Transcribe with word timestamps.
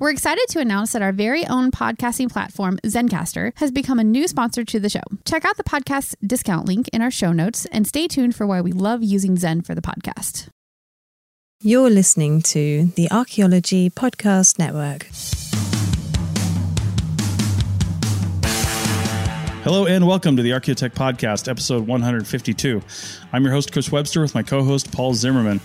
We're 0.00 0.08
excited 0.08 0.46
to 0.48 0.60
announce 0.60 0.92
that 0.92 1.02
our 1.02 1.12
very 1.12 1.46
own 1.46 1.70
podcasting 1.70 2.32
platform, 2.32 2.78
Zencastr, 2.86 3.52
has 3.56 3.70
become 3.70 3.98
a 3.98 4.02
new 4.02 4.26
sponsor 4.26 4.64
to 4.64 4.80
the 4.80 4.88
show. 4.88 5.02
Check 5.26 5.44
out 5.44 5.58
the 5.58 5.62
podcast 5.62 6.14
discount 6.26 6.66
link 6.66 6.88
in 6.88 7.02
our 7.02 7.10
show 7.10 7.32
notes 7.32 7.66
and 7.66 7.86
stay 7.86 8.08
tuned 8.08 8.34
for 8.34 8.46
why 8.46 8.62
we 8.62 8.72
love 8.72 9.02
using 9.02 9.36
Zen 9.36 9.60
for 9.60 9.74
the 9.74 9.82
podcast. 9.82 10.48
You're 11.60 11.90
listening 11.90 12.40
to 12.40 12.86
the 12.96 13.10
Archaeology 13.10 13.90
Podcast 13.90 14.58
Network. 14.58 15.06
Hello 19.64 19.84
and 19.84 20.06
welcome 20.06 20.34
to 20.34 20.42
the 20.42 20.52
Archaeotech 20.52 20.94
Podcast, 20.94 21.46
episode 21.46 21.86
152. 21.86 22.80
I'm 23.34 23.42
your 23.44 23.52
host, 23.52 23.70
Chris 23.70 23.92
Webster, 23.92 24.22
with 24.22 24.34
my 24.34 24.42
co 24.42 24.64
host, 24.64 24.90
Paul 24.90 25.12
Zimmerman. 25.12 25.60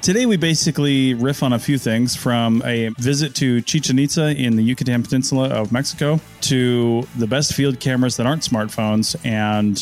Today, 0.00 0.26
we 0.26 0.36
basically 0.36 1.14
riff 1.14 1.42
on 1.42 1.52
a 1.52 1.58
few 1.58 1.76
things 1.76 2.14
from 2.16 2.62
a 2.64 2.88
visit 2.98 3.34
to 3.36 3.60
Chichen 3.60 3.98
Itza 3.98 4.28
in 4.28 4.56
the 4.56 4.62
Yucatan 4.62 5.02
Peninsula 5.02 5.48
of 5.48 5.72
Mexico 5.72 6.20
to 6.42 7.02
the 7.16 7.26
best 7.26 7.52
field 7.52 7.80
cameras 7.80 8.16
that 8.16 8.26
aren't 8.26 8.42
smartphones 8.42 9.16
and 9.26 9.76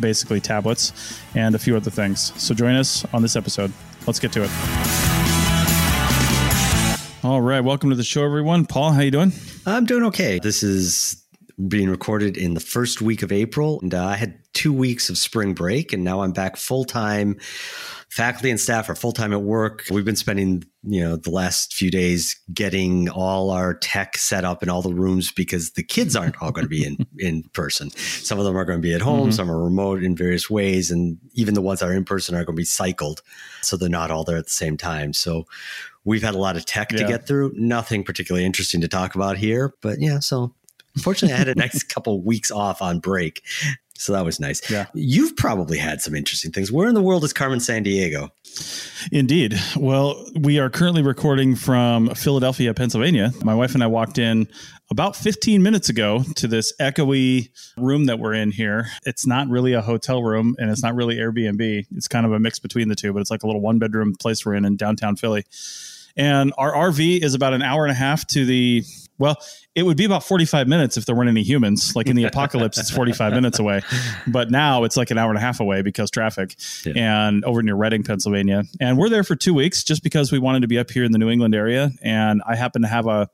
basically 0.00 0.40
tablets 0.40 1.22
and 1.34 1.54
a 1.54 1.58
few 1.58 1.76
other 1.76 1.90
things. 1.90 2.32
So, 2.42 2.54
join 2.54 2.74
us 2.74 3.06
on 3.14 3.22
this 3.22 3.36
episode. 3.36 3.72
Let's 4.06 4.18
get 4.18 4.32
to 4.32 4.42
it. 4.44 4.50
All 7.24 7.40
right, 7.40 7.60
welcome 7.60 7.90
to 7.90 7.96
the 7.96 8.04
show, 8.04 8.24
everyone. 8.24 8.66
Paul, 8.66 8.92
how 8.92 9.00
you 9.00 9.10
doing? 9.10 9.32
I'm 9.64 9.84
doing 9.84 10.02
okay. 10.04 10.38
This 10.40 10.62
is 10.62 11.24
being 11.68 11.88
recorded 11.88 12.36
in 12.36 12.54
the 12.54 12.60
first 12.60 13.00
week 13.00 13.22
of 13.22 13.32
April, 13.32 13.80
and 13.80 13.94
uh, 13.94 14.04
I 14.04 14.16
had 14.16 14.38
two 14.52 14.72
weeks 14.72 15.08
of 15.08 15.16
spring 15.16 15.54
break, 15.54 15.92
and 15.92 16.04
now 16.04 16.20
I'm 16.20 16.32
back 16.32 16.56
full 16.56 16.84
time. 16.84 17.38
Faculty 18.16 18.48
and 18.48 18.58
staff 18.58 18.88
are 18.88 18.94
full 18.94 19.12
time 19.12 19.34
at 19.34 19.42
work. 19.42 19.84
We've 19.90 20.02
been 20.02 20.16
spending, 20.16 20.64
you 20.84 21.02
know, 21.02 21.16
the 21.16 21.28
last 21.28 21.74
few 21.74 21.90
days 21.90 22.40
getting 22.50 23.10
all 23.10 23.50
our 23.50 23.74
tech 23.74 24.16
set 24.16 24.42
up 24.42 24.62
in 24.62 24.70
all 24.70 24.80
the 24.80 24.94
rooms 24.94 25.30
because 25.30 25.72
the 25.72 25.82
kids 25.82 26.16
aren't 26.16 26.40
all 26.40 26.50
going 26.50 26.64
to 26.64 26.68
be 26.70 26.82
in 26.82 27.06
in 27.18 27.42
person. 27.52 27.90
Some 27.90 28.38
of 28.38 28.46
them 28.46 28.56
are 28.56 28.64
going 28.64 28.78
to 28.78 28.82
be 28.82 28.94
at 28.94 29.02
home, 29.02 29.24
mm-hmm. 29.24 29.30
some 29.32 29.50
are 29.50 29.62
remote 29.62 30.02
in 30.02 30.16
various 30.16 30.48
ways, 30.48 30.90
and 30.90 31.18
even 31.34 31.52
the 31.52 31.60
ones 31.60 31.80
that 31.80 31.90
are 31.90 31.92
in 31.92 32.06
person 32.06 32.34
are 32.34 32.42
going 32.42 32.56
to 32.56 32.60
be 32.60 32.64
cycled, 32.64 33.20
so 33.60 33.76
they're 33.76 33.90
not 33.90 34.10
all 34.10 34.24
there 34.24 34.38
at 34.38 34.46
the 34.46 34.50
same 34.50 34.78
time. 34.78 35.12
So 35.12 35.44
we've 36.06 36.22
had 36.22 36.34
a 36.34 36.38
lot 36.38 36.56
of 36.56 36.64
tech 36.64 36.92
yeah. 36.92 37.00
to 37.00 37.04
get 37.06 37.26
through. 37.26 37.52
Nothing 37.54 38.02
particularly 38.02 38.46
interesting 38.46 38.80
to 38.80 38.88
talk 38.88 39.14
about 39.14 39.36
here, 39.36 39.74
but 39.82 40.00
yeah. 40.00 40.20
So 40.20 40.54
Unfortunately, 40.96 41.34
I 41.34 41.38
had 41.38 41.48
a 41.48 41.54
nice 41.56 41.82
couple 41.82 42.20
weeks 42.22 42.50
off 42.50 42.82
on 42.82 42.98
break. 42.98 43.42
So 43.98 44.12
that 44.12 44.24
was 44.24 44.40
nice. 44.40 44.68
Yeah. 44.70 44.86
You've 44.94 45.36
probably 45.36 45.78
had 45.78 46.00
some 46.00 46.14
interesting 46.14 46.52
things. 46.52 46.70
Where 46.70 46.88
in 46.88 46.94
the 46.94 47.02
world 47.02 47.24
is 47.24 47.32
Carmen 47.32 47.58
Sandiego? 47.58 48.30
Indeed. 49.12 49.58
Well, 49.76 50.24
we 50.38 50.58
are 50.58 50.70
currently 50.70 51.02
recording 51.02 51.54
from 51.56 52.14
Philadelphia, 52.14 52.72
Pennsylvania. 52.74 53.32
My 53.44 53.54
wife 53.54 53.74
and 53.74 53.82
I 53.82 53.86
walked 53.86 54.18
in 54.18 54.48
about 54.90 55.16
15 55.16 55.62
minutes 55.62 55.88
ago 55.88 56.22
to 56.36 56.46
this 56.46 56.72
echoey 56.80 57.50
room 57.76 58.06
that 58.06 58.18
we're 58.18 58.34
in 58.34 58.50
here. 58.50 58.86
It's 59.04 59.26
not 59.26 59.48
really 59.48 59.72
a 59.72 59.82
hotel 59.82 60.22
room 60.22 60.54
and 60.58 60.70
it's 60.70 60.82
not 60.82 60.94
really 60.94 61.16
Airbnb. 61.16 61.86
It's 61.96 62.08
kind 62.08 62.24
of 62.24 62.32
a 62.32 62.38
mix 62.38 62.58
between 62.58 62.88
the 62.88 62.94
two, 62.94 63.12
but 63.12 63.20
it's 63.20 63.30
like 63.30 63.42
a 63.42 63.46
little 63.46 63.60
one 63.60 63.78
bedroom 63.78 64.14
place 64.14 64.46
we're 64.46 64.54
in 64.54 64.64
in 64.64 64.76
downtown 64.76 65.16
Philly. 65.16 65.44
And 66.16 66.52
our 66.56 66.72
RV 66.72 67.22
is 67.22 67.34
about 67.34 67.52
an 67.52 67.62
hour 67.62 67.84
and 67.84 67.92
a 67.92 67.94
half 67.94 68.26
to 68.28 68.44
the 68.44 68.82
well, 69.18 69.36
it 69.74 69.82
would 69.84 69.96
be 69.96 70.04
about 70.04 70.22
45 70.24 70.68
minutes 70.68 70.96
if 70.96 71.06
there 71.06 71.14
weren't 71.14 71.30
any 71.30 71.42
humans. 71.42 71.96
Like 71.96 72.06
in 72.06 72.16
the 72.16 72.24
apocalypse, 72.24 72.78
it's 72.78 72.90
45 72.90 73.32
minutes 73.32 73.58
away. 73.58 73.80
But 74.26 74.50
now 74.50 74.84
it's 74.84 74.96
like 74.96 75.10
an 75.10 75.18
hour 75.18 75.30
and 75.30 75.38
a 75.38 75.40
half 75.40 75.60
away 75.60 75.82
because 75.82 76.10
traffic 76.10 76.56
yeah. 76.84 76.92
and 76.96 77.44
over 77.44 77.62
near 77.62 77.76
Reading, 77.76 78.02
Pennsylvania. 78.02 78.64
And 78.80 78.98
we're 78.98 79.08
there 79.08 79.24
for 79.24 79.36
two 79.36 79.54
weeks 79.54 79.84
just 79.84 80.02
because 80.02 80.32
we 80.32 80.38
wanted 80.38 80.60
to 80.60 80.68
be 80.68 80.78
up 80.78 80.90
here 80.90 81.04
in 81.04 81.12
the 81.12 81.18
New 81.18 81.30
England 81.30 81.54
area. 81.54 81.92
And 82.02 82.42
I 82.46 82.56
happen 82.56 82.82
to 82.82 82.88
have 82.88 83.06
a 83.06 83.30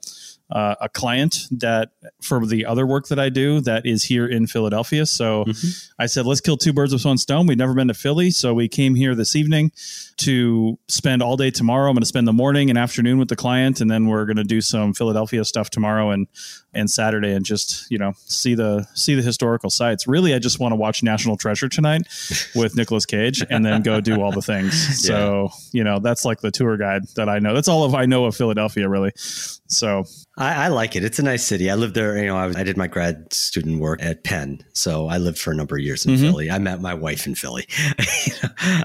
uh, 0.50 0.74
a 0.80 0.88
client 0.88 1.46
that 1.50 1.90
for 2.20 2.44
the 2.44 2.66
other 2.66 2.86
work 2.86 3.08
that 3.08 3.18
I 3.18 3.28
do 3.28 3.60
that 3.60 3.86
is 3.86 4.04
here 4.04 4.26
in 4.26 4.46
Philadelphia. 4.46 5.06
So 5.06 5.44
mm-hmm. 5.44 5.92
I 6.02 6.06
said, 6.06 6.26
let's 6.26 6.40
kill 6.40 6.56
two 6.56 6.72
birds 6.72 6.92
with 6.92 7.04
one 7.04 7.18
stone. 7.18 7.46
We'd 7.46 7.58
never 7.58 7.74
been 7.74 7.88
to 7.88 7.94
Philly. 7.94 8.30
So 8.30 8.52
we 8.52 8.68
came 8.68 8.94
here 8.94 9.14
this 9.14 9.34
evening 9.34 9.72
to 10.18 10.78
spend 10.88 11.22
all 11.22 11.36
day 11.36 11.50
tomorrow. 11.50 11.88
I'm 11.88 11.94
going 11.94 12.02
to 12.02 12.06
spend 12.06 12.28
the 12.28 12.32
morning 12.32 12.68
and 12.68 12.78
afternoon 12.78 13.18
with 13.18 13.28
the 13.28 13.36
client, 13.36 13.80
and 13.80 13.90
then 13.90 14.06
we're 14.06 14.26
going 14.26 14.36
to 14.36 14.44
do 14.44 14.60
some 14.60 14.92
Philadelphia 14.92 15.44
stuff 15.44 15.70
tomorrow 15.70 16.10
and 16.10 16.26
and 16.74 16.90
Saturday, 16.90 17.32
and 17.32 17.44
just 17.44 17.90
you 17.90 17.98
know 17.98 18.12
see 18.26 18.54
the 18.54 18.86
see 18.94 19.14
the 19.14 19.22
historical 19.22 19.70
sites. 19.70 20.06
Really, 20.06 20.34
I 20.34 20.38
just 20.38 20.58
want 20.58 20.72
to 20.72 20.76
watch 20.76 21.02
National 21.02 21.36
Treasure 21.36 21.68
tonight 21.68 22.02
with 22.54 22.76
Nicolas 22.76 23.06
Cage, 23.06 23.44
and 23.48 23.64
then 23.64 23.82
go 23.82 24.00
do 24.00 24.20
all 24.22 24.32
the 24.32 24.42
things. 24.42 25.00
So 25.02 25.50
yeah. 25.72 25.78
you 25.78 25.84
know 25.84 25.98
that's 25.98 26.24
like 26.24 26.40
the 26.40 26.50
tour 26.50 26.76
guide 26.76 27.08
that 27.16 27.28
I 27.28 27.38
know. 27.38 27.54
That's 27.54 27.66
all 27.66 27.82
of 27.84 27.94
I 27.94 28.06
know 28.06 28.24
of 28.26 28.36
Philadelphia, 28.36 28.88
really. 28.88 29.10
So 29.72 30.04
I, 30.36 30.66
I, 30.66 30.68
like 30.68 30.96
it. 30.96 31.04
It's 31.04 31.18
a 31.18 31.22
nice 31.22 31.44
city. 31.44 31.70
I 31.70 31.74
lived 31.74 31.94
there. 31.94 32.16
You 32.18 32.26
know, 32.26 32.36
I, 32.36 32.46
was, 32.46 32.56
I, 32.56 32.62
did 32.62 32.76
my 32.76 32.86
grad 32.86 33.32
student 33.32 33.80
work 33.80 34.02
at 34.02 34.22
Penn, 34.22 34.62
so 34.74 35.08
I 35.08 35.16
lived 35.18 35.38
for 35.38 35.50
a 35.50 35.54
number 35.54 35.76
of 35.76 35.82
years 35.82 36.04
in 36.04 36.14
mm-hmm. 36.14 36.24
Philly. 36.24 36.50
I 36.50 36.58
met 36.58 36.80
my 36.80 36.94
wife 36.94 37.26
in 37.26 37.34
Philly. 37.34 37.66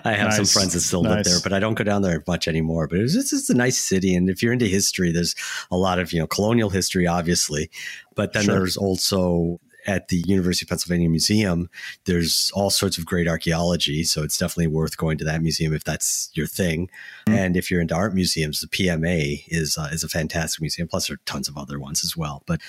I 0.05 0.13
have 0.13 0.29
nice. 0.29 0.35
some 0.37 0.45
friends 0.45 0.73
that 0.73 0.81
still 0.81 1.03
nice. 1.03 1.15
live 1.15 1.25
there, 1.25 1.39
but 1.43 1.53
I 1.53 1.59
don't 1.59 1.73
go 1.73 1.83
down 1.83 2.01
there 2.01 2.23
much 2.25 2.47
anymore. 2.47 2.87
But 2.87 2.99
it's 2.99 3.13
just 3.13 3.33
it's 3.33 3.49
a 3.49 3.53
nice 3.53 3.77
city, 3.77 4.15
and 4.15 4.29
if 4.29 4.41
you're 4.41 4.53
into 4.53 4.65
history, 4.65 5.11
there's 5.11 5.35
a 5.71 5.77
lot 5.77 5.99
of 5.99 6.13
you 6.13 6.19
know 6.19 6.27
colonial 6.27 6.69
history, 6.69 7.05
obviously, 7.05 7.69
but 8.15 8.33
then 8.33 8.43
sure. 8.43 8.55
there's 8.55 8.77
also 8.77 9.59
at 9.88 10.09
the 10.09 10.17
University 10.27 10.65
of 10.65 10.69
Pennsylvania 10.69 11.09
Museum, 11.09 11.69
there's 12.05 12.51
all 12.53 12.69
sorts 12.69 12.97
of 12.97 13.05
great 13.05 13.27
archaeology. 13.27 14.03
So 14.03 14.21
it's 14.21 14.38
definitely 14.38 14.67
worth 14.67 14.97
going 14.97 15.17
to 15.19 15.23
that 15.23 15.41
museum 15.41 15.73
if 15.73 15.85
that's 15.85 16.29
your 16.33 16.45
thing. 16.45 16.89
Mm-hmm. 17.25 17.39
And 17.39 17.57
if 17.57 17.71
you're 17.71 17.81
into 17.81 17.95
art 17.95 18.13
museums, 18.13 18.59
the 18.59 18.67
PMA 18.67 19.43
is 19.47 19.77
uh, 19.77 19.89
is 19.91 20.03
a 20.03 20.09
fantastic 20.09 20.61
museum. 20.61 20.88
Plus, 20.88 21.07
there 21.07 21.15
are 21.15 21.21
tons 21.25 21.47
of 21.47 21.57
other 21.57 21.79
ones 21.79 22.03
as 22.03 22.17
well. 22.17 22.43
But 22.45 22.61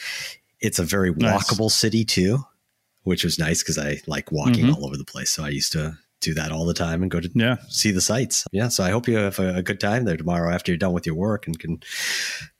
it's 0.60 0.78
a 0.78 0.84
very 0.84 1.12
walkable 1.12 1.60
nice. 1.60 1.74
city 1.74 2.04
too, 2.04 2.44
which 3.02 3.24
was 3.24 3.38
nice 3.38 3.62
because 3.62 3.78
I 3.78 4.00
like 4.06 4.30
walking 4.30 4.66
mm-hmm. 4.66 4.74
all 4.74 4.86
over 4.86 4.96
the 4.96 5.04
place. 5.04 5.30
So 5.30 5.44
I 5.44 5.48
used 5.48 5.72
to 5.72 5.98
do 6.20 6.34
that 6.34 6.50
all 6.50 6.64
the 6.64 6.74
time 6.74 7.02
and 7.02 7.10
go 7.10 7.20
to 7.20 7.30
yeah. 7.34 7.56
see 7.68 7.90
the 7.90 8.00
sites. 8.00 8.44
Yeah. 8.52 8.68
So 8.68 8.82
I 8.84 8.90
hope 8.90 9.06
you 9.06 9.16
have 9.16 9.38
a, 9.38 9.56
a 9.56 9.62
good 9.62 9.80
time 9.80 10.04
there 10.04 10.16
tomorrow 10.16 10.52
after 10.52 10.72
you're 10.72 10.78
done 10.78 10.92
with 10.92 11.06
your 11.06 11.14
work 11.14 11.46
and 11.46 11.58
can, 11.58 11.80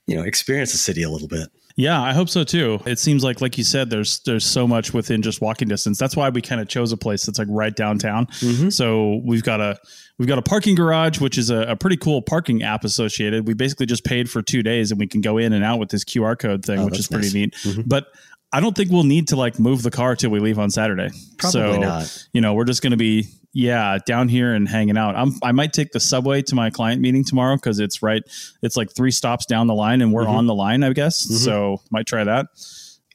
you 0.07 0.15
know, 0.15 0.23
experience 0.23 0.71
the 0.71 0.77
city 0.77 1.03
a 1.03 1.09
little 1.09 1.27
bit. 1.27 1.49
Yeah, 1.79 2.01
I 2.01 2.11
hope 2.11 2.27
so 2.27 2.43
too. 2.43 2.81
It 2.85 2.99
seems 2.99 3.23
like, 3.23 3.39
like 3.39 3.57
you 3.57 3.63
said, 3.63 3.89
there's 3.89 4.19
there's 4.25 4.45
so 4.45 4.67
much 4.67 4.93
within 4.93 5.21
just 5.21 5.39
walking 5.39 5.69
distance. 5.69 5.97
That's 5.97 6.13
why 6.13 6.27
we 6.27 6.41
kind 6.41 6.59
of 6.59 6.67
chose 6.67 6.91
a 6.91 6.97
place 6.97 7.25
that's 7.25 7.39
like 7.39 7.47
right 7.49 7.73
downtown. 7.73 8.25
Mm-hmm. 8.25 8.67
So 8.67 9.21
we've 9.23 9.43
got 9.43 9.61
a 9.61 9.79
we've 10.17 10.27
got 10.27 10.37
a 10.37 10.41
parking 10.41 10.75
garage, 10.75 11.21
which 11.21 11.37
is 11.37 11.49
a, 11.49 11.61
a, 11.61 11.75
pretty 11.77 11.95
cool 11.95 12.21
parking 12.21 12.63
app 12.63 12.83
associated. 12.83 13.47
We 13.47 13.53
basically 13.53 13.85
just 13.85 14.03
paid 14.03 14.29
for 14.29 14.41
two 14.41 14.61
days, 14.61 14.91
and 14.91 14.99
we 14.99 15.07
can 15.07 15.21
go 15.21 15.37
in 15.37 15.53
and 15.53 15.63
out 15.63 15.79
with 15.79 15.87
this 15.87 16.03
QR 16.03 16.37
code 16.37 16.65
thing, 16.65 16.79
oh, 16.79 16.85
which 16.85 16.99
is 16.99 17.07
pretty 17.07 17.27
nice. 17.27 17.33
neat. 17.33 17.53
Mm-hmm. 17.53 17.81
But 17.85 18.07
I 18.51 18.59
don't 18.59 18.75
think 18.75 18.91
we'll 18.91 19.03
need 19.03 19.29
to 19.29 19.37
like 19.37 19.57
move 19.57 19.81
the 19.81 19.91
car 19.91 20.17
till 20.17 20.31
we 20.31 20.41
leave 20.41 20.59
on 20.59 20.71
Saturday. 20.71 21.11
Probably 21.37 21.75
so, 21.75 21.79
not. 21.79 22.27
You 22.33 22.41
know, 22.41 22.55
we're 22.55 22.65
just 22.65 22.81
going 22.81 22.91
to 22.91 22.97
be 22.97 23.29
yeah, 23.53 23.97
down 24.05 24.27
here 24.27 24.53
and 24.53 24.67
hanging 24.67 24.97
out. 24.97 25.15
I'm, 25.15 25.33
I 25.43 25.51
might 25.51 25.73
take 25.73 25.91
the 25.91 25.99
subway 25.99 26.41
to 26.43 26.55
my 26.55 26.69
client 26.69 27.01
meeting 27.01 27.23
tomorrow 27.23 27.55
because 27.55 27.79
it's 27.79 28.03
right. 28.03 28.23
It's 28.61 28.77
like 28.77 28.93
three 28.93 29.11
stops 29.11 29.45
down 29.45 29.67
the 29.67 29.73
line, 29.73 30.01
and 30.01 30.13
we're 30.13 30.23
mm-hmm. 30.23 30.35
on 30.35 30.47
the 30.47 30.55
line, 30.55 30.83
I 30.83 30.93
guess. 30.93 31.25
Mm-hmm. 31.25 31.35
So 31.35 31.81
might 31.89 32.05
try 32.05 32.23
that. 32.23 32.47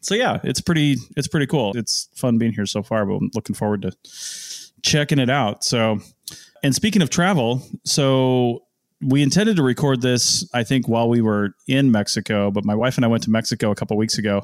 So 0.01 0.15
yeah, 0.15 0.41
it's 0.43 0.61
pretty. 0.61 0.97
It's 1.17 1.29
pretty 1.29 1.47
cool. 1.47 1.73
It's 1.77 2.09
fun 2.15 2.39
being 2.39 2.53
here 2.53 2.67
so 2.67 2.83
far, 2.83 3.07
but 3.07 3.15
I'm 3.15 3.31
looking 3.35 3.55
forward 3.55 3.83
to 3.83 3.93
checking 4.83 5.19
it 5.19 5.31
out. 5.31 5.65
So, 5.65 6.01
and 6.63 6.75
speaking 6.75 7.01
of 7.01 7.11
travel, 7.11 7.63
so 7.85 8.64
we 9.07 9.23
intended 9.23 9.57
to 9.57 9.63
record 9.63 10.01
this, 10.01 10.49
I 10.55 10.65
think, 10.65 10.89
while 10.89 11.09
we 11.09 11.21
were 11.21 11.55
in 11.69 11.91
Mexico, 11.91 12.51
but 12.51 12.65
my 12.65 12.75
wife 12.75 12.97
and 12.97 13.05
I 13.05 13.09
went 13.09 13.23
to 13.25 13.31
Mexico 13.31 13.71
a 13.71 13.75
couple 13.75 13.97
weeks 13.97 14.19
ago. 14.19 14.43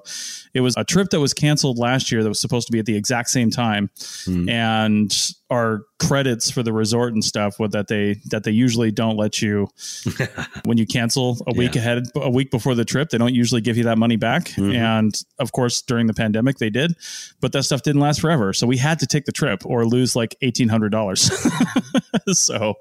It 0.54 0.60
was 0.60 0.74
a 0.76 0.84
trip 0.84 1.10
that 1.10 1.20
was 1.20 1.34
canceled 1.34 1.78
last 1.78 2.12
year 2.12 2.22
that 2.22 2.28
was 2.28 2.40
supposed 2.40 2.66
to 2.66 2.72
be 2.72 2.78
at 2.78 2.86
the 2.86 2.96
exact 2.96 3.30
same 3.30 3.50
time. 3.50 3.90
Mm. 4.26 4.50
And 4.50 5.32
our 5.50 5.82
credits 6.00 6.50
for 6.50 6.62
the 6.62 6.72
resort 6.72 7.12
and 7.12 7.24
stuff 7.24 7.58
with 7.58 7.72
that 7.72 7.88
they 7.88 8.14
that 8.26 8.44
they 8.44 8.50
usually 8.50 8.90
don't 8.90 9.16
let 9.16 9.40
you 9.40 9.68
when 10.64 10.76
you 10.76 10.86
cancel 10.86 11.38
a 11.46 11.54
week 11.54 11.74
yeah. 11.74 11.80
ahead 11.80 12.04
a 12.16 12.30
week 12.30 12.50
before 12.50 12.74
the 12.74 12.84
trip 12.84 13.10
they 13.10 13.18
don't 13.18 13.34
usually 13.34 13.60
give 13.60 13.76
you 13.76 13.84
that 13.84 13.98
money 13.98 14.16
back 14.16 14.44
mm-hmm. 14.48 14.72
and 14.72 15.22
of 15.38 15.52
course 15.52 15.80
during 15.82 16.06
the 16.06 16.14
pandemic 16.14 16.58
they 16.58 16.70
did 16.70 16.94
but 17.40 17.52
that 17.52 17.62
stuff 17.62 17.82
didn't 17.82 18.00
last 18.00 18.20
forever 18.20 18.52
so 18.52 18.66
we 18.66 18.76
had 18.76 18.98
to 18.98 19.06
take 19.06 19.24
the 19.24 19.32
trip 19.32 19.64
or 19.64 19.86
lose 19.86 20.14
like 20.14 20.34
$1800 20.42 22.34
so 22.34 22.74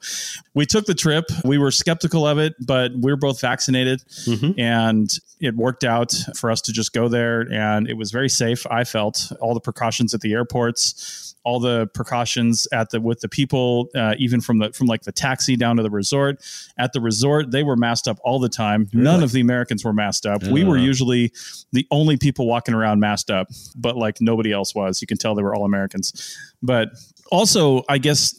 we 0.54 0.66
took 0.66 0.86
the 0.86 0.96
trip 0.96 1.26
we 1.46 1.58
were 1.58 1.70
were 1.70 1.72
skeptical 1.72 2.26
of 2.26 2.40
it, 2.40 2.56
but 2.60 2.92
we 3.00 3.12
are 3.12 3.16
both 3.16 3.40
vaccinated, 3.40 4.00
mm-hmm. 4.26 4.60
and 4.60 5.20
it 5.40 5.56
worked 5.56 5.84
out 5.84 6.12
for 6.36 6.50
us 6.50 6.62
to 6.62 6.74
just 6.74 6.94
go 6.94 7.08
there, 7.08 7.42
and 7.42 7.88
it 7.88 7.94
was 7.94 8.10
very 8.10 8.28
safe. 8.28 8.66
I 8.72 8.86
felt 8.86 9.32
all 9.40 9.54
the 9.54 9.60
precautions 9.60 10.16
at 10.16 10.22
the 10.22 10.34
airports 10.34 11.29
all 11.44 11.60
the 11.60 11.88
precautions 11.88 12.68
at 12.72 12.90
the 12.90 13.00
with 13.02 13.22
the 13.22 13.30
people, 13.30 13.90
uh, 13.96 14.16
even 14.18 14.42
from 14.42 14.60
the 14.60 14.72
from 14.74 14.88
like 14.88 15.04
the 15.04 15.12
taxi 15.12 15.56
down 15.56 15.78
to 15.78 15.84
the 15.84 15.90
resort. 15.90 16.42
At 16.78 16.94
the 16.94 17.02
resort, 17.02 17.52
they 17.52 17.64
were 17.64 17.76
masked 17.76 18.08
up 18.08 18.20
all 18.24 18.40
the 18.40 18.50
time. 18.50 18.90
Really? 18.94 19.04
None 19.04 19.24
of 19.24 19.32
the 19.32 19.42
Americans 19.42 19.84
were 19.84 19.94
masked 19.94 20.26
up. 20.26 20.44
Uh. 20.44 20.52
We 20.52 20.64
were 20.64 20.78
usually 20.78 21.32
the 21.72 21.88
only 21.92 22.18
people 22.18 22.48
walking 22.48 22.74
around 22.74 23.00
masked 23.00 23.30
up, 23.30 23.50
but 23.76 23.96
like 23.96 24.22
nobody 24.22 24.52
else 24.52 24.76
was. 24.76 25.02
You 25.02 25.08
can 25.08 25.18
tell 25.18 25.36
they 25.36 25.44
were 25.44 25.56
all 25.56 25.66
Americans. 25.66 26.38
But 26.62 26.90
also, 27.32 27.84
I 27.88 27.98
guess 27.98 28.36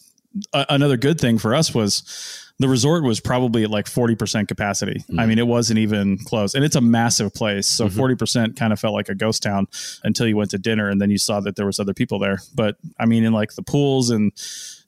another 0.52 0.96
good 0.96 1.20
thing 1.20 1.38
for 1.38 1.54
us 1.54 1.74
was 1.74 2.39
the 2.60 2.68
resort 2.68 3.02
was 3.02 3.20
probably 3.20 3.64
at 3.64 3.70
like 3.70 3.86
40% 3.86 4.46
capacity. 4.46 5.00
Mm-hmm. 5.00 5.18
I 5.18 5.24
mean, 5.24 5.38
it 5.38 5.46
wasn't 5.46 5.78
even 5.78 6.18
close. 6.18 6.54
And 6.54 6.62
it's 6.62 6.76
a 6.76 6.80
massive 6.82 7.32
place. 7.32 7.66
So 7.66 7.88
mm-hmm. 7.88 7.98
40% 7.98 8.54
kind 8.54 8.72
of 8.72 8.78
felt 8.78 8.92
like 8.92 9.08
a 9.08 9.14
ghost 9.14 9.42
town 9.42 9.66
until 10.04 10.28
you 10.28 10.36
went 10.36 10.50
to 10.50 10.58
dinner 10.58 10.90
and 10.90 11.00
then 11.00 11.10
you 11.10 11.16
saw 11.16 11.40
that 11.40 11.56
there 11.56 11.64
was 11.64 11.80
other 11.80 11.94
people 11.94 12.18
there. 12.18 12.38
But 12.54 12.76
I 12.98 13.06
mean, 13.06 13.24
in 13.24 13.32
like 13.32 13.54
the 13.54 13.62
pools 13.62 14.10
and 14.10 14.32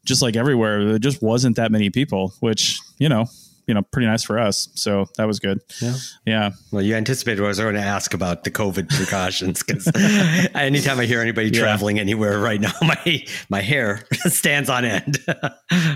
just 0.05 0.21
like 0.21 0.37
everywhere, 0.37 0.85
there 0.85 0.99
just 0.99 1.23
wasn't 1.23 1.57
that 1.57 1.73
many 1.73 1.89
people, 1.89 2.35
which, 2.41 2.79
you 2.99 3.09
know, 3.09 3.25
you 3.67 3.73
know, 3.73 3.81
pretty 3.81 4.07
nice 4.07 4.23
for 4.23 4.39
us. 4.39 4.69
So 4.75 5.07
that 5.17 5.27
was 5.27 5.39
good. 5.39 5.61
Yeah. 5.81 5.95
Yeah. 6.27 6.51
Well, 6.73 6.83
you 6.83 6.95
anticipated 6.95 7.41
what 7.41 7.47
I 7.47 7.49
was 7.49 7.59
going 7.59 7.75
to 7.75 7.81
ask 7.81 8.13
about 8.13 8.45
the 8.45 8.51
COVID 8.51 8.91
precautions 8.91 9.63
because 9.63 9.91
anytime 10.55 11.01
I 11.01 11.07
hear 11.07 11.23
anybody 11.23 11.49
yeah. 11.49 11.61
traveling 11.61 11.99
anywhere 11.99 12.39
right 12.39 12.61
now, 12.61 12.73
my 12.83 13.25
my 13.49 13.63
hair 13.63 14.05
stands 14.27 14.69
on 14.69 14.85
end, 14.85 15.25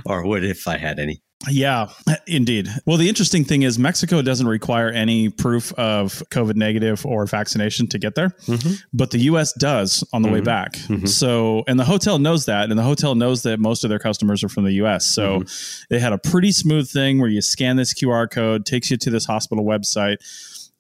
or 0.06 0.26
would 0.26 0.42
if 0.42 0.66
I 0.66 0.78
had 0.78 0.98
any. 0.98 1.20
Yeah, 1.48 1.88
indeed. 2.26 2.68
Well, 2.84 2.96
the 2.96 3.08
interesting 3.08 3.44
thing 3.44 3.62
is 3.62 3.78
Mexico 3.78 4.22
doesn't 4.22 4.46
require 4.46 4.88
any 4.88 5.28
proof 5.28 5.72
of 5.74 6.22
COVID 6.30 6.56
negative 6.56 7.04
or 7.06 7.26
vaccination 7.26 7.86
to 7.88 7.98
get 7.98 8.14
there, 8.14 8.30
mm-hmm. 8.46 8.74
but 8.92 9.10
the 9.10 9.18
US 9.20 9.52
does 9.52 10.04
on 10.12 10.22
the 10.22 10.28
mm-hmm. 10.28 10.34
way 10.34 10.40
back. 10.40 10.72
Mm-hmm. 10.72 11.06
So, 11.06 11.64
and 11.68 11.78
the 11.78 11.84
hotel 11.84 12.18
knows 12.18 12.46
that, 12.46 12.70
and 12.70 12.78
the 12.78 12.82
hotel 12.82 13.14
knows 13.14 13.42
that 13.44 13.60
most 13.60 13.84
of 13.84 13.90
their 13.90 13.98
customers 13.98 14.42
are 14.42 14.48
from 14.48 14.64
the 14.64 14.72
US. 14.74 15.06
So 15.06 15.40
mm-hmm. 15.40 15.84
they 15.90 15.98
had 15.98 16.12
a 16.12 16.18
pretty 16.18 16.52
smooth 16.52 16.88
thing 16.90 17.20
where 17.20 17.30
you 17.30 17.40
scan 17.40 17.76
this 17.76 17.94
QR 17.94 18.30
code, 18.30 18.66
takes 18.66 18.90
you 18.90 18.96
to 18.96 19.10
this 19.10 19.24
hospital 19.24 19.64
website 19.64 20.16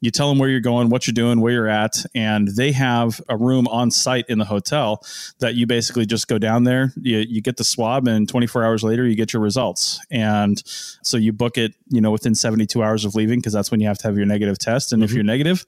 you 0.00 0.10
tell 0.10 0.28
them 0.28 0.38
where 0.38 0.48
you're 0.48 0.60
going, 0.60 0.90
what 0.90 1.06
you're 1.06 1.14
doing, 1.14 1.40
where 1.40 1.52
you're 1.52 1.68
at, 1.68 2.04
and 2.14 2.48
they 2.48 2.72
have 2.72 3.20
a 3.28 3.36
room 3.36 3.66
on 3.68 3.90
site 3.90 4.26
in 4.28 4.38
the 4.38 4.44
hotel 4.44 5.02
that 5.38 5.54
you 5.54 5.66
basically 5.66 6.04
just 6.04 6.28
go 6.28 6.38
down 6.38 6.64
there, 6.64 6.92
you, 7.00 7.18
you 7.18 7.40
get 7.40 7.56
the 7.56 7.64
swab, 7.64 8.06
and 8.06 8.28
24 8.28 8.64
hours 8.64 8.82
later, 8.82 9.06
you 9.06 9.14
get 9.14 9.32
your 9.32 9.42
results. 9.42 9.98
And 10.10 10.62
so 10.66 11.16
you 11.16 11.32
book 11.32 11.56
it, 11.56 11.74
you 11.88 12.00
know, 12.00 12.10
within 12.10 12.34
72 12.34 12.82
hours 12.82 13.04
of 13.04 13.14
leaving 13.14 13.38
because 13.38 13.52
that's 13.52 13.70
when 13.70 13.80
you 13.80 13.88
have 13.88 13.98
to 13.98 14.08
have 14.08 14.16
your 14.16 14.26
negative 14.26 14.58
test. 14.58 14.92
And 14.92 15.00
mm-hmm. 15.00 15.10
if 15.10 15.14
you're 15.14 15.24
negative, 15.24 15.64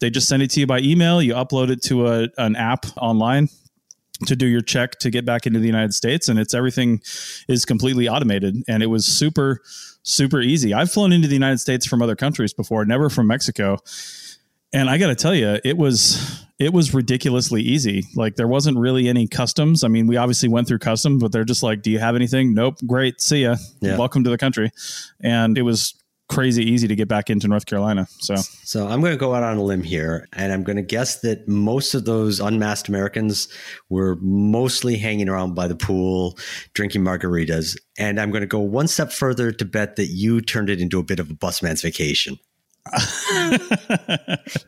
they 0.00 0.10
just 0.10 0.28
send 0.28 0.42
it 0.42 0.50
to 0.52 0.60
you 0.60 0.66
by 0.66 0.78
email. 0.80 1.20
You 1.20 1.34
upload 1.34 1.70
it 1.70 1.82
to 1.82 2.06
a, 2.06 2.28
an 2.38 2.56
app 2.56 2.86
online 2.96 3.48
to 4.26 4.34
do 4.34 4.46
your 4.46 4.60
check 4.60 4.98
to 4.98 5.10
get 5.10 5.24
back 5.24 5.46
into 5.46 5.60
the 5.60 5.66
United 5.66 5.94
States, 5.94 6.28
and 6.28 6.38
it's 6.38 6.54
everything 6.54 7.00
is 7.48 7.64
completely 7.64 8.08
automated. 8.08 8.56
And 8.66 8.82
it 8.82 8.86
was 8.86 9.06
super 9.06 9.60
super 10.02 10.40
easy. 10.40 10.74
I've 10.74 10.90
flown 10.90 11.12
into 11.12 11.28
the 11.28 11.34
United 11.34 11.58
States 11.58 11.86
from 11.86 12.02
other 12.02 12.16
countries 12.16 12.52
before, 12.52 12.84
never 12.84 13.10
from 13.10 13.26
Mexico. 13.26 13.78
And 14.72 14.90
I 14.90 14.98
got 14.98 15.08
to 15.08 15.14
tell 15.14 15.34
you, 15.34 15.58
it 15.64 15.76
was 15.76 16.44
it 16.58 16.72
was 16.72 16.92
ridiculously 16.92 17.62
easy. 17.62 18.04
Like 18.14 18.36
there 18.36 18.48
wasn't 18.48 18.78
really 18.78 19.08
any 19.08 19.26
customs. 19.26 19.84
I 19.84 19.88
mean, 19.88 20.06
we 20.06 20.16
obviously 20.16 20.48
went 20.48 20.68
through 20.68 20.80
customs, 20.80 21.22
but 21.22 21.32
they're 21.32 21.44
just 21.44 21.62
like, 21.62 21.82
"Do 21.82 21.90
you 21.90 21.98
have 21.98 22.16
anything?" 22.16 22.52
Nope. 22.52 22.76
Great. 22.86 23.20
See 23.20 23.42
ya. 23.42 23.56
Yeah. 23.80 23.96
Welcome 23.96 24.24
to 24.24 24.30
the 24.30 24.38
country. 24.38 24.70
And 25.20 25.56
it 25.56 25.62
was 25.62 25.94
crazy 26.28 26.62
easy 26.62 26.86
to 26.86 26.94
get 26.94 27.08
back 27.08 27.30
into 27.30 27.48
North 27.48 27.66
Carolina. 27.66 28.06
So, 28.20 28.36
so 28.36 28.86
I'm 28.86 29.00
going 29.00 29.12
to 29.12 29.18
go 29.18 29.34
out 29.34 29.42
on 29.42 29.56
a 29.56 29.62
limb 29.62 29.82
here, 29.82 30.28
and 30.32 30.52
I'm 30.52 30.62
going 30.62 30.76
to 30.76 30.82
guess 30.82 31.20
that 31.20 31.48
most 31.48 31.94
of 31.94 32.04
those 32.04 32.40
unmasked 32.40 32.88
Americans 32.88 33.48
were 33.88 34.16
mostly 34.20 34.96
hanging 34.96 35.28
around 35.28 35.54
by 35.54 35.68
the 35.68 35.76
pool, 35.76 36.38
drinking 36.74 37.02
margaritas. 37.02 37.78
And 37.98 38.20
I'm 38.20 38.30
going 38.30 38.42
to 38.42 38.46
go 38.46 38.60
one 38.60 38.88
step 38.88 39.12
further 39.12 39.52
to 39.52 39.64
bet 39.64 39.96
that 39.96 40.06
you 40.06 40.40
turned 40.40 40.70
it 40.70 40.80
into 40.80 40.98
a 40.98 41.02
bit 41.02 41.18
of 41.18 41.30
a 41.30 41.34
busman's 41.34 41.82
vacation 41.82 42.38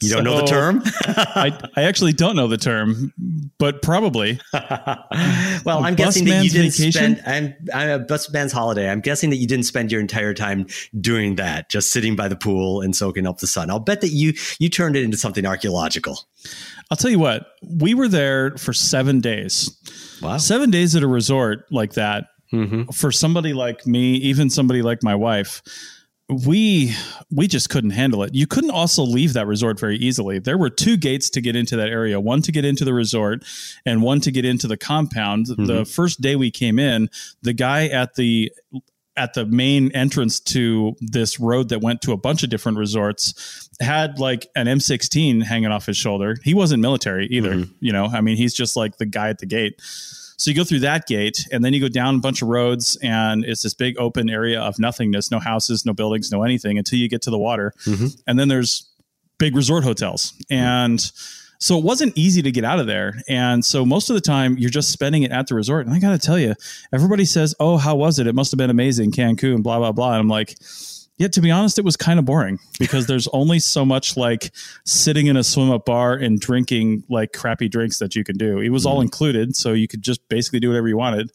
you 0.00 0.10
don't 0.10 0.18
so, 0.18 0.20
know 0.20 0.36
the 0.40 0.46
term? 0.46 0.82
I, 1.06 1.58
I 1.76 1.82
actually 1.82 2.12
don't 2.12 2.36
know 2.36 2.48
the 2.48 2.56
term, 2.56 3.12
but 3.58 3.82
probably. 3.82 4.40
well, 4.52 5.84
i 5.84 5.88
am 5.88 5.94
guessing 5.94 6.26
that 6.26 6.44
you 6.44 6.50
didn't 6.50 6.72
vacation? 6.72 7.16
spend. 7.16 7.22
I'm, 7.26 7.54
I'm 7.72 7.88
a 7.88 7.98
bus 7.98 8.30
man's 8.32 8.52
holiday. 8.52 8.90
I'm 8.90 9.00
guessing 9.00 9.30
that 9.30 9.36
you 9.36 9.46
didn't 9.46 9.64
spend 9.64 9.90
your 9.90 10.00
entire 10.00 10.34
time 10.34 10.66
doing 11.00 11.36
that, 11.36 11.70
just 11.70 11.92
sitting 11.92 12.16
by 12.16 12.28
the 12.28 12.36
pool 12.36 12.80
and 12.80 12.94
soaking 12.94 13.26
up 13.26 13.38
the 13.38 13.46
sun. 13.46 13.70
I'll 13.70 13.78
bet 13.78 14.00
that 14.00 14.10
you 14.10 14.34
you 14.58 14.68
turned 14.68 14.96
it 14.96 15.02
into 15.02 15.16
something 15.16 15.46
archaeological. 15.46 16.20
I'll 16.90 16.96
tell 16.96 17.10
you 17.10 17.18
what. 17.18 17.46
We 17.62 17.94
were 17.94 18.08
there 18.08 18.56
for 18.56 18.72
seven 18.72 19.20
days. 19.20 19.76
Wow, 20.22 20.38
seven 20.38 20.70
days 20.70 20.96
at 20.96 21.02
a 21.02 21.08
resort 21.08 21.66
like 21.70 21.94
that. 21.94 22.26
Mm-hmm. 22.52 22.90
For 22.90 23.12
somebody 23.12 23.52
like 23.52 23.86
me, 23.86 24.14
even 24.16 24.50
somebody 24.50 24.82
like 24.82 25.04
my 25.04 25.14
wife 25.14 25.62
we 26.30 26.94
we 27.30 27.48
just 27.48 27.70
couldn't 27.70 27.90
handle 27.90 28.22
it. 28.22 28.34
You 28.34 28.46
couldn't 28.46 28.70
also 28.70 29.02
leave 29.02 29.32
that 29.32 29.46
resort 29.46 29.78
very 29.78 29.96
easily. 29.96 30.38
There 30.38 30.58
were 30.58 30.70
two 30.70 30.96
gates 30.96 31.30
to 31.30 31.40
get 31.40 31.56
into 31.56 31.76
that 31.76 31.88
area, 31.88 32.20
one 32.20 32.42
to 32.42 32.52
get 32.52 32.64
into 32.64 32.84
the 32.84 32.94
resort 32.94 33.44
and 33.84 34.02
one 34.02 34.20
to 34.20 34.30
get 34.30 34.44
into 34.44 34.66
the 34.66 34.76
compound. 34.76 35.46
Mm-hmm. 35.46 35.66
The 35.66 35.84
first 35.84 36.20
day 36.20 36.36
we 36.36 36.50
came 36.50 36.78
in, 36.78 37.10
the 37.42 37.52
guy 37.52 37.88
at 37.88 38.14
the 38.14 38.52
at 39.16 39.34
the 39.34 39.44
main 39.44 39.90
entrance 39.92 40.40
to 40.40 40.96
this 41.00 41.40
road 41.40 41.68
that 41.68 41.80
went 41.80 42.00
to 42.02 42.12
a 42.12 42.16
bunch 42.16 42.42
of 42.42 42.48
different 42.48 42.78
resorts 42.78 43.68
had 43.80 44.18
like 44.18 44.48
an 44.54 44.66
M16 44.66 45.42
hanging 45.42 45.70
off 45.70 45.86
his 45.86 45.96
shoulder. 45.96 46.36
He 46.42 46.54
wasn't 46.54 46.80
military 46.80 47.26
either, 47.26 47.54
mm-hmm. 47.54 47.72
you 47.80 47.92
know. 47.92 48.06
I 48.06 48.20
mean, 48.20 48.36
he's 48.36 48.54
just 48.54 48.76
like 48.76 48.98
the 48.98 49.06
guy 49.06 49.28
at 49.28 49.38
the 49.38 49.46
gate. 49.46 49.80
So 50.40 50.50
you 50.50 50.56
go 50.56 50.64
through 50.64 50.80
that 50.80 51.06
gate, 51.06 51.46
and 51.52 51.62
then 51.62 51.74
you 51.74 51.82
go 51.82 51.88
down 51.88 52.14
a 52.14 52.18
bunch 52.18 52.40
of 52.40 52.48
roads, 52.48 52.96
and 53.02 53.44
it's 53.44 53.62
this 53.62 53.74
big 53.74 53.98
open 53.98 54.30
area 54.30 54.58
of 54.58 54.78
nothingness, 54.78 55.30
no 55.30 55.38
houses, 55.38 55.84
no 55.84 55.92
buildings, 55.92 56.32
no 56.32 56.44
anything 56.44 56.78
until 56.78 56.98
you 56.98 57.10
get 57.10 57.20
to 57.22 57.30
the 57.30 57.38
water. 57.38 57.74
Mm-hmm. 57.84 58.06
And 58.26 58.38
then 58.38 58.48
there's 58.48 58.88
big 59.38 59.54
resort 59.54 59.84
hotels. 59.84 60.32
And 60.48 60.98
so 61.58 61.76
it 61.76 61.84
wasn't 61.84 62.16
easy 62.16 62.40
to 62.40 62.50
get 62.50 62.64
out 62.64 62.80
of 62.80 62.86
there. 62.86 63.20
And 63.28 63.62
so 63.62 63.84
most 63.84 64.08
of 64.08 64.14
the 64.14 64.22
time 64.22 64.56
you're 64.56 64.70
just 64.70 64.90
spending 64.90 65.24
it 65.24 65.30
at 65.30 65.46
the 65.46 65.54
resort. 65.54 65.86
And 65.86 65.94
I 65.94 65.98
got 65.98 66.12
to 66.12 66.18
tell 66.18 66.38
you, 66.38 66.54
everybody 66.90 67.26
says, 67.26 67.54
Oh, 67.60 67.76
how 67.76 67.96
was 67.96 68.18
it? 68.18 68.26
It 68.26 68.34
must 68.34 68.50
have 68.50 68.56
been 68.56 68.70
amazing, 68.70 69.12
Cancun, 69.12 69.62
blah, 69.62 69.78
blah, 69.78 69.92
blah. 69.92 70.12
And 70.12 70.20
I'm 70.20 70.28
like, 70.28 70.56
yeah, 71.20 71.28
to 71.28 71.42
be 71.42 71.50
honest, 71.50 71.78
it 71.78 71.84
was 71.84 71.98
kind 71.98 72.18
of 72.18 72.24
boring 72.24 72.58
because 72.78 73.06
there's 73.06 73.28
only 73.34 73.58
so 73.58 73.84
much 73.84 74.16
like 74.16 74.52
sitting 74.86 75.26
in 75.26 75.36
a 75.36 75.44
swim 75.44 75.70
up 75.70 75.84
bar 75.84 76.14
and 76.14 76.40
drinking 76.40 77.04
like 77.10 77.34
crappy 77.34 77.68
drinks 77.68 77.98
that 77.98 78.16
you 78.16 78.24
can 78.24 78.38
do. 78.38 78.58
It 78.58 78.70
was 78.70 78.84
mm. 78.84 78.86
all 78.86 78.94
mm-hmm. 78.94 79.02
included, 79.02 79.54
so 79.54 79.74
you 79.74 79.86
could 79.86 80.00
just 80.00 80.26
basically 80.30 80.60
do 80.60 80.70
whatever 80.70 80.88
you 80.88 80.96
wanted. 80.96 81.30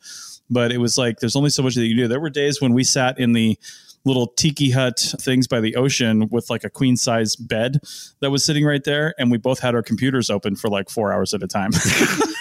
But 0.50 0.72
it 0.72 0.80
was 0.80 0.98
like 0.98 1.20
there's 1.20 1.36
only 1.36 1.52
so 1.52 1.62
much 1.62 1.76
that 1.76 1.84
you 1.86 1.90
can 1.90 1.98
do. 1.98 2.08
There 2.08 2.20
were 2.20 2.32
days 2.32 2.60
when 2.60 2.74
we 2.74 2.84
sat 2.84 3.20
in 3.20 3.34
the 3.34 3.60
little 4.06 4.28
tiki 4.28 4.72
hut 4.72 5.14
things 5.20 5.48
by 5.48 5.60
the 5.60 5.76
ocean 5.76 6.30
with 6.30 6.50
like 6.50 6.64
a 6.64 6.70
queen 6.70 6.96
size 6.96 7.36
bed 7.36 7.80
that 8.22 8.32
was 8.32 8.46
sitting 8.46 8.64
right 8.64 8.84
there, 8.84 9.14
and 9.18 9.32
we 9.32 9.38
both 9.38 9.60
had 9.60 9.76
our 9.76 9.82
computers 9.82 10.30
open 10.30 10.56
for 10.56 10.70
like 10.70 10.90
four 10.90 11.12
hours 11.12 11.34
at 11.34 11.44
a 11.44 11.48
time. 11.48 11.72
just, 11.72 12.24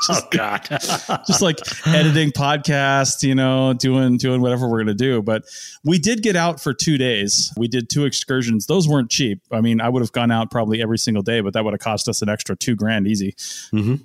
oh 0.10 0.28
God! 0.30 0.66
just 1.26 1.42
like 1.42 1.58
editing 1.86 2.30
podcasts, 2.30 3.22
you 3.22 3.34
know, 3.34 3.72
doing 3.74 4.16
doing 4.16 4.40
whatever 4.40 4.68
we're 4.68 4.78
gonna 4.78 4.94
do. 4.94 5.22
But 5.22 5.44
we 5.84 5.98
did 5.98 6.22
get 6.22 6.36
out 6.36 6.60
for 6.60 6.72
two 6.72 6.98
days. 6.98 7.52
We 7.56 7.68
did 7.68 7.90
two 7.90 8.04
excursions. 8.04 8.66
Those 8.66 8.88
weren't 8.88 9.10
cheap. 9.10 9.42
I 9.52 9.60
mean, 9.60 9.80
I 9.80 9.88
would 9.88 10.02
have 10.02 10.12
gone 10.12 10.30
out 10.30 10.50
probably 10.50 10.82
every 10.82 10.98
single 10.98 11.22
day, 11.22 11.40
but 11.40 11.52
that 11.52 11.64
would 11.64 11.74
have 11.74 11.80
cost 11.80 12.08
us 12.08 12.22
an 12.22 12.28
extra 12.28 12.56
two 12.56 12.74
grand 12.74 13.06
easy. 13.06 13.32
Mm-hmm. 13.72 13.96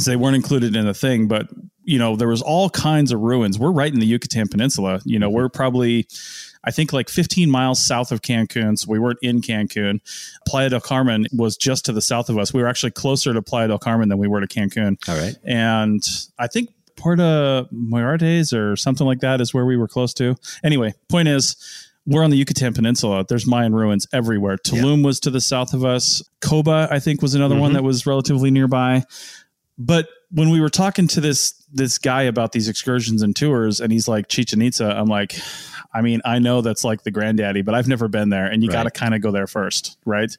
So 0.00 0.10
they 0.10 0.16
weren't 0.16 0.36
included 0.36 0.74
in 0.74 0.86
the 0.86 0.94
thing, 0.94 1.28
but 1.28 1.48
you 1.82 1.98
know, 1.98 2.16
there 2.16 2.28
was 2.28 2.42
all 2.42 2.70
kinds 2.70 3.10
of 3.12 3.20
ruins. 3.20 3.58
We're 3.58 3.72
right 3.72 3.92
in 3.92 4.00
the 4.00 4.06
Yucatan 4.06 4.48
Peninsula. 4.48 5.00
You 5.04 5.18
know, 5.18 5.28
mm-hmm. 5.28 5.36
we're 5.36 5.48
probably 5.48 6.06
I 6.62 6.70
think 6.70 6.92
like 6.92 7.08
15 7.08 7.50
miles 7.50 7.84
south 7.84 8.12
of 8.12 8.22
Cancun. 8.22 8.78
So 8.78 8.86
we 8.90 8.98
weren't 8.98 9.18
in 9.22 9.40
Cancun. 9.40 10.00
Playa 10.46 10.68
del 10.68 10.80
Carmen 10.80 11.26
was 11.32 11.56
just 11.56 11.86
to 11.86 11.92
the 11.92 12.02
south 12.02 12.28
of 12.28 12.38
us. 12.38 12.52
We 12.52 12.60
were 12.60 12.68
actually 12.68 12.92
closer 12.92 13.32
to 13.32 13.42
Playa 13.42 13.68
del 13.68 13.78
Carmen 13.78 14.08
than 14.08 14.18
we 14.18 14.28
were 14.28 14.40
to 14.40 14.46
Cancun. 14.46 14.96
All 15.08 15.16
right. 15.16 15.36
And 15.44 16.02
I 16.38 16.46
think 16.48 16.70
Puerto 16.96 17.66
Muertes 17.72 18.52
or 18.52 18.76
something 18.76 19.06
like 19.06 19.20
that 19.20 19.40
is 19.40 19.54
where 19.54 19.64
we 19.64 19.76
were 19.76 19.88
close 19.88 20.12
to. 20.14 20.36
Anyway, 20.62 20.92
point 21.08 21.28
is, 21.28 21.56
we're 22.06 22.24
on 22.24 22.30
the 22.30 22.36
Yucatan 22.36 22.74
Peninsula. 22.74 23.24
There's 23.28 23.46
Mayan 23.46 23.74
ruins 23.74 24.06
everywhere. 24.12 24.56
Tulum 24.56 24.98
yeah. 24.98 25.06
was 25.06 25.20
to 25.20 25.30
the 25.30 25.40
south 25.40 25.74
of 25.74 25.84
us. 25.84 26.22
Coba, 26.40 26.88
I 26.90 26.98
think, 26.98 27.22
was 27.22 27.34
another 27.34 27.54
mm-hmm. 27.54 27.62
one 27.62 27.72
that 27.74 27.84
was 27.84 28.06
relatively 28.06 28.50
nearby. 28.50 29.04
But 29.80 30.08
when 30.30 30.50
we 30.50 30.60
were 30.60 30.68
talking 30.68 31.08
to 31.08 31.22
this 31.22 31.54
this 31.72 31.96
guy 31.96 32.22
about 32.22 32.52
these 32.52 32.68
excursions 32.68 33.22
and 33.22 33.34
tours, 33.34 33.80
and 33.80 33.90
he's 33.90 34.06
like 34.06 34.28
Chichen 34.28 34.60
Itza, 34.60 34.84
I'm 34.84 35.06
like, 35.06 35.38
I 35.94 36.02
mean, 36.02 36.20
I 36.24 36.38
know 36.38 36.60
that's 36.60 36.84
like 36.84 37.02
the 37.02 37.10
granddaddy, 37.10 37.62
but 37.62 37.74
I've 37.74 37.88
never 37.88 38.06
been 38.06 38.28
there, 38.28 38.44
and 38.44 38.62
you 38.62 38.68
right. 38.68 38.74
got 38.74 38.82
to 38.82 38.90
kind 38.90 39.14
of 39.14 39.22
go 39.22 39.30
there 39.30 39.46
first, 39.46 39.96
right? 40.04 40.30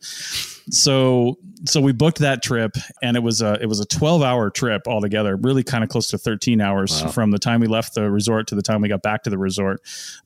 So, 0.69 1.39
so 1.65 1.81
we 1.81 1.91
booked 1.91 2.19
that 2.19 2.43
trip, 2.43 2.75
and 3.01 3.17
it 3.17 3.21
was 3.21 3.41
a 3.41 3.57
it 3.59 3.65
was 3.65 3.79
a 3.79 3.85
12 3.85 4.21
hour 4.21 4.51
trip 4.51 4.87
altogether, 4.87 5.35
really 5.35 5.63
kind 5.63 5.83
of 5.83 5.89
close 5.89 6.09
to 6.11 6.19
13 6.19 6.61
hours 6.61 7.01
wow. 7.01 7.09
from 7.09 7.31
the 7.31 7.39
time 7.39 7.61
we 7.61 7.67
left 7.67 7.95
the 7.95 8.11
resort 8.11 8.45
to 8.47 8.55
the 8.55 8.61
time 8.61 8.81
we 8.81 8.89
got 8.89 9.01
back 9.01 9.23
to 9.23 9.31
the 9.31 9.39
resort. 9.39 9.81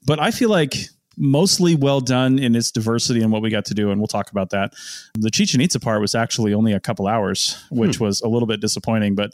But 0.06 0.20
I 0.20 0.32
feel 0.32 0.50
like 0.50 0.76
mostly 1.18 1.76
well 1.76 2.02
done 2.02 2.40
in 2.40 2.56
its 2.56 2.72
diversity 2.72 3.22
and 3.22 3.32
what 3.32 3.42
we 3.42 3.50
got 3.50 3.66
to 3.66 3.74
do, 3.74 3.92
and 3.92 4.00
we'll 4.00 4.08
talk 4.08 4.32
about 4.32 4.50
that. 4.52 4.74
The 5.18 5.32
Chichen 5.32 5.62
Itza 5.62 5.80
part 5.80 6.02
was 6.02 6.16
actually 6.16 6.54
only 6.54 6.74
a 6.74 6.80
couple 6.80 7.08
hours, 7.08 7.64
which 7.70 7.98
hmm. 7.98 8.06
was 8.06 8.22
a 8.22 8.28
little 8.28 8.48
bit 8.48 8.62
disappointing, 8.62 9.16
but 9.16 9.34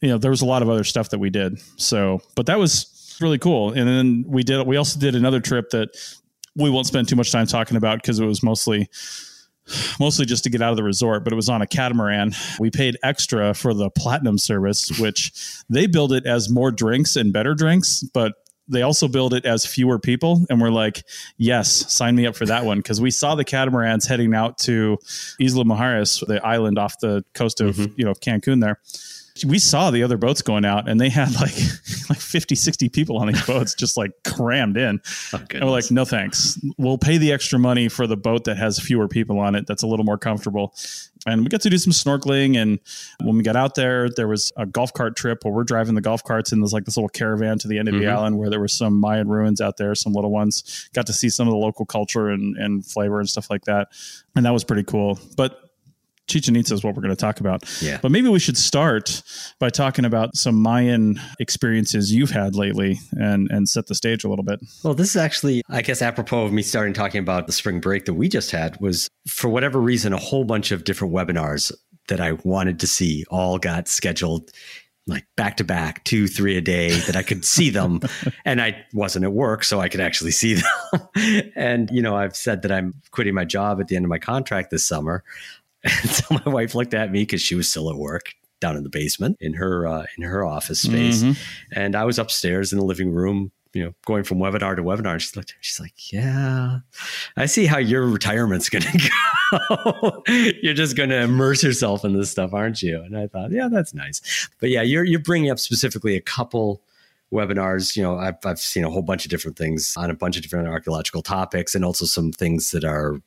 you 0.00 0.08
know 0.08 0.18
there 0.18 0.30
was 0.30 0.42
a 0.42 0.46
lot 0.46 0.62
of 0.62 0.68
other 0.68 0.84
stuff 0.84 1.10
that 1.10 1.18
we 1.18 1.30
did. 1.30 1.60
So, 1.76 2.20
but 2.34 2.46
that 2.46 2.58
was 2.58 3.16
really 3.20 3.38
cool. 3.38 3.72
And 3.72 3.88
then 3.88 4.24
we 4.26 4.42
did 4.42 4.66
we 4.66 4.76
also 4.76 4.98
did 4.98 5.14
another 5.14 5.40
trip 5.40 5.70
that 5.70 5.90
we 6.56 6.70
won't 6.70 6.86
spend 6.86 7.08
too 7.08 7.16
much 7.16 7.32
time 7.32 7.46
talking 7.46 7.76
about 7.76 8.00
because 8.00 8.18
it 8.18 8.26
was 8.26 8.42
mostly 8.42 8.88
mostly 9.98 10.26
just 10.26 10.44
to 10.44 10.50
get 10.50 10.60
out 10.60 10.70
of 10.70 10.76
the 10.76 10.82
resort, 10.82 11.24
but 11.24 11.32
it 11.32 11.36
was 11.36 11.48
on 11.48 11.62
a 11.62 11.66
catamaran. 11.66 12.32
We 12.58 12.70
paid 12.70 12.98
extra 13.02 13.54
for 13.54 13.72
the 13.72 13.90
platinum 13.90 14.38
service, 14.38 14.98
which 14.98 15.32
they 15.70 15.86
build 15.86 16.12
it 16.12 16.26
as 16.26 16.50
more 16.50 16.70
drinks 16.70 17.16
and 17.16 17.32
better 17.32 17.54
drinks, 17.54 18.02
but 18.12 18.34
they 18.68 18.82
also 18.82 19.08
build 19.08 19.34
it 19.34 19.44
as 19.44 19.66
fewer 19.66 19.98
people. 19.98 20.44
And 20.48 20.60
we're 20.60 20.70
like 20.70 21.04
yes 21.36 21.92
sign 21.92 22.16
me 22.16 22.26
up 22.26 22.36
for 22.36 22.46
that 22.46 22.64
one. 22.64 22.78
Because 22.78 23.00
we 23.00 23.10
saw 23.10 23.34
the 23.34 23.44
catamarans 23.44 24.06
heading 24.06 24.34
out 24.34 24.58
to 24.58 24.98
isla 25.40 25.64
mujeres 25.64 26.26
the 26.26 26.44
island 26.44 26.78
off 26.78 26.98
the 27.00 27.24
coast 27.34 27.60
of 27.60 27.76
mm-hmm. 27.76 27.92
you 27.96 28.04
know 28.04 28.14
cancun 28.14 28.60
there. 28.60 28.80
We 29.44 29.58
saw 29.58 29.90
the 29.90 30.04
other 30.04 30.16
boats 30.16 30.42
going 30.42 30.64
out 30.64 30.88
and 30.88 31.00
they 31.00 31.08
had 31.08 31.34
like 31.34 31.56
like 32.08 32.20
50 32.20 32.54
60 32.54 32.88
people 32.88 33.18
on 33.18 33.26
these 33.28 33.44
boats 33.46 33.74
just 33.74 33.96
like 33.96 34.12
crammed 34.24 34.76
in. 34.76 35.00
Oh, 35.32 35.42
and 35.50 35.64
we're 35.64 35.70
like 35.70 35.90
no 35.90 36.04
thanks. 36.04 36.58
We'll 36.78 36.98
pay 36.98 37.18
the 37.18 37.32
extra 37.32 37.58
money 37.58 37.88
for 37.88 38.06
the 38.06 38.16
boat 38.16 38.44
that 38.44 38.56
has 38.56 38.78
fewer 38.78 39.08
people 39.08 39.38
on 39.40 39.54
it 39.54 39.66
that's 39.66 39.82
a 39.82 39.86
little 39.86 40.04
more 40.04 40.18
comfortable 40.18 40.74
and 41.26 41.42
we 41.42 41.48
got 41.48 41.60
to 41.62 41.70
do 41.70 41.78
some 41.78 41.92
snorkeling. 41.92 42.56
And 42.56 42.78
when 43.22 43.36
we 43.36 43.42
got 43.42 43.56
out 43.56 43.74
there 43.74 44.08
there 44.08 44.28
was 44.28 44.52
a 44.56 44.66
golf 44.66 44.92
cart 44.92 45.16
trip 45.16 45.44
where 45.44 45.52
we're 45.52 45.64
driving 45.64 45.94
the 45.94 46.00
golf 46.00 46.22
carts 46.24 46.52
and 46.52 46.62
there's 46.62 46.72
like 46.72 46.84
this 46.84 46.96
little 46.96 47.08
caravan 47.08 47.58
to 47.58 47.68
the 47.68 47.78
end 47.78 47.88
of 47.88 47.94
mm-hmm. 47.94 48.04
the 48.04 48.10
island 48.10 48.38
where 48.38 48.50
there 48.50 48.60
were 48.60 48.68
some 48.68 48.98
mayan 48.98 49.28
ruins 49.28 49.60
out 49.60 49.76
there 49.76 49.94
some 49.94 50.12
little 50.12 50.30
ones. 50.30 50.88
Got 50.94 51.06
to 51.06 51.12
see 51.12 51.28
some 51.28 51.46
of 51.48 51.52
the 51.52 51.58
local 51.58 51.86
culture 51.86 52.28
and, 52.28 52.56
and 52.56 52.84
flavor 52.84 53.20
and 53.20 53.28
stuff 53.28 53.50
like 53.50 53.64
that. 53.64 53.88
And 54.36 54.44
that 54.46 54.52
was 54.52 54.64
pretty 54.64 54.84
cool. 54.84 55.18
But 55.36 55.63
Chichen 56.28 56.56
Itza 56.56 56.74
is 56.74 56.84
what 56.84 56.94
we're 56.94 57.02
going 57.02 57.14
to 57.14 57.20
talk 57.20 57.40
about. 57.40 57.62
Yeah. 57.82 57.98
But 58.00 58.10
maybe 58.10 58.28
we 58.28 58.38
should 58.38 58.56
start 58.56 59.22
by 59.58 59.70
talking 59.70 60.04
about 60.04 60.36
some 60.36 60.60
Mayan 60.60 61.20
experiences 61.38 62.12
you've 62.12 62.30
had 62.30 62.54
lately 62.54 62.98
and 63.12 63.50
and 63.50 63.68
set 63.68 63.86
the 63.86 63.94
stage 63.94 64.24
a 64.24 64.28
little 64.28 64.44
bit. 64.44 64.60
Well, 64.82 64.94
this 64.94 65.10
is 65.10 65.16
actually, 65.16 65.62
I 65.68 65.82
guess, 65.82 66.02
apropos 66.02 66.44
of 66.44 66.52
me 66.52 66.62
starting 66.62 66.94
talking 66.94 67.20
about 67.20 67.46
the 67.46 67.52
spring 67.52 67.80
break 67.80 68.04
that 68.06 68.14
we 68.14 68.28
just 68.28 68.50
had 68.50 68.80
was 68.80 69.08
for 69.26 69.48
whatever 69.48 69.80
reason, 69.80 70.12
a 70.12 70.18
whole 70.18 70.44
bunch 70.44 70.72
of 70.72 70.84
different 70.84 71.14
webinars 71.14 71.72
that 72.08 72.20
I 72.20 72.32
wanted 72.44 72.80
to 72.80 72.86
see 72.86 73.24
all 73.30 73.58
got 73.58 73.88
scheduled 73.88 74.50
like 75.06 75.26
back 75.36 75.56
to 75.58 75.64
back, 75.64 76.02
two, 76.04 76.26
three 76.26 76.56
a 76.56 76.60
day 76.60 76.90
that 77.00 77.16
I 77.16 77.22
could 77.22 77.44
see 77.44 77.70
them. 77.70 78.00
and 78.44 78.60
I 78.60 78.84
wasn't 78.92 79.24
at 79.24 79.32
work, 79.32 79.64
so 79.64 79.80
I 79.80 79.88
could 79.88 80.00
actually 80.00 80.30
see 80.30 80.54
them. 80.54 81.52
and, 81.56 81.90
you 81.90 82.00
know, 82.00 82.16
I've 82.16 82.36
said 82.36 82.62
that 82.62 82.72
I'm 82.72 82.94
quitting 83.10 83.34
my 83.34 83.44
job 83.44 83.80
at 83.80 83.88
the 83.88 83.96
end 83.96 84.04
of 84.04 84.08
my 84.08 84.18
contract 84.18 84.70
this 84.70 84.86
summer. 84.86 85.22
And 85.84 86.10
so 86.10 86.38
my 86.44 86.50
wife 86.52 86.74
looked 86.74 86.94
at 86.94 87.10
me 87.10 87.22
because 87.22 87.42
she 87.42 87.54
was 87.54 87.68
still 87.68 87.90
at 87.90 87.96
work 87.96 88.32
down 88.60 88.76
in 88.76 88.82
the 88.82 88.88
basement 88.88 89.36
in 89.40 89.54
her 89.54 89.86
uh, 89.86 90.06
in 90.16 90.24
her 90.24 90.44
office 90.44 90.80
space, 90.80 91.22
mm-hmm. 91.22 91.32
and 91.72 91.94
I 91.94 92.04
was 92.04 92.18
upstairs 92.18 92.72
in 92.72 92.78
the 92.78 92.84
living 92.84 93.12
room. 93.12 93.52
You 93.74 93.86
know, 93.86 93.94
going 94.06 94.22
from 94.22 94.38
webinar 94.38 94.76
to 94.76 94.82
webinar, 94.84 95.14
and 95.14 95.22
she 95.22 95.32
looked. 95.34 95.56
She's 95.60 95.80
like, 95.80 96.12
"Yeah, 96.12 96.78
I 97.36 97.46
see 97.46 97.66
how 97.66 97.78
your 97.78 98.06
retirement's 98.06 98.68
going 98.68 98.82
to 98.84 99.10
go. 99.58 100.22
you're 100.62 100.74
just 100.74 100.96
going 100.96 101.10
to 101.10 101.22
immerse 101.22 101.64
yourself 101.64 102.04
in 102.04 102.16
this 102.16 102.30
stuff, 102.30 102.54
aren't 102.54 102.82
you?" 102.82 103.02
And 103.02 103.18
I 103.18 103.26
thought, 103.26 103.50
"Yeah, 103.50 103.68
that's 103.68 103.92
nice." 103.92 104.48
But 104.60 104.70
yeah, 104.70 104.82
you're 104.82 105.04
you're 105.04 105.20
bringing 105.20 105.50
up 105.50 105.58
specifically 105.58 106.14
a 106.14 106.20
couple 106.20 106.82
webinars. 107.32 107.96
You 107.96 108.04
know, 108.04 108.16
I've, 108.16 108.36
I've 108.44 108.60
seen 108.60 108.84
a 108.84 108.90
whole 108.90 109.02
bunch 109.02 109.26
of 109.26 109.30
different 109.30 109.58
things 109.58 109.94
on 109.96 110.10
a 110.10 110.14
bunch 110.14 110.36
of 110.36 110.42
different 110.42 110.68
archaeological 110.68 111.20
topics 111.22 111.74
and 111.74 111.84
also 111.84 112.06
some 112.06 112.32
things 112.32 112.70
that 112.70 112.84
are 112.84 113.20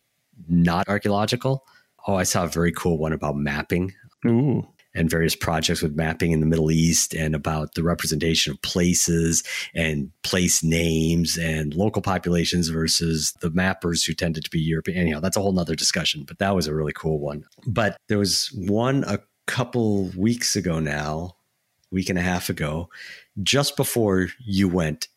not 0.48 0.88
archaeological. 0.88 1.66
Oh, 2.08 2.16
I 2.16 2.24
saw 2.24 2.46
a 2.46 2.48
very 2.48 2.72
cool 2.72 2.98
one 2.98 3.14
about 3.14 3.36
mapping. 3.36 3.94
Ooh. 4.26 4.66
And 4.96 5.10
various 5.10 5.36
projects 5.36 5.84
with 5.84 5.96
mapping 5.96 6.32
in 6.32 6.40
the 6.40 6.48
Middle 6.48 6.72
East 6.72 7.14
and 7.14 7.36
about 7.36 7.76
the 7.76 7.84
representation 7.84 8.52
of 8.52 8.62
places 8.64 9.44
and 9.76 10.10
place 10.24 10.64
names 10.64 11.38
and 11.38 11.76
local 11.76 12.02
populations 12.02 12.70
versus 12.70 13.34
the 13.42 13.52
mappers 13.52 14.08
who 14.08 14.14
tended 14.14 14.44
to 14.46 14.50
be 14.50 14.60
European. 14.60 14.98
Anyhow, 14.98 15.20
that's 15.20 15.38
a 15.38 15.42
whole 15.42 15.52
nother 15.52 15.76
discussion, 15.76 16.24
but 16.24 16.40
that 16.40 16.56
was 16.56 16.66
a 16.66 16.74
really 16.74 16.94
cool 16.94 17.20
one. 17.20 17.46
But 17.68 17.98
there 18.08 18.18
was 18.18 18.48
one 18.56 19.04
a 19.04 19.20
couple 19.46 20.06
weeks 20.18 20.56
ago 20.56 20.80
now, 20.80 21.36
week 21.92 22.10
and 22.10 22.18
a 22.18 22.24
half 22.24 22.50
ago, 22.50 22.90
just 23.44 23.78
before 23.78 24.30
you 24.44 24.68
went 24.68 25.10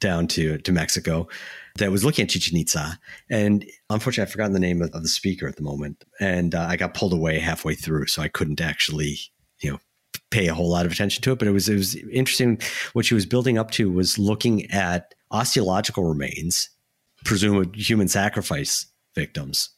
down 0.00 0.26
to, 0.26 0.58
to 0.58 0.72
Mexico 0.72 1.28
that 1.76 1.90
was 1.90 2.04
looking 2.04 2.22
at 2.22 2.30
Chichen 2.30 2.56
Itza. 2.56 2.98
And 3.30 3.64
unfortunately, 3.90 4.28
I've 4.28 4.32
forgotten 4.32 4.52
the 4.52 4.60
name 4.60 4.80
of, 4.80 4.90
of 4.92 5.02
the 5.02 5.08
speaker 5.08 5.48
at 5.48 5.56
the 5.56 5.62
moment. 5.62 6.04
And 6.20 6.54
uh, 6.54 6.66
I 6.68 6.76
got 6.76 6.94
pulled 6.94 7.12
away 7.12 7.38
halfway 7.38 7.74
through. 7.74 8.06
So 8.06 8.22
I 8.22 8.28
couldn't 8.28 8.60
actually, 8.60 9.18
you 9.60 9.72
know, 9.72 9.78
pay 10.30 10.46
a 10.46 10.54
whole 10.54 10.70
lot 10.70 10.86
of 10.86 10.92
attention 10.92 11.22
to 11.22 11.32
it. 11.32 11.38
But 11.38 11.48
it 11.48 11.52
was, 11.52 11.68
it 11.68 11.74
was 11.74 11.96
interesting. 12.12 12.60
What 12.92 13.06
she 13.06 13.14
was 13.14 13.26
building 13.26 13.58
up 13.58 13.72
to 13.72 13.90
was 13.90 14.18
looking 14.18 14.70
at 14.70 15.14
osteological 15.32 16.04
remains, 16.04 16.70
presumed 17.24 17.74
human 17.74 18.06
sacrifice 18.06 18.86
victims, 19.16 19.70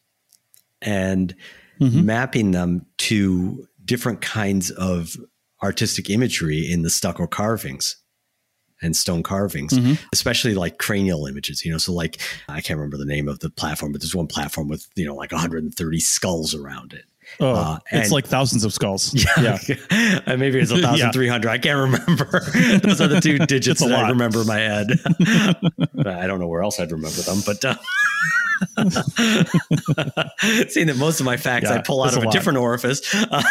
and 0.83 1.35
mm-hmm. 1.81 2.05
mapping 2.05 2.51
them 2.51 2.85
to 2.99 3.67
different 3.85 4.21
kinds 4.21 4.71
of 4.73 5.17
artistic 5.63 6.11
imagery 6.11 6.71
in 6.71 6.83
the 6.83 6.91
stucco 6.91 7.27
carvings 7.27 7.97
and 8.83 8.97
stone 8.97 9.23
carvings, 9.23 9.73
mm-hmm. 9.73 9.95
especially 10.13 10.55
like 10.55 10.79
cranial 10.79 11.27
images, 11.27 11.65
you 11.65 11.73
know. 11.73 11.79
So 11.79 11.93
like 11.93 12.21
I 12.49 12.61
can't 12.61 12.79
remember 12.79 12.97
the 12.97 13.07
name 13.07 13.29
of 13.29 13.41
the 13.41 13.51
platform, 13.51 13.93
but 13.93 14.01
there's 14.01 14.15
one 14.15 14.27
platform 14.27 14.69
with, 14.69 14.89
you 14.97 15.07
know, 15.07 15.15
like 15.15 15.33
130 15.33 16.01
skulls 16.01 16.55
around 16.55 16.93
it. 16.93 17.05
Oh, 17.41 17.55
uh, 17.55 17.79
it's 17.91 18.13
like 18.13 18.27
thousands 18.27 18.65
of 18.65 18.73
skulls. 18.73 19.13
Yeah. 19.37 19.59
yeah. 19.69 20.21
maybe 20.37 20.59
it's 20.59 20.71
a 20.73 20.81
thousand 20.81 21.13
three 21.13 21.29
hundred. 21.29 21.51
I 21.51 21.59
can't 21.59 21.79
remember. 21.79 22.41
Those 22.83 23.01
are 23.01 23.09
the 23.09 23.21
two 23.21 23.39
digits 23.39 23.81
that 23.81 23.93
I 23.93 24.09
remember 24.09 24.43
in 24.43 24.47
my 24.47 24.59
head. 24.59 24.87
I 26.07 26.27
don't 26.27 26.39
know 26.39 26.47
where 26.47 26.63
else 26.63 26.79
I'd 26.81 26.93
remember 26.93 27.21
them, 27.23 27.39
but 27.45 27.65
uh, 27.65 27.75
seeing 30.69 30.87
that 30.87 30.97
most 30.97 31.21
of 31.21 31.27
my 31.27 31.37
facts 31.37 31.69
yeah, 31.69 31.77
I 31.77 31.79
pull 31.83 32.03
out 32.03 32.17
of 32.17 32.25
a, 32.25 32.29
a 32.29 32.31
different 32.31 32.59
orifice. 32.59 33.15
Uh, 33.15 33.43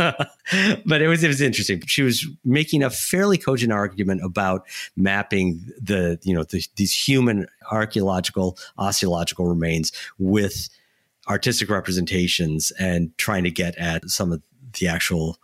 but 0.86 1.02
it 1.02 1.08
was 1.08 1.22
it 1.22 1.28
was 1.28 1.40
interesting. 1.40 1.82
She 1.86 2.02
was 2.02 2.26
making 2.44 2.82
a 2.82 2.90
fairly 2.90 3.36
cogent 3.36 3.72
argument 3.72 4.22
about 4.24 4.66
mapping 4.96 5.64
the 5.80 6.18
you 6.22 6.34
know 6.34 6.44
the, 6.44 6.64
these 6.76 6.94
human 6.94 7.46
archaeological 7.70 8.56
osteological 8.78 9.46
remains 9.46 9.92
with 10.18 10.68
artistic 11.28 11.68
representations 11.68 12.72
and 12.78 13.16
trying 13.18 13.44
to 13.44 13.50
get 13.50 13.76
at 13.76 14.08
some 14.08 14.32
of 14.32 14.42
the 14.78 14.88
actual 14.88 15.36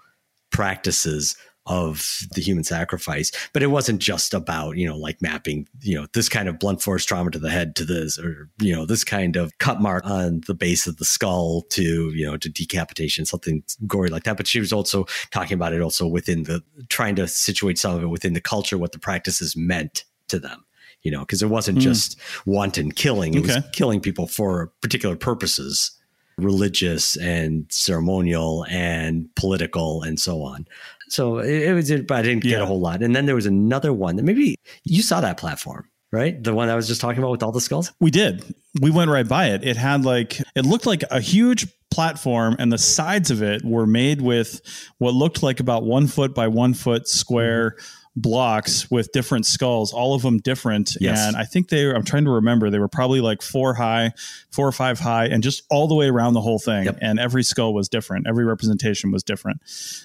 practices 0.51 1.37
of 1.67 2.21
the 2.35 2.41
human 2.41 2.65
sacrifice. 2.65 3.31
But 3.53 3.63
it 3.63 3.69
wasn't 3.69 4.01
just 4.01 4.35
about, 4.35 4.77
you 4.77 4.87
know, 4.87 4.97
like 4.97 5.21
mapping, 5.21 5.69
you 5.81 5.97
know, 5.97 6.07
this 6.13 6.29
kind 6.29 6.49
of 6.49 6.59
blunt 6.59 6.83
force 6.83 7.05
trauma 7.05 7.31
to 7.31 7.39
the 7.39 7.51
head 7.51 7.77
to 7.77 7.85
this, 7.85 8.19
or, 8.19 8.49
you 8.59 8.75
know, 8.75 8.87
this 8.87 9.05
kind 9.05 9.37
of 9.37 9.57
cut 9.59 9.81
mark 9.81 10.05
on 10.07 10.43
the 10.47 10.55
base 10.55 10.87
of 10.87 10.97
the 10.99 11.05
skull 11.05 11.63
to, 11.71 12.11
you 12.15 12.25
know, 12.25 12.37
to 12.37 12.49
decapitation, 12.49 13.25
something 13.25 13.63
gory 13.87 14.09
like 14.09 14.25
that. 14.25 14.37
But 14.37 14.47
she 14.47 14.61
was 14.61 14.73
also 14.73 15.07
talking 15.31 15.55
about 15.55 15.73
it 15.73 15.81
also 15.81 16.07
within 16.07 16.45
the, 16.45 16.63
trying 16.89 17.17
to 17.17 17.27
situate 17.27 17.79
some 17.79 17.97
of 17.97 18.03
it 18.03 18.09
within 18.09 18.35
the 18.35 18.41
culture, 18.41 18.79
what 18.79 18.93
the 18.93 18.99
practices 18.99 19.57
meant 19.57 20.05
to 20.29 20.39
them 20.39 20.65
you 21.03 21.13
know, 21.13 21.21
because 21.21 21.41
it 21.41 21.47
wasn't 21.49 21.79
mm. 21.79 21.83
just 21.83 22.19
wanton 22.47 22.91
killing; 22.91 23.35
it 23.35 23.45
okay. 23.45 23.55
was 23.55 23.65
killing 23.73 24.01
people 24.01 24.27
for 24.27 24.73
particular 24.81 25.15
purposes, 25.15 25.93
religious 26.39 27.17
and 27.17 27.67
ceremonial 27.71 28.67
and 28.69 29.35
political 29.37 30.03
and 30.03 30.21
so 30.21 30.43
on. 30.43 30.67
So 31.09 31.39
it, 31.39 31.63
it 31.63 31.75
was, 31.75 31.91
but 32.03 32.19
I 32.19 32.23
didn't 32.23 32.45
yeah. 32.45 32.53
get 32.53 32.63
a 32.63 32.67
whole 32.67 32.81
lot. 32.81 33.03
And 33.03 33.15
then 33.15 33.27
there 33.27 33.35
was 33.35 33.47
another 33.47 33.93
one 33.93 34.17
that 34.17 34.25
maybe 34.25 34.57
you 34.85 35.03
saw 35.03 35.21
that 35.21 35.37
platform 35.37 35.89
right? 36.13 36.43
The 36.43 36.55
one 36.55 36.69
I 36.69 36.77
was 36.77 36.87
just 36.87 37.01
talking 37.01 37.19
about 37.19 37.33
with 37.33 37.43
all 37.43 37.53
the 37.53 37.61
skulls? 37.61 37.93
We 38.01 38.11
did. 38.11 38.43
We 38.81 38.91
went 38.91 39.11
right 39.11 39.27
by 39.27 39.49
it. 39.49 39.65
It 39.65 39.77
had 39.77 40.05
like, 40.05 40.41
it 40.55 40.65
looked 40.65 40.87
like 40.87 41.03
a 41.11 41.21
huge 41.21 41.67
platform, 41.91 42.57
and 42.59 42.73
the 42.73 42.79
sides 42.79 43.31
of 43.31 43.43
it 43.43 43.65
were 43.65 43.87
made 43.87 44.21
with 44.21 44.61
what 44.99 45.15
looked 45.15 45.43
like 45.43 45.61
about 45.61 45.83
one 45.85 46.07
foot 46.07 46.35
by 46.35 46.49
one 46.49 46.75
foot 46.75 47.09
square. 47.09 47.73
Mm-hmm 47.73 47.96
blocks 48.17 48.91
with 48.91 49.13
different 49.13 49.45
skulls, 49.45 49.93
all 49.93 50.15
of 50.15 50.23
them 50.23 50.39
different. 50.39 50.97
Yes. 51.01 51.19
And 51.21 51.37
I 51.37 51.45
think 51.45 51.69
they, 51.69 51.89
I'm 51.91 52.03
trying 52.03 52.25
to 52.25 52.31
remember, 52.31 52.71
they 52.71 52.79
were 52.79 52.89
probably 52.89 53.21
like 53.21 53.43
four 53.43 53.75
high, 53.75 54.13
four 54.51 54.67
or 54.67 54.73
five 54.73 54.99
high, 54.99 55.27
and 55.27 55.43
just 55.43 55.63
all 55.71 55.87
the 55.87 55.95
way 55.95 56.09
around 56.09 56.33
the 56.33 56.41
whole 56.41 56.59
thing. 56.59 56.87
Yep. 56.87 56.99
And 57.03 57.21
every 57.21 57.43
skull 57.43 57.75
was 57.75 57.89
different. 57.89 58.27
Every 58.27 58.45
representation 58.45 59.13
was 59.13 59.23
different, 59.23 59.61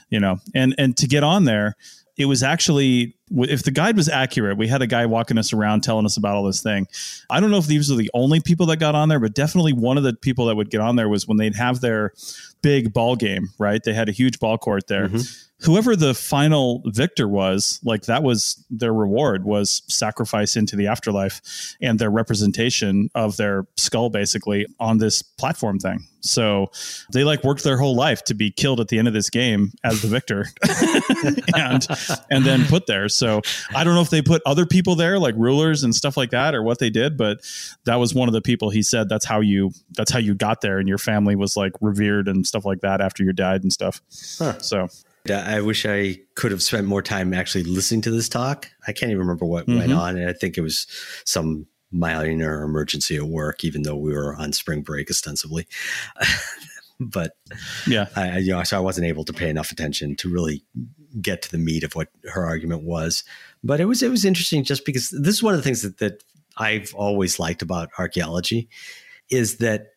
you 0.10 0.20
know, 0.20 0.40
and, 0.54 0.76
and 0.78 0.96
to 0.98 1.08
get 1.08 1.24
on 1.24 1.46
there, 1.46 1.78
it 2.18 2.26
was 2.26 2.44
actually 2.44 3.16
if 3.32 3.64
the 3.64 3.72
guide 3.72 3.96
was 3.96 4.10
accurate 4.10 4.58
we 4.58 4.68
had 4.68 4.82
a 4.82 4.86
guy 4.86 5.06
walking 5.06 5.38
us 5.38 5.54
around 5.54 5.82
telling 5.82 6.06
us 6.06 6.18
about 6.18 6.36
all 6.36 6.44
this 6.44 6.62
thing 6.62 6.86
i 7.30 7.40
don't 7.40 7.50
know 7.50 7.58
if 7.58 7.68
these 7.68 7.90
are 7.90 7.96
the 7.96 8.12
only 8.14 8.42
people 8.42 8.66
that 8.66 8.78
got 8.78 8.94
on 8.94 9.08
there 9.08 9.20
but 9.20 9.34
definitely 9.34 9.72
one 9.72 9.98
of 9.98 10.04
the 10.04 10.14
people 10.14 10.46
that 10.46 10.56
would 10.56 10.70
get 10.70 10.82
on 10.82 10.98
there 10.98 11.08
was 11.08 11.26
when 11.26 11.38
they'd 11.38 11.56
have 11.56 11.80
their 11.80 12.12
big 12.62 12.92
ball 12.92 13.16
game 13.16 13.48
right 13.58 13.84
they 13.86 13.94
had 13.94 14.10
a 14.10 14.12
huge 14.12 14.40
ball 14.40 14.58
court 14.58 14.88
there 14.88 15.08
mm-hmm 15.08 15.22
whoever 15.64 15.96
the 15.96 16.14
final 16.14 16.82
victor 16.86 17.28
was, 17.28 17.80
like 17.84 18.04
that 18.04 18.24
was 18.24 18.64
their 18.70 18.94
reward 18.94 19.46
was 19.46 19.84
sacrifice 19.88 20.56
into 20.56 20.76
the 20.76 20.88
afterlife 20.88 21.76
and 21.82 22.00
their 22.00 22.10
representation 22.10 23.10
of 23.14 23.38
their 23.38 23.68
skull 23.78 24.10
basically 24.10 24.66
on 24.80 24.98
this 24.98 25.22
platform 25.22 25.80
thing. 25.80 26.06
So 26.22 26.72
they 27.12 27.24
like 27.24 27.44
worked 27.44 27.64
their 27.64 27.78
whole 27.78 27.96
life 27.96 28.24
to 28.26 28.34
be 28.34 28.52
killed 28.52 28.80
at 28.80 28.88
the 28.88 29.00
end 29.00 29.08
of 29.08 29.14
this 29.14 29.30
game 29.30 29.72
as 29.84 30.02
the 30.02 30.08
victor 30.08 30.48
and 31.56 31.88
and 32.30 32.46
then 32.46 32.66
put 32.66 32.86
there. 32.86 33.10
So 33.10 33.42
I 33.76 33.84
don't 33.84 33.96
know 33.96 34.02
if 34.02 34.10
they 34.10 34.22
put 34.22 34.42
other 34.46 34.66
people 34.66 34.96
there 34.96 35.20
like 35.20 35.36
rulers 35.36 35.84
and 35.84 35.96
stuff 35.96 36.18
like 36.18 36.30
that 36.32 36.54
or 36.54 36.62
what 36.64 36.80
they 36.80 36.90
did, 36.90 37.18
but 37.18 37.42
that 37.86 37.96
was 37.96 38.14
one 38.14 38.30
of 38.30 38.34
the 38.34 38.42
people 38.42 38.70
he 38.70 38.84
said 38.84 39.10
that's 39.10 39.26
how 39.26 39.40
you 39.40 39.72
that's 39.92 40.12
how 40.12 40.20
you 40.20 40.36
got 40.36 40.62
there 40.62 40.78
and 40.78 40.88
your 40.88 41.00
family 41.00 41.36
was 41.36 41.58
like 41.58 41.74
revered 41.82 42.28
and 42.28 42.46
stuff 42.46 42.66
like 42.66 42.82
that 42.82 43.02
after 43.02 43.24
you 43.24 43.34
died 43.34 43.64
and 43.64 43.74
stuff. 43.74 44.02
Huh. 44.38 44.60
So 44.60 44.90
I 45.30 45.62
wish 45.62 45.86
I 45.86 46.20
could 46.36 46.52
have 46.52 46.64
spent 46.64 46.88
more 46.88 47.02
time 47.02 47.34
actually 47.34 47.64
listening 47.64 48.02
to 48.02 48.12
this 48.12 48.30
talk. 48.30 48.70
I 48.88 48.94
can't 48.94 49.12
even 49.12 49.20
remember 49.20 49.46
what 49.46 49.68
mm-hmm. 49.68 49.80
went 49.80 49.94
on. 49.94 50.18
And 50.18 50.30
I 50.30 50.34
think 50.34 50.58
it 50.58 50.62
was 50.62 50.88
some 51.26 51.68
minor 51.92 52.64
emergency 52.64 53.18
at 53.18 53.24
work, 53.24 53.64
even 53.64 53.84
though 53.84 53.96
we 53.96 54.14
were 54.14 54.36
on 54.36 54.54
spring 54.54 54.82
break 54.82 55.10
ostensibly. 55.12 55.68
but 57.00 57.34
yeah, 57.88 58.08
I, 58.16 58.40
you 58.40 58.52
know, 58.52 58.64
so 58.64 58.78
I 58.78 58.82
wasn't 58.82 59.08
able 59.08 59.26
to 59.26 59.34
pay 59.34 59.50
enough 59.50 59.72
attention 59.72 60.16
to 60.18 60.30
really 60.30 60.64
get 61.22 61.42
to 61.44 61.52
the 61.52 61.58
meat 61.58 61.84
of 61.84 61.94
what 61.94 62.10
her 62.32 62.46
argument 62.46 62.84
was. 62.84 63.24
But 63.64 63.80
it 63.80 63.86
was 63.86 64.02
it 64.02 64.10
was 64.10 64.26
interesting 64.26 64.64
just 64.64 64.86
because 64.86 65.10
this 65.10 65.36
is 65.36 65.44
one 65.44 65.54
of 65.54 65.60
the 65.60 65.64
things 65.64 65.82
that, 65.82 65.98
that 65.98 66.24
I've 66.58 66.94
always 66.96 67.40
liked 67.40 67.62
about 67.62 67.90
archaeology 67.98 68.70
is 69.30 69.58
that 69.58 69.88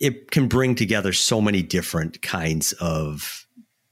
it 0.00 0.30
can 0.30 0.48
bring 0.48 0.74
together 0.74 1.12
so 1.12 1.40
many 1.40 1.62
different 1.62 2.22
kinds 2.22 2.72
of 2.74 3.41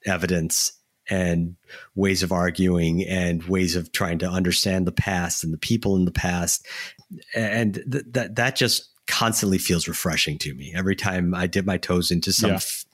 evidence 0.06 0.72
and 1.10 1.56
ways 1.94 2.22
of 2.22 2.32
arguing 2.32 3.04
and 3.04 3.42
ways 3.44 3.74
of 3.76 3.92
trying 3.92 4.18
to 4.18 4.28
understand 4.28 4.86
the 4.86 4.92
past 4.92 5.42
and 5.42 5.52
the 5.52 5.58
people 5.58 5.96
in 5.96 6.04
the 6.04 6.12
past 6.12 6.66
and 7.34 7.82
th- 7.90 8.04
that 8.10 8.36
that 8.36 8.56
just 8.56 8.88
constantly 9.06 9.58
feels 9.58 9.88
refreshing 9.88 10.38
to 10.38 10.54
me 10.54 10.72
every 10.74 10.94
time 10.94 11.34
i 11.34 11.46
dip 11.46 11.66
my 11.66 11.76
toes 11.76 12.10
into 12.10 12.32
some 12.32 12.50
yeah. 12.50 12.56
f- 12.56 12.84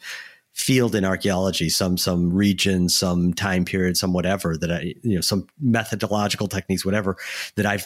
field 0.54 0.94
in 0.94 1.04
archaeology 1.04 1.68
some 1.68 1.98
some 1.98 2.32
region 2.32 2.88
some 2.88 3.34
time 3.34 3.66
period 3.66 3.96
some 3.96 4.14
whatever 4.14 4.56
that 4.56 4.72
i 4.72 4.94
you 5.02 5.14
know 5.14 5.20
some 5.20 5.46
methodological 5.60 6.48
techniques 6.48 6.86
whatever 6.86 7.16
that 7.56 7.66
i 7.66 7.78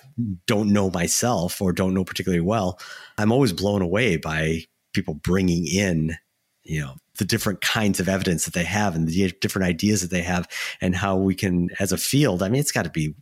don't 0.47 0.73
know 0.73 0.89
myself 0.91 1.61
or 1.61 1.73
don't 1.73 1.95
know 1.95 2.05
particularly 2.05 2.41
well 2.41 2.79
i'm 3.19 3.33
always 3.33 3.53
blown 3.53 3.83
away 3.83 4.17
by 4.17 4.63
people 4.93 5.15
bringing 5.15 5.67
in 5.67 6.17
you 6.71 6.81
know 6.81 6.95
the 7.19 7.25
different 7.25 7.61
kinds 7.61 8.01
of 8.01 8.09
evidence 8.09 8.45
that 8.45 8.55
they 8.55 8.65
have 8.65 8.95
and 8.95 9.09
the 9.09 9.33
different 9.41 9.67
ideas 9.67 10.01
that 10.01 10.11
they 10.11 10.23
have 10.23 10.49
and 10.81 10.95
how 10.95 11.17
we 11.17 11.35
can 11.35 11.69
as 11.81 11.93
a 11.93 11.99
field 11.99 12.43
i 12.43 12.49
mean 12.49 12.61
it's 12.61 12.73
got 12.73 12.85
to 12.85 12.91
be 12.91 13.15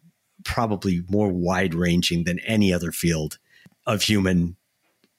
probably 0.45 1.03
more 1.09 1.29
wide 1.29 1.75
ranging 1.75 2.25
than 2.25 2.39
any 2.41 2.73
other 2.73 2.93
field 2.93 3.39
of 3.87 4.03
human 4.03 4.57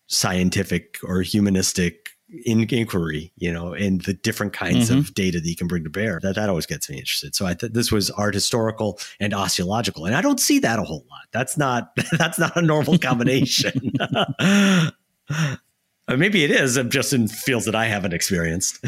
scientific 0.08 0.98
or 1.04 1.22
humanistic 1.22 2.10
in 2.46 2.68
inquiry, 2.70 3.32
you 3.38 3.52
know, 3.52 3.74
and 3.74 4.02
the 4.02 4.14
different 4.14 4.54
kinds 4.54 4.90
mm-hmm. 4.90 5.00
of 5.00 5.14
data 5.16 5.40
that 5.40 5.50
you 5.50 5.56
can 5.56 5.68
bring 5.68 5.84
to 5.84 5.90
bear. 5.90 6.20
That 6.22 6.36
that 6.36 6.48
always 6.48 6.68
gets 6.68 6.90
me 6.90 6.98
interested. 6.98 7.36
So 7.36 7.48
I 7.48 7.56
thought 7.56 7.74
this 7.74 7.92
was 7.92 8.12
art 8.12 8.36
historical 8.36 9.00
and 9.20 9.34
osteological, 9.34 10.06
and 10.06 10.16
I 10.16 10.22
don't 10.22 10.40
see 10.40 10.60
that 10.60 10.78
a 10.78 10.84
whole 10.84 11.06
lot. 11.10 11.24
That's 11.32 11.58
not 11.58 11.92
that's 12.18 12.38
not 12.38 12.56
a 12.56 12.62
normal 12.62 13.00
combination. 13.00 13.94
Uh, 16.10 16.18
maybe 16.18 16.44
it 16.44 16.50
is. 16.50 16.76
I'm 16.76 16.90
just 16.90 17.14
in 17.14 17.28
fields 17.28 17.66
that 17.66 17.76
I 17.76 17.86
haven't 17.86 18.14
experienced. 18.14 18.84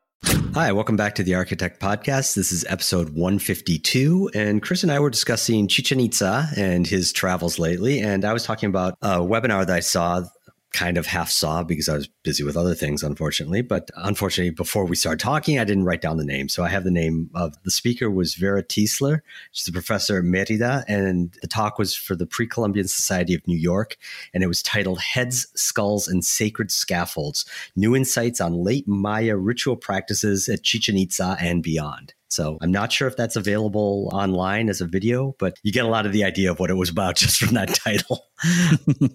Hi, 0.53 0.73
welcome 0.73 0.97
back 0.97 1.15
to 1.15 1.23
the 1.23 1.31
Archaeotech 1.31 1.79
Podcast. 1.79 2.35
This 2.35 2.51
is 2.51 2.65
episode 2.67 3.11
152, 3.11 4.31
and 4.33 4.61
Chris 4.61 4.83
and 4.83 4.91
I 4.91 4.99
were 4.99 5.09
discussing 5.09 5.65
Chichen 5.69 6.01
Itza 6.01 6.49
and 6.57 6.85
his 6.85 7.13
travels 7.13 7.57
lately. 7.57 8.01
And 8.01 8.25
I 8.25 8.33
was 8.33 8.43
talking 8.43 8.67
about 8.67 8.97
a 9.01 9.19
webinar 9.19 9.65
that 9.65 9.73
I 9.73 9.79
saw 9.79 10.25
kind 10.73 10.97
of 10.97 11.05
half 11.05 11.29
saw 11.29 11.63
because 11.63 11.89
I 11.89 11.95
was 11.95 12.07
busy 12.23 12.43
with 12.43 12.55
other 12.55 12.73
things, 12.73 13.03
unfortunately. 13.03 13.61
But 13.61 13.91
unfortunately, 13.95 14.51
before 14.51 14.85
we 14.85 14.95
started 14.95 15.19
talking, 15.19 15.59
I 15.59 15.63
didn't 15.63 15.83
write 15.83 16.01
down 16.01 16.17
the 16.17 16.25
name. 16.25 16.49
So 16.49 16.63
I 16.63 16.69
have 16.69 16.83
the 16.83 16.91
name 16.91 17.29
of 17.35 17.61
the 17.63 17.71
speaker 17.71 18.09
was 18.09 18.35
Vera 18.35 18.63
Tiesler. 18.63 19.19
She's 19.51 19.67
a 19.67 19.71
professor 19.71 20.19
at 20.19 20.23
Merida, 20.23 20.85
and 20.87 21.35
the 21.41 21.47
talk 21.47 21.77
was 21.77 21.93
for 21.95 22.15
the 22.15 22.25
Pre-Columbian 22.25 22.87
Society 22.87 23.33
of 23.33 23.45
New 23.47 23.57
York, 23.57 23.97
and 24.33 24.43
it 24.43 24.47
was 24.47 24.63
titled 24.63 25.01
"Heads, 25.01 25.47
Skulls, 25.55 26.07
and 26.07 26.23
Sacred 26.23 26.71
Scaffolds: 26.71 27.45
New 27.75 27.95
Insights 27.95 28.39
on 28.39 28.63
Late 28.63 28.87
Maya 28.87 29.35
Ritual 29.35 29.75
Practices 29.75 30.47
at 30.47 30.63
Chichen 30.63 30.97
Itza 30.97 31.37
and 31.39 31.61
Beyond." 31.61 32.13
So 32.31 32.57
I'm 32.61 32.71
not 32.71 32.93
sure 32.93 33.09
if 33.09 33.17
that's 33.17 33.35
available 33.35 34.09
online 34.13 34.69
as 34.69 34.79
a 34.79 34.85
video, 34.85 35.35
but 35.37 35.57
you 35.63 35.73
get 35.73 35.83
a 35.83 35.89
lot 35.89 36.05
of 36.05 36.13
the 36.13 36.23
idea 36.23 36.49
of 36.49 36.59
what 36.59 36.69
it 36.69 36.75
was 36.75 36.89
about 36.89 37.15
just 37.17 37.37
from 37.37 37.53
that 37.55 37.75
title. 37.75 38.25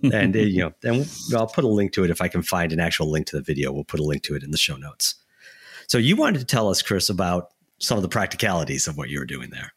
and 0.13 0.37
uh, 0.37 0.39
you 0.39 0.61
know, 0.61 0.73
and 0.83 1.09
I'll 1.35 1.47
put 1.47 1.65
a 1.65 1.69
link 1.69 1.93
to 1.93 2.05
it 2.05 2.11
if 2.11 2.21
I 2.21 2.29
can 2.29 2.43
find 2.43 2.73
an 2.73 2.81
actual 2.81 3.11
link 3.11 3.27
to 3.29 3.37
the 3.37 3.43
video. 3.43 3.73
We'll 3.73 3.85
put 3.85 4.01
a 4.01 4.05
link 4.05 4.23
to 4.25 4.37
it 4.37 4.43
in 4.43 4.51
the 4.51 4.59
show 4.59 4.77
notes. 4.77 5.15
So 5.89 5.99
you 5.99 6.17
wanted 6.17 6.41
to 6.41 6.45
tell 6.45 6.69
us, 6.69 6.83
Chris, 6.83 7.09
about 7.09 7.53
some 7.79 7.97
of 7.97 8.03
the 8.03 8.09
practicalities 8.09 8.87
of 8.87 8.97
what 8.97 9.09
you 9.09 9.19
were 9.19 9.27
doing 9.27 9.51
there. 9.51 9.73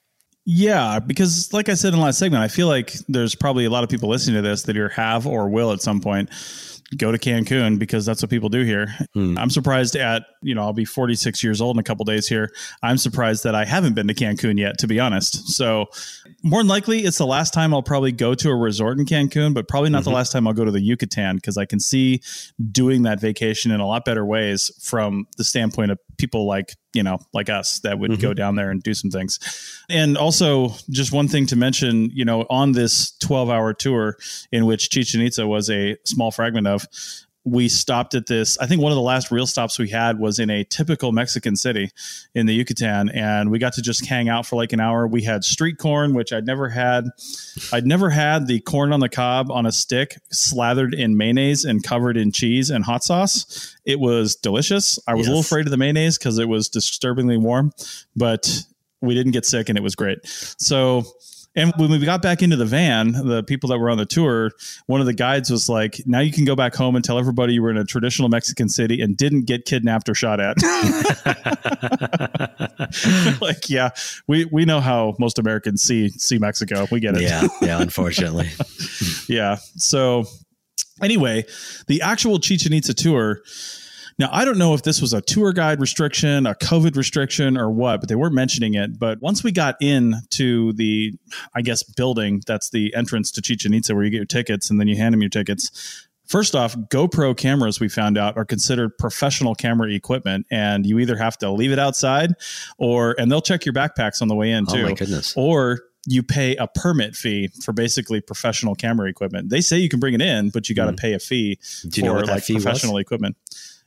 Yeah, 0.45 0.99
because 0.99 1.53
like 1.53 1.69
I 1.69 1.75
said 1.75 1.93
in 1.93 1.99
the 1.99 2.05
last 2.05 2.17
segment, 2.17 2.43
I 2.43 2.47
feel 2.47 2.67
like 2.67 2.93
there's 3.07 3.35
probably 3.35 3.65
a 3.65 3.69
lot 3.69 3.83
of 3.83 3.89
people 3.89 4.09
listening 4.09 4.41
to 4.41 4.41
this 4.41 4.63
that 4.63 4.75
either 4.75 4.89
have 4.89 5.27
or 5.27 5.47
will 5.47 5.71
at 5.71 5.81
some 5.81 6.01
point 6.01 6.29
go 6.97 7.11
to 7.11 7.17
Cancun 7.17 7.77
because 7.77 8.05
that's 8.05 8.21
what 8.21 8.29
people 8.29 8.49
do 8.49 8.63
here. 8.63 8.87
Hmm. 9.13 9.37
I'm 9.37 9.49
surprised 9.49 9.95
at, 9.95 10.23
you 10.41 10.55
know, 10.55 10.61
I'll 10.61 10.73
be 10.73 10.85
46 10.85 11.43
years 11.43 11.61
old 11.61 11.75
in 11.75 11.79
a 11.79 11.83
couple 11.83 12.03
days 12.05 12.27
here. 12.27 12.49
I'm 12.81 12.97
surprised 12.97 13.43
that 13.43 13.55
I 13.55 13.65
haven't 13.65 13.93
been 13.93 14.07
to 14.07 14.13
Cancun 14.13 14.57
yet, 14.57 14.77
to 14.79 14.87
be 14.87 14.99
honest. 14.99 15.49
So, 15.49 15.85
more 16.43 16.61
than 16.61 16.67
likely, 16.67 17.01
it's 17.01 17.17
the 17.17 17.27
last 17.27 17.53
time 17.53 17.73
I'll 17.73 17.83
probably 17.83 18.11
go 18.11 18.33
to 18.33 18.49
a 18.49 18.55
resort 18.55 18.97
in 18.97 19.05
Cancun, 19.05 19.53
but 19.53 19.67
probably 19.67 19.89
not 19.89 19.99
mm-hmm. 19.99 20.09
the 20.09 20.15
last 20.15 20.31
time 20.31 20.47
I'll 20.47 20.53
go 20.53 20.65
to 20.65 20.71
the 20.71 20.81
Yucatan 20.81 21.35
because 21.35 21.57
I 21.57 21.65
can 21.65 21.79
see 21.79 22.21
doing 22.71 23.03
that 23.03 23.19
vacation 23.19 23.71
in 23.71 23.79
a 23.79 23.87
lot 23.87 24.05
better 24.05 24.25
ways 24.25 24.71
from 24.81 25.27
the 25.37 25.43
standpoint 25.43 25.91
of 25.91 25.99
people 26.19 26.45
like 26.45 26.75
you 26.93 27.01
know 27.01 27.17
like 27.33 27.49
us 27.49 27.79
that 27.79 27.97
would 27.97 28.11
mm-hmm. 28.11 28.21
go 28.21 28.33
down 28.33 28.55
there 28.55 28.69
and 28.69 28.83
do 28.83 28.93
some 28.93 29.09
things 29.09 29.39
and 29.89 30.17
also 30.17 30.69
just 30.89 31.11
one 31.11 31.27
thing 31.27 31.45
to 31.47 31.55
mention 31.55 32.09
you 32.13 32.25
know 32.25 32.45
on 32.49 32.73
this 32.73 33.17
12 33.19 33.49
hour 33.49 33.73
tour 33.73 34.17
in 34.51 34.65
which 34.65 34.89
chichen 34.89 35.21
itza 35.21 35.47
was 35.47 35.69
a 35.69 35.97
small 36.05 36.29
fragment 36.29 36.67
of 36.67 36.85
we 37.51 37.69
stopped 37.69 38.15
at 38.15 38.27
this. 38.27 38.57
I 38.59 38.67
think 38.67 38.81
one 38.81 38.91
of 38.91 38.95
the 38.95 39.01
last 39.01 39.31
real 39.31 39.47
stops 39.47 39.79
we 39.79 39.89
had 39.89 40.19
was 40.19 40.39
in 40.39 40.49
a 40.49 40.63
typical 40.63 41.11
Mexican 41.11 41.55
city 41.55 41.91
in 42.35 42.45
the 42.45 42.53
Yucatan, 42.53 43.09
and 43.09 43.49
we 43.49 43.59
got 43.59 43.73
to 43.73 43.81
just 43.81 44.05
hang 44.05 44.29
out 44.29 44.45
for 44.45 44.55
like 44.55 44.73
an 44.73 44.79
hour. 44.79 45.07
We 45.07 45.23
had 45.23 45.43
street 45.43 45.77
corn, 45.77 46.13
which 46.13 46.31
I'd 46.31 46.45
never 46.45 46.69
had. 46.69 47.05
I'd 47.73 47.85
never 47.85 48.09
had 48.09 48.47
the 48.47 48.59
corn 48.59 48.93
on 48.93 48.99
the 48.99 49.09
cob 49.09 49.51
on 49.51 49.65
a 49.65 49.71
stick, 49.71 50.17
slathered 50.31 50.93
in 50.93 51.17
mayonnaise 51.17 51.65
and 51.65 51.83
covered 51.83 52.17
in 52.17 52.31
cheese 52.31 52.69
and 52.69 52.83
hot 52.83 53.03
sauce. 53.03 53.75
It 53.85 53.99
was 53.99 54.35
delicious. 54.35 54.99
I 55.07 55.13
was 55.13 55.21
yes. 55.21 55.27
a 55.27 55.31
little 55.31 55.41
afraid 55.41 55.65
of 55.65 55.71
the 55.71 55.77
mayonnaise 55.77 56.17
because 56.17 56.37
it 56.37 56.47
was 56.47 56.69
disturbingly 56.69 57.37
warm, 57.37 57.71
but 58.15 58.63
we 59.01 59.15
didn't 59.15 59.31
get 59.31 59.45
sick 59.45 59.69
and 59.69 59.77
it 59.77 59.81
was 59.81 59.95
great. 59.95 60.19
So 60.23 61.03
and 61.59 61.73
when 61.75 61.91
we 61.91 61.99
got 61.99 62.21
back 62.21 62.41
into 62.41 62.55
the 62.55 62.65
van, 62.65 63.11
the 63.11 63.43
people 63.43 63.67
that 63.69 63.79
were 63.79 63.89
on 63.89 63.97
the 63.97 64.05
tour, 64.05 64.51
one 64.85 65.01
of 65.01 65.07
the 65.07 65.13
guides 65.13 65.49
was 65.49 65.67
like, 65.67 66.01
"Now 66.05 66.21
you 66.21 66.31
can 66.31 66.45
go 66.45 66.55
back 66.55 66.73
home 66.73 66.95
and 66.95 67.03
tell 67.03 67.19
everybody 67.19 67.53
you 67.53 67.61
were 67.61 67.69
in 67.69 67.75
a 67.75 67.83
traditional 67.83 68.29
Mexican 68.29 68.69
city 68.69 69.01
and 69.01 69.17
didn't 69.17 69.41
get 69.41 69.65
kidnapped 69.65 70.07
or 70.07 70.15
shot 70.15 70.39
at." 70.39 70.55
like, 73.41 73.69
yeah, 73.69 73.89
we 74.27 74.45
we 74.45 74.63
know 74.63 74.79
how 74.79 75.17
most 75.19 75.37
Americans 75.37 75.81
see 75.81 76.07
see 76.09 76.37
Mexico. 76.37 76.87
We 76.91 77.01
get 77.01 77.17
it. 77.17 77.23
Yeah, 77.23 77.45
yeah. 77.61 77.81
Unfortunately, 77.81 78.49
yeah. 79.27 79.57
So 79.75 80.23
anyway, 81.01 81.43
the 81.87 82.01
actual 82.01 82.39
Chichen 82.39 82.71
Itza 82.71 82.93
tour 82.93 83.41
now, 84.19 84.29
I 84.33 84.43
don't 84.43 84.57
know 84.57 84.73
if 84.73 84.83
this 84.83 84.99
was 84.99 85.13
a 85.13 85.21
tour 85.21 85.53
guide 85.53 85.79
restriction, 85.79 86.45
a 86.45 86.53
COVID 86.53 86.97
restriction, 86.97 87.57
or 87.57 87.71
what, 87.71 88.01
but 88.01 88.09
they 88.09 88.15
were 88.15 88.29
mentioning 88.29 88.73
it. 88.73 88.99
But 88.99 89.21
once 89.21 89.45
we 89.45 89.53
got 89.53 89.77
into 89.81 90.73
the, 90.73 91.13
I 91.55 91.61
guess, 91.61 91.83
building 91.83 92.43
that's 92.45 92.69
the 92.69 92.93
entrance 92.93 93.31
to 93.31 93.41
Chichen 93.41 93.73
Itza 93.73 93.95
where 93.95 94.03
you 94.03 94.11
get 94.11 94.17
your 94.17 94.25
tickets 94.25 94.69
and 94.69 94.77
then 94.77 94.89
you 94.89 94.97
hand 94.97 95.13
them 95.13 95.21
your 95.21 95.29
tickets. 95.29 96.05
First 96.25 96.53
off, 96.53 96.75
GoPro 96.75 97.35
cameras, 97.35 97.79
we 97.79 97.87
found 97.89 98.17
out, 98.17 98.37
are 98.37 98.45
considered 98.45 98.95
professional 98.99 99.55
camera 99.55 99.91
equipment, 99.91 100.45
and 100.51 100.85
you 100.85 100.99
either 100.99 101.15
have 101.15 101.37
to 101.39 101.49
leave 101.49 101.71
it 101.71 101.79
outside 101.79 102.33
or, 102.77 103.15
and 103.17 103.31
they'll 103.31 103.41
check 103.41 103.65
your 103.65 103.73
backpacks 103.73 104.21
on 104.21 104.27
the 104.27 104.35
way 104.35 104.51
in 104.51 104.65
too. 104.67 104.81
Oh, 104.81 104.83
my 104.83 104.93
goodness. 104.93 105.33
Or 105.35 105.79
you 106.05 106.23
pay 106.23 106.55
a 106.57 106.67
permit 106.67 107.15
fee 107.15 107.49
for 107.63 107.71
basically 107.71 108.21
professional 108.21 108.75
camera 108.75 109.09
equipment. 109.09 109.49
They 109.49 109.61
say 109.61 109.77
you 109.77 109.89
can 109.89 109.99
bring 109.99 110.13
it 110.13 110.21
in, 110.21 110.49
but 110.49 110.69
you 110.69 110.75
got 110.75 110.85
to 110.85 110.91
mm. 110.91 110.99
pay 110.99 111.13
a 111.13 111.19
fee 111.19 111.57
Do 111.87 112.01
you 112.01 112.07
for 112.07 112.25
like 112.25 112.45
professional 112.45 112.95
was? 112.95 113.01
equipment. 113.01 113.35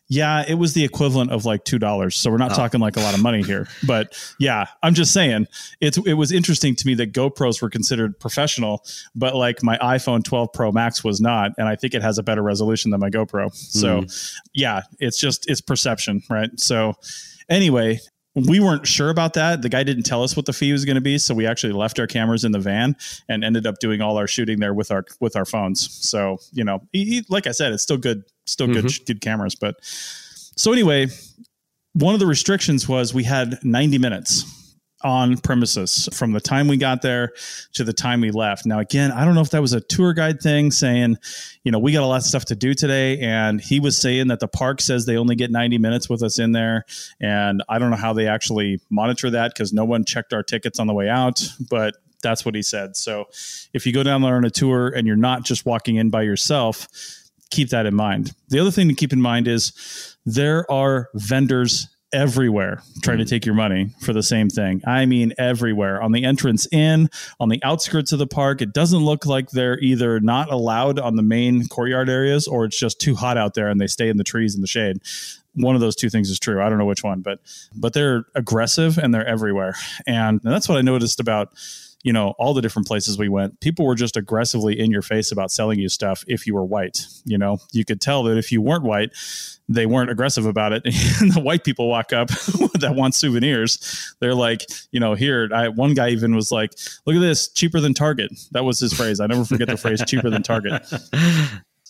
Yeah, 0.08 0.44
it 0.46 0.54
was 0.54 0.74
the 0.74 0.84
equivalent 0.84 1.30
of 1.30 1.44
like 1.44 1.64
two 1.64 1.78
dollars. 1.78 2.16
So 2.16 2.30
we're 2.30 2.36
not 2.36 2.52
oh. 2.52 2.56
talking 2.56 2.80
like 2.80 2.96
a 2.96 3.00
lot 3.00 3.14
of 3.14 3.22
money 3.22 3.42
here. 3.42 3.68
But 3.86 4.16
yeah, 4.38 4.66
I'm 4.82 4.94
just 4.94 5.12
saying 5.12 5.48
it's 5.80 5.98
it 5.98 6.14
was 6.14 6.30
interesting 6.32 6.76
to 6.76 6.86
me 6.86 6.94
that 6.94 7.12
GoPros 7.12 7.60
were 7.60 7.70
considered 7.70 8.18
professional, 8.20 8.84
but 9.14 9.34
like 9.34 9.62
my 9.62 9.76
iPhone 9.78 10.22
12 10.22 10.52
Pro 10.52 10.70
Max 10.70 11.02
was 11.02 11.20
not, 11.20 11.52
and 11.58 11.68
I 11.68 11.76
think 11.76 11.94
it 11.94 12.02
has 12.02 12.18
a 12.18 12.22
better 12.22 12.42
resolution 12.42 12.90
than 12.90 13.00
my 13.00 13.10
GoPro. 13.10 13.54
So 13.54 14.02
mm. 14.02 14.36
yeah, 14.54 14.82
it's 14.98 15.18
just 15.18 15.50
it's 15.50 15.60
perception, 15.60 16.22
right? 16.30 16.50
So 16.58 16.94
anyway, 17.48 18.00
we 18.34 18.60
weren't 18.60 18.86
sure 18.86 19.10
about 19.10 19.34
that. 19.34 19.62
The 19.62 19.68
guy 19.68 19.82
didn't 19.82 20.04
tell 20.04 20.22
us 20.22 20.36
what 20.36 20.46
the 20.46 20.52
fee 20.52 20.72
was 20.72 20.84
going 20.84 20.94
to 20.94 21.02
be, 21.02 21.18
so 21.18 21.34
we 21.34 21.46
actually 21.46 21.74
left 21.74 21.98
our 21.98 22.06
cameras 22.06 22.44
in 22.44 22.52
the 22.52 22.58
van 22.58 22.96
and 23.28 23.44
ended 23.44 23.66
up 23.66 23.78
doing 23.78 24.00
all 24.00 24.16
our 24.16 24.26
shooting 24.26 24.58
there 24.58 24.72
with 24.72 24.90
our 24.90 25.04
with 25.20 25.36
our 25.36 25.44
phones. 25.44 25.90
So 26.06 26.38
you 26.52 26.64
know, 26.64 26.80
he, 26.92 27.04
he, 27.04 27.24
like 27.28 27.46
I 27.46 27.52
said, 27.52 27.72
it's 27.72 27.82
still 27.82 27.98
good, 27.98 28.24
still 28.46 28.68
mm-hmm. 28.68 28.87
good 28.87 29.07
good 29.07 29.20
cameras. 29.20 29.55
But 29.55 29.76
so 29.83 30.72
anyway, 30.72 31.09
one 31.94 32.14
of 32.14 32.20
the 32.20 32.26
restrictions 32.26 32.88
was 32.88 33.12
we 33.12 33.24
had 33.24 33.59
90 33.62 33.98
minutes 33.98 34.44
on 35.05 35.37
premises 35.38 36.09
from 36.12 36.33
the 36.33 36.40
time 36.40 36.68
we 36.68 36.76
got 36.76 37.02
there 37.02 37.33
to 37.74 37.85
the 37.85 37.92
time 37.92 38.20
we 38.20 38.31
left. 38.31 38.66
Now, 38.66 38.78
again, 38.78 39.11
I 39.11 39.24
don't 39.24 39.35
know 39.35 39.40
if 39.40 39.50
that 39.50 39.61
was 39.61 39.72
a 39.72 39.81
tour 39.81 40.12
guide 40.12 40.40
thing 40.40 40.70
saying, 40.70 41.16
you 41.64 41.72
know, 41.72 41.78
we 41.78 41.92
got 41.92 42.02
a 42.02 42.07
lot 42.07 42.16
of 42.16 42.22
stuff 42.22 42.44
to 42.46 42.57
do 42.57 42.74
today. 42.74 43.18
And 43.18 43.61
he 43.61 43.81
was 43.81 43.98
saying 43.98 44.28
that 44.28 44.40
the 44.40 44.48
park 44.48 44.81
says 44.81 45.07
they 45.07 45.16
only 45.16 45.35
get 45.35 45.50
90 45.50 45.78
minutes 45.78 46.09
with 46.09 46.22
us 46.22 46.38
in 46.38 46.52
there. 46.52 46.85
And 47.20 47.62
I 47.68 47.78
don't 47.78 47.90
know 47.90 47.96
how 47.96 48.12
they 48.12 48.28
actually 48.28 48.81
monitor 48.90 49.31
that 49.31 49.52
because 49.55 49.72
no 49.72 49.85
one 49.85 50.05
checked 50.05 50.33
our 50.33 50.42
tickets 50.42 50.78
on 50.78 50.87
the 50.87 50.94
way 50.94 51.09
out. 51.09 51.42
But 51.68 51.96
that's 52.22 52.44
what 52.44 52.55
he 52.55 52.62
said. 52.62 52.96
So 52.96 53.26
if 53.72 53.85
you 53.85 53.92
go 53.92 54.02
down 54.02 54.22
there 54.22 54.37
on 54.37 54.44
a 54.44 54.50
tour 54.50 54.88
and 54.88 55.07
you're 55.07 55.16
not 55.16 55.42
just 55.42 55.66
walking 55.66 55.96
in 55.96 56.11
by 56.11 56.22
yourself, 56.22 56.88
keep 57.52 57.68
that 57.70 57.86
in 57.86 57.94
mind. 57.94 58.32
The 58.48 58.58
other 58.58 58.70
thing 58.70 58.88
to 58.88 58.94
keep 58.94 59.12
in 59.12 59.20
mind 59.20 59.46
is 59.46 60.16
there 60.26 60.70
are 60.70 61.08
vendors 61.14 61.88
everywhere 62.12 62.82
trying 63.02 63.18
to 63.18 63.24
mm. 63.24 63.28
take 63.28 63.46
your 63.46 63.54
money 63.54 63.90
for 64.00 64.12
the 64.12 64.22
same 64.22 64.50
thing. 64.50 64.82
I 64.86 65.06
mean, 65.06 65.32
everywhere 65.38 66.02
on 66.02 66.12
the 66.12 66.24
entrance 66.24 66.66
in, 66.70 67.08
on 67.40 67.48
the 67.48 67.62
outskirts 67.62 68.12
of 68.12 68.18
the 68.18 68.26
park. 68.26 68.60
It 68.60 68.72
doesn't 68.72 68.98
look 68.98 69.24
like 69.24 69.50
they're 69.50 69.78
either 69.80 70.20
not 70.20 70.52
allowed 70.52 70.98
on 70.98 71.16
the 71.16 71.22
main 71.22 71.68
courtyard 71.68 72.10
areas 72.10 72.46
or 72.46 72.64
it's 72.64 72.78
just 72.78 73.00
too 73.00 73.14
hot 73.14 73.38
out 73.38 73.54
there 73.54 73.68
and 73.68 73.80
they 73.80 73.86
stay 73.86 74.08
in 74.08 74.18
the 74.18 74.24
trees 74.24 74.54
in 74.54 74.60
the 74.60 74.66
shade. 74.66 74.98
One 75.54 75.74
of 75.74 75.80
those 75.80 75.96
two 75.96 76.10
things 76.10 76.30
is 76.30 76.38
true. 76.38 76.62
I 76.62 76.68
don't 76.68 76.78
know 76.78 76.86
which 76.86 77.04
one, 77.04 77.20
but 77.20 77.38
but 77.74 77.92
they're 77.92 78.24
aggressive 78.34 78.98
and 78.98 79.14
they're 79.14 79.26
everywhere. 79.26 79.74
And, 80.06 80.40
and 80.44 80.52
that's 80.52 80.68
what 80.68 80.78
I 80.78 80.82
noticed 80.82 81.20
about 81.20 81.52
you 82.02 82.12
know, 82.12 82.34
all 82.38 82.52
the 82.52 82.62
different 82.62 82.88
places 82.88 83.16
we 83.16 83.28
went, 83.28 83.60
people 83.60 83.86
were 83.86 83.94
just 83.94 84.16
aggressively 84.16 84.78
in 84.78 84.90
your 84.90 85.02
face 85.02 85.30
about 85.30 85.50
selling 85.50 85.78
you 85.78 85.88
stuff 85.88 86.24
if 86.26 86.46
you 86.46 86.54
were 86.54 86.64
white. 86.64 87.06
You 87.24 87.38
know, 87.38 87.58
you 87.72 87.84
could 87.84 88.00
tell 88.00 88.24
that 88.24 88.36
if 88.36 88.50
you 88.50 88.60
weren't 88.60 88.82
white, 88.82 89.10
they 89.68 89.86
weren't 89.86 90.10
aggressive 90.10 90.44
about 90.46 90.72
it. 90.72 90.82
and 91.20 91.32
the 91.32 91.40
white 91.40 91.64
people 91.64 91.88
walk 91.88 92.12
up 92.12 92.28
that 92.80 92.94
want 92.96 93.14
souvenirs. 93.14 94.14
They're 94.20 94.34
like, 94.34 94.64
you 94.90 95.00
know, 95.00 95.14
here, 95.14 95.48
I, 95.54 95.68
one 95.68 95.94
guy 95.94 96.10
even 96.10 96.34
was 96.34 96.50
like, 96.50 96.72
look 97.06 97.16
at 97.16 97.20
this, 97.20 97.48
cheaper 97.48 97.80
than 97.80 97.94
Target. 97.94 98.32
That 98.50 98.64
was 98.64 98.80
his 98.80 98.92
phrase. 98.92 99.20
I 99.20 99.26
never 99.26 99.44
forget 99.44 99.68
the 99.68 99.76
phrase, 99.76 100.02
cheaper 100.06 100.30
than 100.30 100.42
Target. 100.42 100.82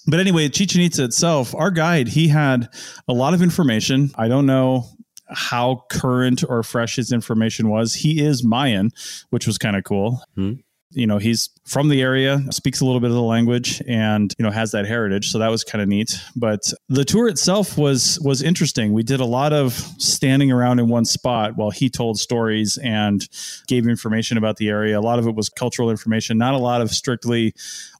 But 0.04 0.18
anyway, 0.18 0.48
Chichen 0.48 0.80
Itza 0.80 1.04
itself, 1.04 1.54
our 1.54 1.70
guide, 1.70 2.08
he 2.08 2.26
had 2.26 2.68
a 3.06 3.12
lot 3.12 3.34
of 3.34 3.40
information. 3.42 4.10
I 4.16 4.26
don't 4.26 4.46
know 4.46 4.88
how 5.34 5.84
current 5.90 6.44
or 6.48 6.62
fresh 6.62 6.96
his 6.96 7.12
information 7.12 7.68
was. 7.68 7.94
He 7.94 8.24
is 8.24 8.44
Mayan, 8.44 8.90
which 9.30 9.46
was 9.46 9.58
kind 9.58 9.76
of 9.76 9.84
cool. 9.84 10.22
Hmm. 10.34 10.54
You 10.94 11.06
know, 11.06 11.16
he's 11.16 11.48
from 11.64 11.88
the 11.88 12.02
area, 12.02 12.40
speaks 12.50 12.80
a 12.80 12.84
little 12.84 13.00
bit 13.00 13.08
of 13.08 13.16
the 13.16 13.22
language, 13.22 13.82
and 13.88 14.34
you 14.38 14.42
know 14.42 14.50
has 14.50 14.72
that 14.72 14.86
heritage. 14.86 15.30
So 15.30 15.38
that 15.38 15.48
was 15.48 15.64
kind 15.64 15.80
of 15.80 15.88
neat. 15.88 16.20
But 16.36 16.60
the 16.88 17.04
tour 17.04 17.28
itself 17.28 17.78
was 17.78 18.20
was 18.20 18.42
interesting. 18.42 18.92
We 18.92 19.02
did 19.02 19.20
a 19.20 19.24
lot 19.24 19.52
of 19.52 19.72
standing 19.72 20.52
around 20.52 20.80
in 20.80 20.88
one 20.88 21.06
spot 21.06 21.56
while 21.56 21.70
he 21.70 21.88
told 21.88 22.18
stories 22.18 22.78
and 22.78 23.26
gave 23.68 23.86
information 23.86 24.36
about 24.36 24.58
the 24.58 24.68
area. 24.68 24.98
A 24.98 25.00
lot 25.00 25.18
of 25.18 25.26
it 25.26 25.34
was 25.34 25.48
cultural 25.48 25.90
information, 25.90 26.36
not 26.36 26.52
a 26.54 26.58
lot 26.58 26.82
of 26.82 26.90
strictly 26.90 27.54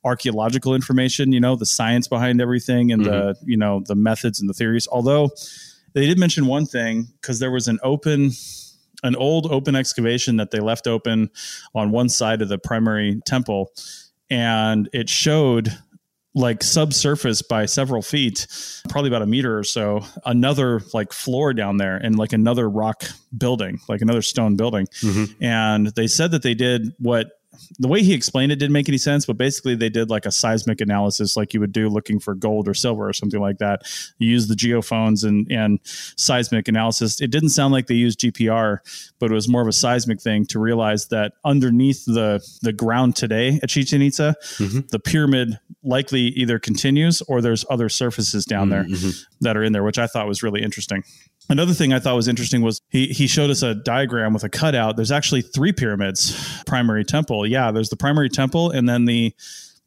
archaeological 0.05 0.75
information. 0.75 1.33
You 1.33 1.41
know, 1.41 1.57
the 1.57 1.67
science 1.67 2.09
behind 2.09 2.43
everything 2.43 2.93
and 2.93 3.03
mm-hmm. 3.03 3.11
the 3.11 3.37
you 3.45 3.57
know 3.57 3.83
the 3.87 3.95
methods 3.95 4.39
and 4.39 4.51
the 4.51 4.55
theories. 4.55 4.87
Although 4.91 5.31
they 5.95 6.07
did 6.07 6.19
mention 6.19 6.47
one 6.47 6.67
thing 6.67 7.09
because 7.21 7.39
there 7.39 7.51
was 7.51 7.69
an 7.69 7.79
open 7.83 8.31
an 9.05 9.17
old 9.17 9.47
open 9.51 9.75
excavation 9.75 10.37
that 10.37 10.51
they 10.51 10.61
left 10.61 10.87
open 10.87 11.31
on 11.75 11.91
one 11.91 12.09
side 12.09 12.41
of 12.41 12.49
the 12.49 12.59
primary 12.59 13.21
temple 13.27 13.73
and 14.31 14.89
it 14.93 15.09
showed 15.09 15.77
like 16.35 16.63
subsurface 16.63 17.43
by 17.43 17.67
several 17.67 18.01
feet 18.01 18.47
probably 18.89 19.09
about 19.09 19.23
a 19.23 19.27
meter 19.27 19.59
or 19.59 19.65
so 19.65 20.03
another 20.25 20.81
like 20.95 21.13
floor 21.13 21.53
down 21.53 21.77
there 21.77 21.97
and 21.97 22.17
like 22.17 22.33
another 22.33 22.69
rock 22.69 23.05
building 23.37 23.81
like 23.89 24.01
another 24.01 24.23
stone 24.23 24.57
building 24.57 24.87
mm-hmm. 25.03 25.25
and 25.45 25.89
they 25.89 26.07
said 26.07 26.31
that 26.31 26.43
they 26.43 26.55
did 26.55 26.95
what 26.99 27.42
the 27.79 27.89
way 27.89 28.03
he 28.03 28.15
explained 28.15 28.53
it 28.53 28.57
didn't 28.57 28.73
make 28.73 28.89
any 28.89 28.99
sense, 28.99 29.27
but 29.27 29.37
basically 29.37 29.75
they 29.75 29.89
did 29.89 30.11
like 30.11 30.27
a 30.27 30.33
seismic 30.33 30.81
analysis, 30.81 31.37
like 31.37 31.53
you 31.53 31.61
would 31.61 31.73
do 31.73 31.89
looking 31.89 32.19
for 32.19 32.35
gold 32.35 32.69
or 32.69 32.75
silver 32.75 33.09
or 33.09 33.13
something 33.13 33.41
like 33.41 33.59
that. 33.59 33.83
You 34.19 34.29
use 34.29 34.49
the 34.49 34.55
geophones 34.55 35.25
and, 35.25 35.51
and 35.51 35.79
seismic 35.85 36.69
analysis. 36.69 37.21
It 37.21 37.31
didn't 37.31 37.51
sound 37.51 37.73
like 37.73 37.87
they 37.87 37.95
used 37.95 38.21
GPR, 38.21 38.79
but 39.19 39.31
it 39.31 39.35
was 39.35 39.49
more 39.49 39.63
of 39.63 39.69
a 39.69 39.73
seismic 39.73 40.21
thing 40.21 40.47
to 40.47 40.59
realize 40.59 41.09
that 41.09 41.33
underneath 41.45 42.05
the, 42.07 42.45
the 42.63 42.73
ground 42.73 43.17
today 43.17 43.61
at 43.63 43.69
Chichen 43.69 44.03
Itza, 44.03 44.35
mm-hmm. 44.57 44.81
the 44.91 44.99
pyramid 44.99 45.59
likely 45.83 46.21
either 46.21 46.59
continues 46.59 47.23
or 47.23 47.41
there's 47.41 47.65
other 47.69 47.89
surfaces 47.89 48.45
down 48.45 48.69
there 48.69 48.85
mm-hmm. 48.85 49.11
that 49.41 49.57
are 49.57 49.63
in 49.63 49.73
there, 49.73 49.83
which 49.83 49.99
I 49.99 50.07
thought 50.07 50.27
was 50.27 50.43
really 50.43 50.63
interesting. 50.63 51.05
Another 51.49 51.75
thing 51.75 51.93
I 51.93 51.99
thought 51.99 52.15
was 52.17 52.29
interesting 52.29 52.63
was 52.63 52.81
he 52.89 53.09
he 53.09 53.27
showed 53.27 53.51
us 53.51 53.63
a 53.63 53.75
diagram 53.75 54.33
with 54.33 54.45
a 54.45 54.49
cutout. 54.49 54.97
There's 54.97 55.13
actually 55.13 55.43
three 55.43 55.73
pyramids, 55.73 56.63
primary 56.65 57.05
temple. 57.05 57.47
Yeah, 57.47 57.71
there's 57.73 57.91
the 57.91 57.97
primary 57.97 58.29
temple 58.29 58.71
and 58.71 58.89
then 58.89 59.05
the 59.05 59.35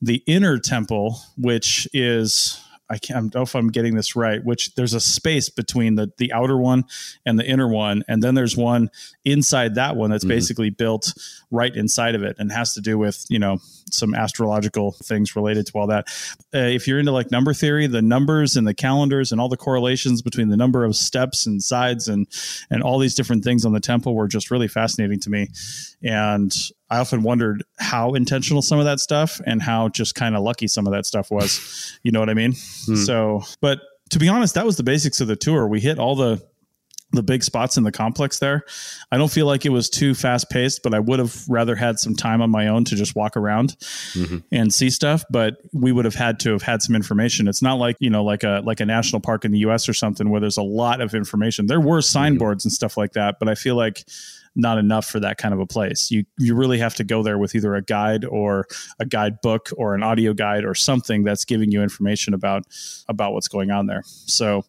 the 0.02 0.22
inner 0.28 0.60
temple, 0.60 1.20
which 1.38 1.88
is 1.94 2.62
I 2.90 2.98
can't 2.98 3.18
I 3.18 3.22
don't 3.22 3.36
know 3.36 3.42
if 3.42 3.56
I'm 3.56 3.70
getting 3.70 3.96
this 3.96 4.16
right, 4.16 4.44
which 4.44 4.76
there's 4.76 4.94
a 4.94 5.00
space 5.00 5.50
between 5.50 5.96
the 5.96 6.12
the 6.18 6.32
outer 6.34 6.58
one 6.58 6.86
and 7.26 7.40
the 7.40 7.46
inner 7.46 7.68
one, 7.68 8.04
and 8.08 8.22
then 8.22 8.36
there's 8.36 8.56
one 8.56 8.90
inside 9.24 9.76
that 9.76 9.96
one 9.96 10.12
that's 10.12 10.24
mm-hmm. 10.24 10.30
basically 10.30 10.70
built 10.70 11.14
right 11.50 11.76
inside 11.76 12.16
of 12.16 12.24
it 12.24 12.36
and 12.38 12.52
has 12.52 12.74
to 12.74 12.82
do 12.82 12.98
with 12.98 13.26
you 13.30 13.40
know 13.40 13.58
some 13.92 14.14
astrological 14.14 14.92
things 15.04 15.36
related 15.36 15.66
to 15.68 15.78
all 15.78 15.88
that. 15.88 16.08
Uh, 16.54 16.60
if 16.60 16.88
you're 16.88 17.00
into 17.00 17.12
like 17.12 17.32
number 17.32 17.54
theory, 17.54 17.88
the 17.88 18.02
numbers 18.02 18.56
and 18.56 18.68
the 18.68 18.74
calendars 18.74 19.32
and 19.32 19.42
all 19.42 19.50
the 19.50 19.58
correlations 19.58 20.22
between 20.22 20.50
the 20.50 20.58
number 20.58 20.86
of 20.86 20.96
steps 20.96 21.46
and 21.46 21.64
sides 21.64 22.08
and 22.08 22.28
and 22.70 22.84
all 22.84 23.00
these 23.00 23.16
different 23.16 23.44
things 23.44 23.66
on 23.66 23.74
the 23.74 23.80
temple 23.80 24.16
were 24.16 24.28
just 24.28 24.52
really 24.52 24.68
fascinating 24.68 25.20
to 25.20 25.30
me, 25.30 25.50
and 26.04 26.54
I 26.96 27.00
often 27.00 27.24
wondered 27.24 27.64
how 27.78 28.14
intentional 28.14 28.62
some 28.62 28.80
of 28.80 28.86
that 28.86 29.00
stuff 29.00 29.42
and 29.46 29.62
how 29.62 29.90
just 29.90 30.16
kind 30.16 30.36
of 30.36 30.44
lucky 30.44 30.68
some 30.68 30.88
of 30.88 30.94
that 30.94 31.06
stuff 31.06 31.30
was. 31.30 32.00
you 32.04 32.12
know 32.12 32.20
what 32.22 32.30
I 32.30 32.34
mean? 32.34 32.54
Hmm. 32.86 32.96
So, 32.96 33.44
but 33.60 33.82
to 34.12 34.20
be 34.20 34.30
honest, 34.30 34.56
that 34.56 34.66
was 34.66 34.78
the 34.78 34.84
basics 34.84 35.20
of 35.20 35.28
the 35.28 35.36
tour. 35.36 35.68
We 35.68 35.82
hit 35.82 36.00
all 36.00 36.16
the 36.16 36.42
the 37.12 37.24
big 37.24 37.44
spots 37.44 37.78
in 37.78 37.84
the 37.84 37.92
complex 37.92 38.40
there. 38.40 38.64
I 39.12 39.18
don't 39.18 39.32
feel 39.32 39.46
like 39.46 39.66
it 39.66 39.70
was 39.70 39.90
too 39.90 40.16
fast 40.16 40.50
paced, 40.50 40.84
but 40.84 40.94
I 40.94 41.00
would 41.00 41.20
have 41.20 41.48
rather 41.48 41.76
had 41.76 42.00
some 42.00 42.16
time 42.16 42.42
on 42.42 42.50
my 42.50 42.68
own 42.68 42.84
to 42.86 42.96
just 42.96 43.16
walk 43.16 43.38
around 43.38 43.78
mm-hmm. 44.14 44.40
and 44.52 44.74
see 44.74 44.90
stuff. 44.90 45.24
But 45.30 45.58
we 45.72 45.92
would 45.92 46.06
have 46.06 46.16
had 46.16 46.40
to 46.42 46.52
have 46.52 46.62
had 46.62 46.82
some 46.82 46.96
information. 46.96 47.48
It's 47.48 47.62
not 47.62 47.76
like 47.76 47.98
you 48.00 48.10
know, 48.10 48.24
like 48.24 48.44
a 48.44 48.62
like 48.64 48.80
a 48.80 48.86
national 48.86 49.22
park 49.22 49.44
in 49.44 49.52
the 49.52 49.60
U.S. 49.60 49.90
or 49.90 49.94
something 49.94 50.30
where 50.30 50.42
there's 50.42 50.58
a 50.58 50.64
lot 50.64 51.02
of 51.02 51.14
information. 51.14 51.68
There 51.68 51.82
were 51.82 52.02
signboards 52.02 52.62
mm-hmm. 52.62 52.68
and 52.68 52.74
stuff 52.74 52.98
like 52.98 53.14
that, 53.14 53.36
but 53.40 53.50
I 53.50 53.56
feel 53.56 53.76
like 53.76 54.06
not 54.56 54.78
enough 54.78 55.06
for 55.06 55.20
that 55.20 55.38
kind 55.38 55.54
of 55.54 55.60
a 55.60 55.66
place. 55.66 56.12
You 56.12 56.26
you 56.38 56.56
really 56.56 56.80
have 56.80 56.96
to 56.96 57.04
go 57.04 57.24
there 57.24 57.38
with 57.38 57.56
either 57.56 57.76
a 57.76 57.82
guide 57.82 58.26
or 58.26 58.68
a 59.00 59.06
guidebook 59.06 59.70
or 59.78 59.96
an 59.96 60.04
audio 60.04 60.34
guide 60.34 60.66
or 60.66 60.76
something 60.76 61.24
that's 61.24 61.46
giving 61.46 61.72
you 61.72 61.84
information 61.84 62.34
about 62.34 62.64
about 63.08 63.34
what's 63.34 63.48
going 63.48 63.72
on 63.72 63.88
there. 63.88 64.04
So 64.06 64.64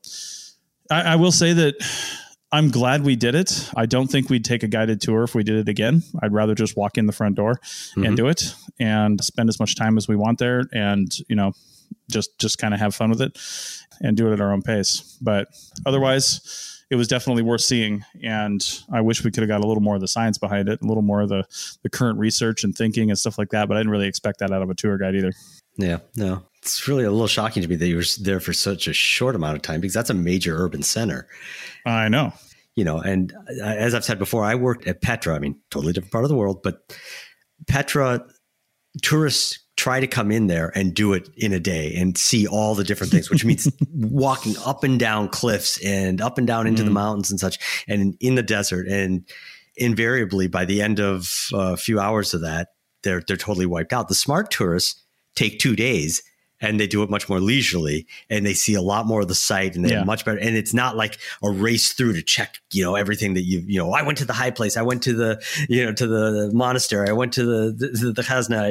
I, 0.90 1.02
I 1.02 1.16
will 1.16 1.32
say 1.32 1.52
that 1.52 1.74
I'm 2.52 2.70
glad 2.70 3.04
we 3.04 3.16
did 3.16 3.34
it. 3.34 3.70
I 3.76 3.86
don't 3.86 4.06
think 4.06 4.30
we'd 4.30 4.44
take 4.44 4.62
a 4.62 4.68
guided 4.68 5.00
tour 5.00 5.24
if 5.24 5.34
we 5.34 5.42
did 5.42 5.56
it 5.56 5.68
again. 5.68 6.02
I'd 6.22 6.32
rather 6.32 6.54
just 6.54 6.76
walk 6.76 6.96
in 6.96 7.06
the 7.06 7.12
front 7.12 7.34
door 7.34 7.54
mm-hmm. 7.54 8.04
and 8.04 8.16
do 8.16 8.28
it 8.28 8.54
and 8.78 9.22
spend 9.22 9.48
as 9.48 9.58
much 9.58 9.74
time 9.74 9.96
as 9.96 10.06
we 10.06 10.16
want 10.16 10.38
there 10.38 10.64
and, 10.72 11.12
you 11.28 11.36
know, 11.36 11.52
just 12.10 12.38
just 12.38 12.58
kind 12.58 12.72
of 12.72 12.80
have 12.80 12.94
fun 12.94 13.10
with 13.10 13.20
it 13.20 13.36
and 14.00 14.16
do 14.16 14.28
it 14.28 14.32
at 14.32 14.40
our 14.40 14.52
own 14.52 14.62
pace. 14.62 15.18
But 15.20 15.48
otherwise, 15.84 16.75
it 16.90 16.96
was 16.96 17.08
definitely 17.08 17.42
worth 17.42 17.62
seeing. 17.62 18.04
And 18.22 18.64
I 18.92 19.00
wish 19.00 19.24
we 19.24 19.30
could 19.30 19.42
have 19.42 19.48
got 19.48 19.64
a 19.64 19.66
little 19.66 19.82
more 19.82 19.96
of 19.96 20.00
the 20.00 20.08
science 20.08 20.38
behind 20.38 20.68
it, 20.68 20.80
a 20.80 20.86
little 20.86 21.02
more 21.02 21.20
of 21.20 21.28
the, 21.28 21.44
the 21.82 21.90
current 21.90 22.18
research 22.18 22.64
and 22.64 22.76
thinking 22.76 23.10
and 23.10 23.18
stuff 23.18 23.38
like 23.38 23.50
that. 23.50 23.68
But 23.68 23.76
I 23.76 23.80
didn't 23.80 23.92
really 23.92 24.06
expect 24.06 24.38
that 24.40 24.52
out 24.52 24.62
of 24.62 24.70
a 24.70 24.74
tour 24.74 24.96
guide 24.98 25.14
either. 25.14 25.32
Yeah, 25.76 25.98
no. 26.16 26.42
It's 26.62 26.88
really 26.88 27.04
a 27.04 27.10
little 27.10 27.26
shocking 27.26 27.62
to 27.62 27.68
me 27.68 27.76
that 27.76 27.86
you 27.86 27.96
were 27.96 28.04
there 28.20 28.40
for 28.40 28.52
such 28.52 28.88
a 28.88 28.92
short 28.92 29.34
amount 29.34 29.56
of 29.56 29.62
time 29.62 29.80
because 29.80 29.94
that's 29.94 30.10
a 30.10 30.14
major 30.14 30.56
urban 30.56 30.82
center. 30.82 31.28
I 31.84 32.08
know. 32.08 32.32
You 32.74 32.84
know, 32.84 32.98
and 32.98 33.32
as 33.62 33.94
I've 33.94 34.04
said 34.04 34.18
before, 34.18 34.44
I 34.44 34.54
worked 34.54 34.86
at 34.86 35.00
Petra. 35.00 35.34
I 35.34 35.38
mean, 35.38 35.58
totally 35.70 35.92
different 35.92 36.12
part 36.12 36.24
of 36.24 36.28
the 36.28 36.36
world, 36.36 36.62
but 36.62 36.96
Petra 37.66 38.26
tourists 39.02 39.60
try 39.76 40.00
to 40.00 40.06
come 40.06 40.30
in 40.30 40.46
there 40.46 40.72
and 40.74 40.94
do 40.94 41.12
it 41.12 41.28
in 41.36 41.52
a 41.52 41.60
day 41.60 41.94
and 41.96 42.16
see 42.16 42.46
all 42.46 42.74
the 42.74 42.84
different 42.84 43.12
things, 43.12 43.30
which 43.30 43.44
means 43.44 43.70
walking 43.94 44.54
up 44.64 44.84
and 44.84 44.98
down 44.98 45.28
cliffs 45.28 45.82
and 45.84 46.20
up 46.20 46.38
and 46.38 46.46
down 46.46 46.66
into 46.66 46.82
mm. 46.82 46.86
the 46.86 46.90
mountains 46.92 47.30
and 47.30 47.38
such, 47.38 47.58
and 47.86 48.16
in 48.20 48.34
the 48.34 48.42
desert. 48.42 48.88
And 48.88 49.24
invariably, 49.76 50.48
by 50.48 50.64
the 50.64 50.80
end 50.80 50.98
of 50.98 51.48
a 51.52 51.76
few 51.76 52.00
hours 52.00 52.32
of 52.34 52.40
that, 52.40 52.68
they're 53.02 53.22
they're 53.26 53.36
totally 53.36 53.66
wiped 53.66 53.92
out. 53.92 54.08
The 54.08 54.14
smart 54.14 54.50
tourists 54.50 55.02
take 55.34 55.58
two 55.58 55.76
days 55.76 56.22
and 56.60 56.80
they 56.80 56.86
do 56.86 57.02
it 57.02 57.10
much 57.10 57.28
more 57.28 57.40
leisurely 57.40 58.06
and 58.30 58.46
they 58.46 58.54
see 58.54 58.74
a 58.74 58.80
lot 58.80 59.06
more 59.06 59.20
of 59.20 59.28
the 59.28 59.34
site 59.34 59.76
and 59.76 59.84
they 59.84 59.90
yeah. 59.90 60.04
much 60.04 60.24
better 60.24 60.38
and 60.38 60.56
it's 60.56 60.72
not 60.72 60.96
like 60.96 61.18
a 61.42 61.50
race 61.50 61.92
through 61.92 62.12
to 62.12 62.22
check 62.22 62.58
you 62.72 62.82
know 62.82 62.94
everything 62.94 63.34
that 63.34 63.42
you 63.42 63.62
you 63.66 63.78
know 63.78 63.92
i 63.92 64.02
went 64.02 64.18
to 64.18 64.24
the 64.24 64.32
high 64.32 64.50
place 64.50 64.76
i 64.76 64.82
went 64.82 65.02
to 65.02 65.12
the 65.12 65.42
you 65.68 65.84
know 65.84 65.92
to 65.92 66.06
the 66.06 66.50
monastery 66.52 67.08
i 67.08 67.12
went 67.12 67.32
to 67.32 67.44
the 67.44 67.72
the, 67.72 68.12
the 68.12 68.22
khazna 68.22 68.66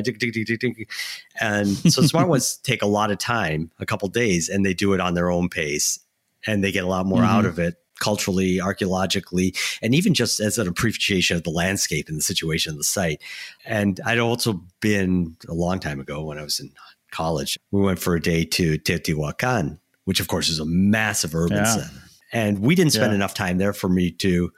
and 1.40 1.70
so 1.92 2.02
smart 2.02 2.28
ones 2.28 2.58
take 2.58 2.82
a 2.82 2.88
lot 2.88 3.12
of 3.12 3.18
time 3.18 3.72
a 3.80 3.86
couple 3.86 4.08
days 4.08 4.50
and 4.50 4.66
they 4.66 4.74
do 4.74 4.94
it 4.94 5.00
on 5.00 5.14
their 5.14 5.30
own 5.30 5.50
pace 5.50 6.00
and 6.48 6.64
they 6.64 6.72
get 6.72 6.84
a 6.84 6.88
lot 6.88 7.06
more 7.06 7.20
mm-hmm. 7.20 7.30
out 7.30 7.46
of 7.46 7.60
it 7.60 7.76
culturally, 8.00 8.60
archaeologically, 8.60 9.56
and 9.82 9.96
even 9.96 10.14
just 10.14 10.40
as 10.40 10.58
an 10.58 10.68
appreciation 10.68 11.38
of 11.38 11.44
the 11.44 11.50
landscape 11.50 12.10
and 12.10 12.18
the 12.18 12.24
situation 12.24 12.72
of 12.72 12.78
the 12.78 12.84
site. 12.84 13.22
And 13.64 14.00
I'd 14.06 14.20
also 14.20 14.62
been 14.82 15.38
a 15.48 15.54
long 15.54 15.80
time 15.80 16.00
ago 16.00 16.24
when 16.24 16.38
I 16.38 16.44
was 16.44 16.60
in 16.60 16.72
college. 17.16 17.58
We 17.72 17.82
went 17.82 18.00
for 18.00 18.16
a 18.16 18.22
day 18.22 18.44
to 18.46 18.78
Teotihuacan, 18.78 19.80
which 20.04 20.20
of 20.20 20.28
course 20.28 20.50
is 20.50 20.60
a 20.60 20.66
massive 20.66 21.34
urban 21.36 21.58
yeah. 21.58 21.64
center. 21.64 22.02
And 22.34 22.60
we 22.60 22.76
didn't 22.76 22.94
spend 22.94 23.12
yeah. 23.12 23.16
enough 23.16 23.34
time 23.34 23.58
there 23.58 23.74
for 23.74 23.88
me 23.88 24.12
to 24.12 24.52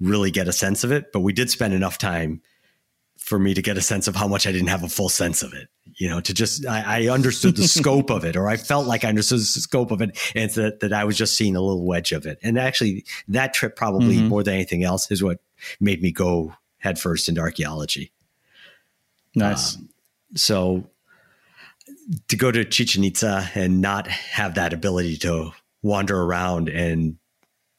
really 0.00 0.30
get 0.30 0.48
a 0.48 0.52
sense 0.52 0.84
of 0.84 0.92
it, 0.92 1.12
but 1.12 1.20
we 1.20 1.32
did 1.32 1.50
spend 1.50 1.72
enough 1.72 1.98
time 1.98 2.42
for 3.16 3.38
me 3.38 3.54
to 3.54 3.62
get 3.62 3.76
a 3.76 3.80
sense 3.80 4.06
of 4.06 4.14
how 4.14 4.28
much 4.28 4.46
I 4.46 4.52
didn't 4.52 4.68
have 4.68 4.84
a 4.84 4.88
full 4.88 5.08
sense 5.08 5.42
of 5.42 5.52
it. 5.52 5.68
You 5.96 6.08
know, 6.08 6.20
to 6.20 6.34
just 6.34 6.66
I, 6.66 7.06
I 7.06 7.08
understood 7.08 7.56
the 7.56 7.66
scope 7.68 8.10
of 8.10 8.24
it, 8.24 8.36
or 8.36 8.48
I 8.48 8.56
felt 8.56 8.86
like 8.86 9.04
I 9.04 9.08
understood 9.08 9.40
the 9.40 9.44
scope 9.44 9.90
of 9.90 10.02
it, 10.02 10.16
and 10.34 10.50
that 10.52 10.80
that 10.80 10.92
I 10.92 11.04
was 11.04 11.16
just 11.16 11.36
seeing 11.36 11.56
a 11.56 11.60
little 11.60 11.86
wedge 11.86 12.12
of 12.12 12.26
it. 12.26 12.38
And 12.42 12.58
actually, 12.58 13.04
that 13.28 13.54
trip 13.54 13.74
probably 13.74 14.16
mm-hmm. 14.16 14.28
more 14.28 14.42
than 14.42 14.54
anything 14.54 14.84
else 14.84 15.10
is 15.10 15.22
what 15.22 15.40
made 15.80 16.02
me 16.02 16.12
go 16.12 16.54
headfirst 16.78 17.28
into 17.28 17.40
archaeology. 17.40 18.12
Nice. 19.34 19.76
Um, 19.76 19.88
so 20.34 20.90
to 22.28 22.36
go 22.36 22.50
to 22.50 22.64
Chichen 22.64 23.04
Itza 23.04 23.50
and 23.54 23.80
not 23.80 24.06
have 24.06 24.54
that 24.54 24.72
ability 24.72 25.16
to 25.18 25.52
wander 25.82 26.20
around 26.20 26.68
and 26.68 27.16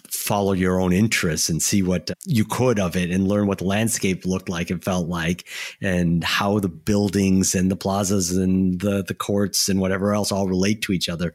follow 0.10 0.54
your 0.54 0.80
own 0.80 0.94
interests 0.94 1.50
and 1.50 1.62
see 1.62 1.84
what 1.84 2.12
you 2.26 2.46
could 2.46 2.80
of 2.80 2.96
it 2.96 3.12
and 3.12 3.28
learn 3.28 3.48
what 3.48 3.58
the 3.60 3.66
landscape 3.66 4.26
looked 4.26 4.50
like 4.50 4.70
and 4.70 4.84
felt 4.84 5.08
like 5.08 5.48
and 5.82 6.24
how 6.24 6.60
the 6.60 6.70
buildings 6.70 7.54
and 7.54 7.70
the 7.70 7.76
plazas 7.76 8.36
and 8.36 8.80
the 8.82 9.04
the 9.04 9.14
courts 9.14 9.70
and 9.70 9.80
whatever 9.80 10.14
else 10.14 10.32
all 10.32 10.48
relate 10.48 10.82
to 10.82 10.92
each 10.92 11.10
other. 11.10 11.34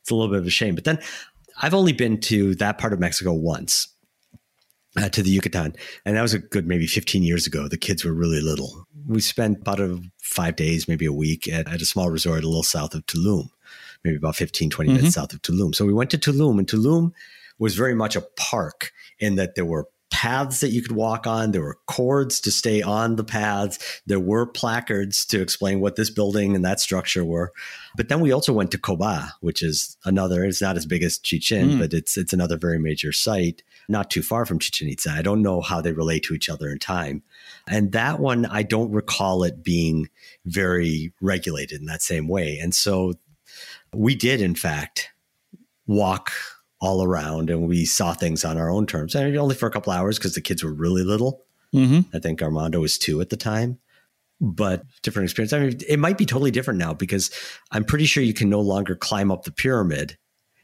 It's 0.00 0.10
a 0.10 0.14
little 0.14 0.30
bit 0.30 0.40
of 0.40 0.46
a 0.46 0.50
shame. 0.50 0.74
But 0.74 0.84
then 0.84 0.98
I've 1.60 1.74
only 1.74 1.92
been 1.92 2.20
to 2.22 2.54
that 2.56 2.78
part 2.78 2.92
of 2.92 3.00
Mexico 3.00 3.32
once. 3.32 3.88
Uh, 4.94 5.08
to 5.08 5.22
the 5.22 5.30
Yucatan. 5.30 5.74
And 6.04 6.18
that 6.18 6.20
was 6.20 6.34
a 6.34 6.38
good 6.38 6.66
maybe 6.66 6.86
15 6.86 7.22
years 7.22 7.46
ago. 7.46 7.66
The 7.66 7.78
kids 7.78 8.04
were 8.04 8.12
really 8.12 8.42
little 8.42 8.86
we 9.06 9.20
spent 9.20 9.60
about 9.60 9.80
a 9.80 10.00
five 10.22 10.56
days, 10.56 10.88
maybe 10.88 11.06
a 11.06 11.12
week 11.12 11.48
at, 11.48 11.68
at 11.68 11.82
a 11.82 11.86
small 11.86 12.10
resort 12.10 12.44
a 12.44 12.46
little 12.46 12.62
south 12.62 12.94
of 12.94 13.06
Tulum, 13.06 13.48
maybe 14.04 14.16
about 14.16 14.36
15, 14.36 14.70
20 14.70 14.88
mm-hmm. 14.88 14.96
minutes 14.96 15.14
south 15.14 15.32
of 15.32 15.42
Tulum. 15.42 15.74
So 15.74 15.84
we 15.84 15.92
went 15.92 16.10
to 16.10 16.18
Tulum, 16.18 16.58
and 16.58 16.66
Tulum 16.66 17.12
was 17.58 17.74
very 17.74 17.94
much 17.94 18.16
a 18.16 18.22
park 18.36 18.92
in 19.18 19.36
that 19.36 19.54
there 19.54 19.64
were 19.64 19.88
paths 20.12 20.60
that 20.60 20.70
you 20.70 20.82
could 20.82 20.92
walk 20.92 21.26
on. 21.26 21.50
There 21.50 21.62
were 21.62 21.78
cords 21.86 22.40
to 22.42 22.52
stay 22.52 22.82
on 22.82 23.16
the 23.16 23.24
paths. 23.24 24.02
There 24.06 24.20
were 24.20 24.46
placards 24.46 25.24
to 25.26 25.40
explain 25.40 25.80
what 25.80 25.96
this 25.96 26.10
building 26.10 26.54
and 26.54 26.64
that 26.64 26.80
structure 26.80 27.24
were. 27.24 27.50
But 27.96 28.08
then 28.08 28.20
we 28.20 28.30
also 28.30 28.52
went 28.52 28.70
to 28.72 28.78
Coba, 28.78 29.32
which 29.40 29.62
is 29.62 29.96
another. 30.04 30.44
It's 30.44 30.60
not 30.60 30.76
as 30.76 30.86
big 30.86 31.02
as 31.02 31.18
Chichen, 31.18 31.70
mm. 31.70 31.78
but 31.78 31.94
it's 31.94 32.16
it's 32.16 32.32
another 32.32 32.58
very 32.58 32.78
major 32.78 33.10
site, 33.10 33.62
not 33.88 34.10
too 34.10 34.22
far 34.22 34.44
from 34.44 34.58
Chichen 34.58 34.88
Itza. 34.88 35.10
I 35.10 35.22
don't 35.22 35.42
know 35.42 35.60
how 35.60 35.80
they 35.80 35.92
relate 35.92 36.24
to 36.24 36.34
each 36.34 36.48
other 36.48 36.70
in 36.70 36.78
time. 36.78 37.22
And 37.68 37.92
that 37.92 38.18
one, 38.18 38.46
I 38.46 38.62
don't 38.62 38.90
recall 38.90 39.44
it 39.44 39.62
being 39.62 40.08
very 40.44 41.12
regulated 41.20 41.80
in 41.80 41.86
that 41.86 42.02
same 42.02 42.28
way. 42.28 42.58
And 42.58 42.74
so 42.74 43.14
we 43.94 44.14
did, 44.14 44.40
in 44.40 44.54
fact, 44.54 45.10
walk 45.86 46.32
all 46.80 47.04
around 47.04 47.50
and 47.50 47.68
we 47.68 47.84
saw 47.84 48.12
things 48.12 48.44
on 48.44 48.58
our 48.58 48.68
own 48.68 48.86
terms. 48.86 49.14
And 49.14 49.36
only 49.36 49.54
for 49.54 49.66
a 49.66 49.70
couple 49.70 49.92
hours 49.92 50.18
because 50.18 50.34
the 50.34 50.40
kids 50.40 50.64
were 50.64 50.72
really 50.72 51.04
little. 51.04 51.44
Mm-hmm. 51.72 52.14
I 52.14 52.18
think 52.18 52.42
Armando 52.42 52.80
was 52.80 52.98
two 52.98 53.20
at 53.20 53.30
the 53.30 53.36
time. 53.36 53.78
But 54.40 54.82
different 55.02 55.26
experience. 55.26 55.52
I 55.52 55.60
mean, 55.60 55.78
it 55.88 56.00
might 56.00 56.18
be 56.18 56.26
totally 56.26 56.50
different 56.50 56.80
now 56.80 56.92
because 56.92 57.30
I'm 57.70 57.84
pretty 57.84 58.06
sure 58.06 58.24
you 58.24 58.34
can 58.34 58.50
no 58.50 58.60
longer 58.60 58.96
climb 58.96 59.30
up 59.30 59.44
the 59.44 59.52
pyramid 59.52 60.18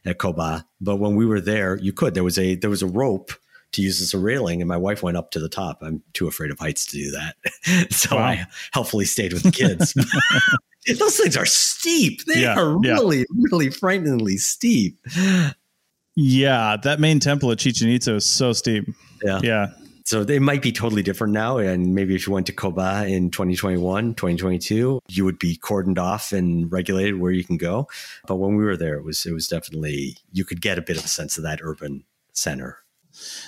at 0.05 0.19
Coba. 0.19 0.67
But 0.81 0.97
when 0.97 1.15
we 1.15 1.25
were 1.25 1.41
there, 1.41 1.77
you 1.77 1.93
could. 1.93 2.15
There 2.15 2.25
was 2.25 2.39
a 2.39 2.57
there 2.57 2.71
was 2.71 2.83
a 2.83 2.89
rope 2.89 3.31
to 3.73 3.83
use 3.83 4.01
as 4.01 4.15
a 4.15 4.19
railing, 4.19 4.61
and 4.61 4.69
my 4.69 4.77
wife 4.77 5.03
went 5.03 5.17
up 5.17 5.31
to 5.33 5.41
the 5.41 5.49
top. 5.49 5.79
I'm 5.83 6.03
too 6.13 6.27
afraid 6.27 6.51
of 6.51 6.59
heights 6.59 6.87
to 6.87 6.97
do 6.97 7.11
that, 7.13 7.91
so 7.93 8.17
wow. 8.17 8.23
I 8.23 8.47
helpfully 8.73 9.05
stayed 9.05 9.33
with 9.33 9.43
the 9.43 9.53
kids. 9.53 9.95
Those 10.99 11.17
things 11.19 11.37
are 11.37 11.47
steep. 11.47 12.25
They 12.25 12.43
yeah, 12.43 12.59
are 12.59 12.79
really, 12.79 13.19
yeah. 13.19 13.25
really 13.51 13.71
frighteningly 13.71 14.39
steep. 14.39 14.99
Yeah, 16.17 16.77
that 16.83 16.99
main 16.99 17.21
temple 17.21 17.53
at 17.53 17.59
Chichen 17.59 17.89
Itza 17.91 18.17
is 18.17 18.27
so 18.27 18.53
steep. 18.53 18.87
Yeah, 19.23 19.41
yeah. 19.43 19.67
So 20.09 20.25
they 20.25 20.39
might 20.39 20.63
be 20.63 20.73
totally 20.73 21.03
different 21.03 21.35
now. 21.35 21.59
And 21.59 21.95
maybe 21.95 22.15
if 22.15 22.27
you 22.27 22.33
went 22.33 22.47
to 22.47 22.53
Coba 22.55 23.05
in 23.07 23.31
2021, 23.31 24.15
2022, 24.15 25.01
you 25.07 25.25
would 25.27 25.39
be 25.39 25.59
cordoned 25.59 25.99
off 25.99 26.33
and 26.33 26.73
regulated 26.73 27.21
where 27.21 27.31
you 27.31 27.45
can 27.45 27.59
go. 27.59 27.89
But 28.27 28.37
when 28.37 28.57
we 28.57 28.65
were 28.65 28.77
there, 28.79 28.95
it 28.97 29.05
was 29.05 29.27
it 29.27 29.33
was 29.33 29.49
definitely 29.49 30.17
you 30.33 30.47
could 30.47 30.63
get 30.63 30.79
a 30.79 30.83
bit 30.83 30.97
of 30.97 31.05
a 31.05 31.09
sense 31.09 31.37
of 31.37 31.45
that 31.45 31.61
urban 31.63 32.05
center. 32.33 32.79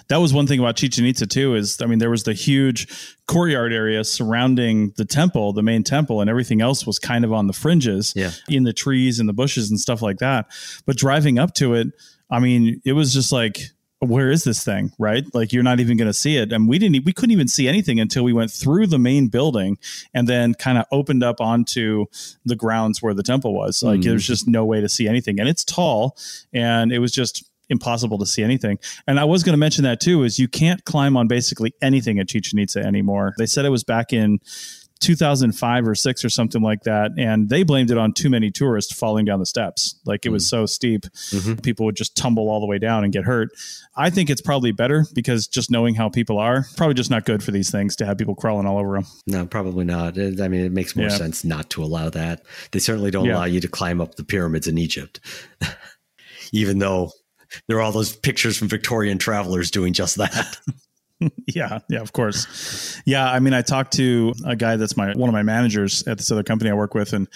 That 0.09 0.19
was 0.19 0.33
one 0.33 0.47
thing 0.47 0.61
about 0.61 0.77
Chichen 0.77 1.05
Itza 1.05 1.27
too. 1.27 1.55
Is 1.55 1.81
I 1.81 1.87
mean, 1.87 1.99
there 1.99 2.11
was 2.11 2.25
the 2.25 2.33
huge 2.33 2.89
courtyard 3.27 3.73
area 3.73 4.05
surrounding 4.05 4.93
the 4.97 5.05
temple, 5.05 5.53
the 5.53 5.63
main 5.63 5.85
temple, 5.85 6.21
and 6.21 6.29
everything 6.29 6.61
else 6.61 6.87
was 6.87 6.99
kind 6.99 7.25
of 7.25 7.33
on 7.33 7.47
the 7.47 7.53
fringes, 7.53 8.13
yeah. 8.17 8.33
in 8.49 8.65
the 8.65 8.73
trees 8.73 9.21
and 9.21 9.29
the 9.29 9.33
bushes 9.33 9.71
and 9.71 9.79
stuff 9.79 10.03
like 10.03 10.19
that. 10.19 10.47
But 10.87 10.97
driving 10.97 11.39
up 11.39 11.55
to 11.55 11.75
it, 11.75 11.89
I 12.31 12.41
mean, 12.41 12.81
it 12.85 12.93
was 12.93 13.13
just 13.13 13.33
like 13.33 13.71
where 14.01 14.31
is 14.31 14.45
this 14.45 14.65
thing 14.65 14.91
right 14.99 15.25
like 15.35 15.53
you're 15.53 15.63
not 15.63 15.79
even 15.79 15.97
going 15.97 16.09
to 16.09 16.15
see 16.15 16.39
it 16.39 16.53
and 16.53 16.67
we 16.67 16.79
didn't 16.79 17.05
we 17.05 17.13
couldn't 17.13 17.33
even 17.33 17.47
see 17.47 17.69
anything 17.69 18.01
until 18.01 18.25
we 18.25 18.33
went 18.33 18.51
through 18.51 18.87
the 18.87 18.99
main 18.99 19.29
building 19.29 19.77
and 20.15 20.27
then 20.27 20.55
kind 20.55 20.79
of 20.79 20.87
opened 20.91 21.23
up 21.23 21.39
onto 21.39 22.07
the 22.47 22.57
grounds 22.57 23.03
where 23.03 23.13
the 23.13 23.23
temple 23.23 23.55
was 23.55 23.83
like 23.83 24.01
mm. 24.01 24.05
there's 24.05 24.27
just 24.27 24.49
no 24.49 24.65
way 24.65 24.81
to 24.81 24.89
see 24.89 25.07
anything 25.07 25.39
and 25.39 25.51
it's 25.51 25.65
tall 25.65 26.17
and 26.53 26.93
it 26.93 26.99
was 26.99 27.13
just 27.13 27.50
impossible 27.71 28.19
to 28.19 28.27
see 28.27 28.43
anything 28.43 28.79
and 29.07 29.19
i 29.19 29.25
was 29.25 29.43
going 29.43 29.53
to 29.53 29.59
mention 29.59 29.85
that 29.85 30.01
too 30.01 30.23
is 30.23 30.39
you 30.39 30.49
can't 30.49 30.85
climb 30.85 31.17
on 31.17 31.27
basically 31.29 31.73
anything 31.81 32.19
at 32.19 32.29
chichen 32.29 32.59
itza 32.59 32.81
anymore 32.81 33.35
they 33.39 33.47
said 33.47 33.65
it 33.65 33.71
was 33.71 33.85
back 33.85 34.13
in 34.13 34.39
2005 35.01 35.89
or 35.89 35.95
six 35.95 36.25
or 36.25 36.31
something 36.31 36.63
like 36.63 36.83
that. 36.83 37.13
And 37.17 37.49
they 37.49 37.63
blamed 37.63 37.91
it 37.91 37.99
on 37.99 38.13
too 38.13 38.31
many 38.31 38.51
tourists 38.51 38.93
falling 38.93 39.25
down 39.25 39.41
the 39.41 39.47
steps. 39.47 39.99
Like 40.05 40.27
it 40.27 40.29
was 40.29 40.49
so 40.49 40.67
steep, 40.67 41.03
mm-hmm. 41.03 41.55
people 41.57 41.87
would 41.87 41.97
just 41.97 42.17
tumble 42.17 42.49
all 42.49 42.61
the 42.61 42.67
way 42.67 42.79
down 42.79 43.03
and 43.03 43.13
get 43.13 43.25
hurt. 43.25 43.49
I 43.97 44.11
think 44.11 44.31
it's 44.31 44.43
probably 44.43 44.73
better 44.73 45.07
because 45.15 45.47
just 45.47 45.71
knowing 45.71 45.95
how 45.95 46.11
people 46.11 46.39
are, 46.39 46.67
probably 46.77 46.95
just 46.95 47.11
not 47.11 47.25
good 47.25 47.43
for 47.43 47.51
these 47.51 47.71
things 47.71 47.97
to 47.97 48.07
have 48.07 48.19
people 48.19 48.35
crawling 48.35 48.67
all 48.67 48.79
over 48.79 48.95
them. 48.95 49.07
No, 49.27 49.47
probably 49.47 49.85
not. 49.85 50.19
I 50.19 50.49
mean, 50.49 50.61
it 50.61 50.73
makes 50.73 50.95
more 50.95 51.09
yeah. 51.09 51.17
sense 51.17 51.45
not 51.45 51.71
to 51.71 51.83
allow 51.83 52.11
that. 52.11 52.43
They 52.73 52.79
certainly 52.79 53.11
don't 53.11 53.25
yeah. 53.25 53.37
allow 53.37 53.45
you 53.45 53.61
to 53.61 53.69
climb 53.69 54.01
up 54.01 54.17
the 54.17 54.25
pyramids 54.25 54.69
in 54.69 54.77
Egypt, 54.77 55.21
even 56.53 56.79
though 56.79 57.11
there 57.67 57.79
are 57.79 57.81
all 57.81 57.93
those 57.93 58.15
pictures 58.15 58.57
from 58.57 58.69
Victorian 58.69 59.19
travelers 59.19 59.71
doing 59.71 59.93
just 59.93 60.17
that. 60.17 60.57
yeah, 61.47 61.81
yeah, 61.89 62.01
of 62.01 62.13
course. 62.13 63.01
Yeah, 63.05 63.31
I 63.31 63.41
mean, 63.41 63.53
I 63.53 63.63
talked 63.63 63.93
to 63.95 64.33
a 64.47 64.57
guy 64.57 64.77
that's 64.77 64.97
my 64.97 65.13
one 65.15 65.29
of 65.29 65.35
my 65.35 65.43
managers 65.43 66.07
at 66.07 66.19
this 66.19 66.31
other 66.31 66.43
company 66.43 66.71
I 66.71 66.75
work 66.75 66.95
with, 66.95 67.13
and 67.13 67.29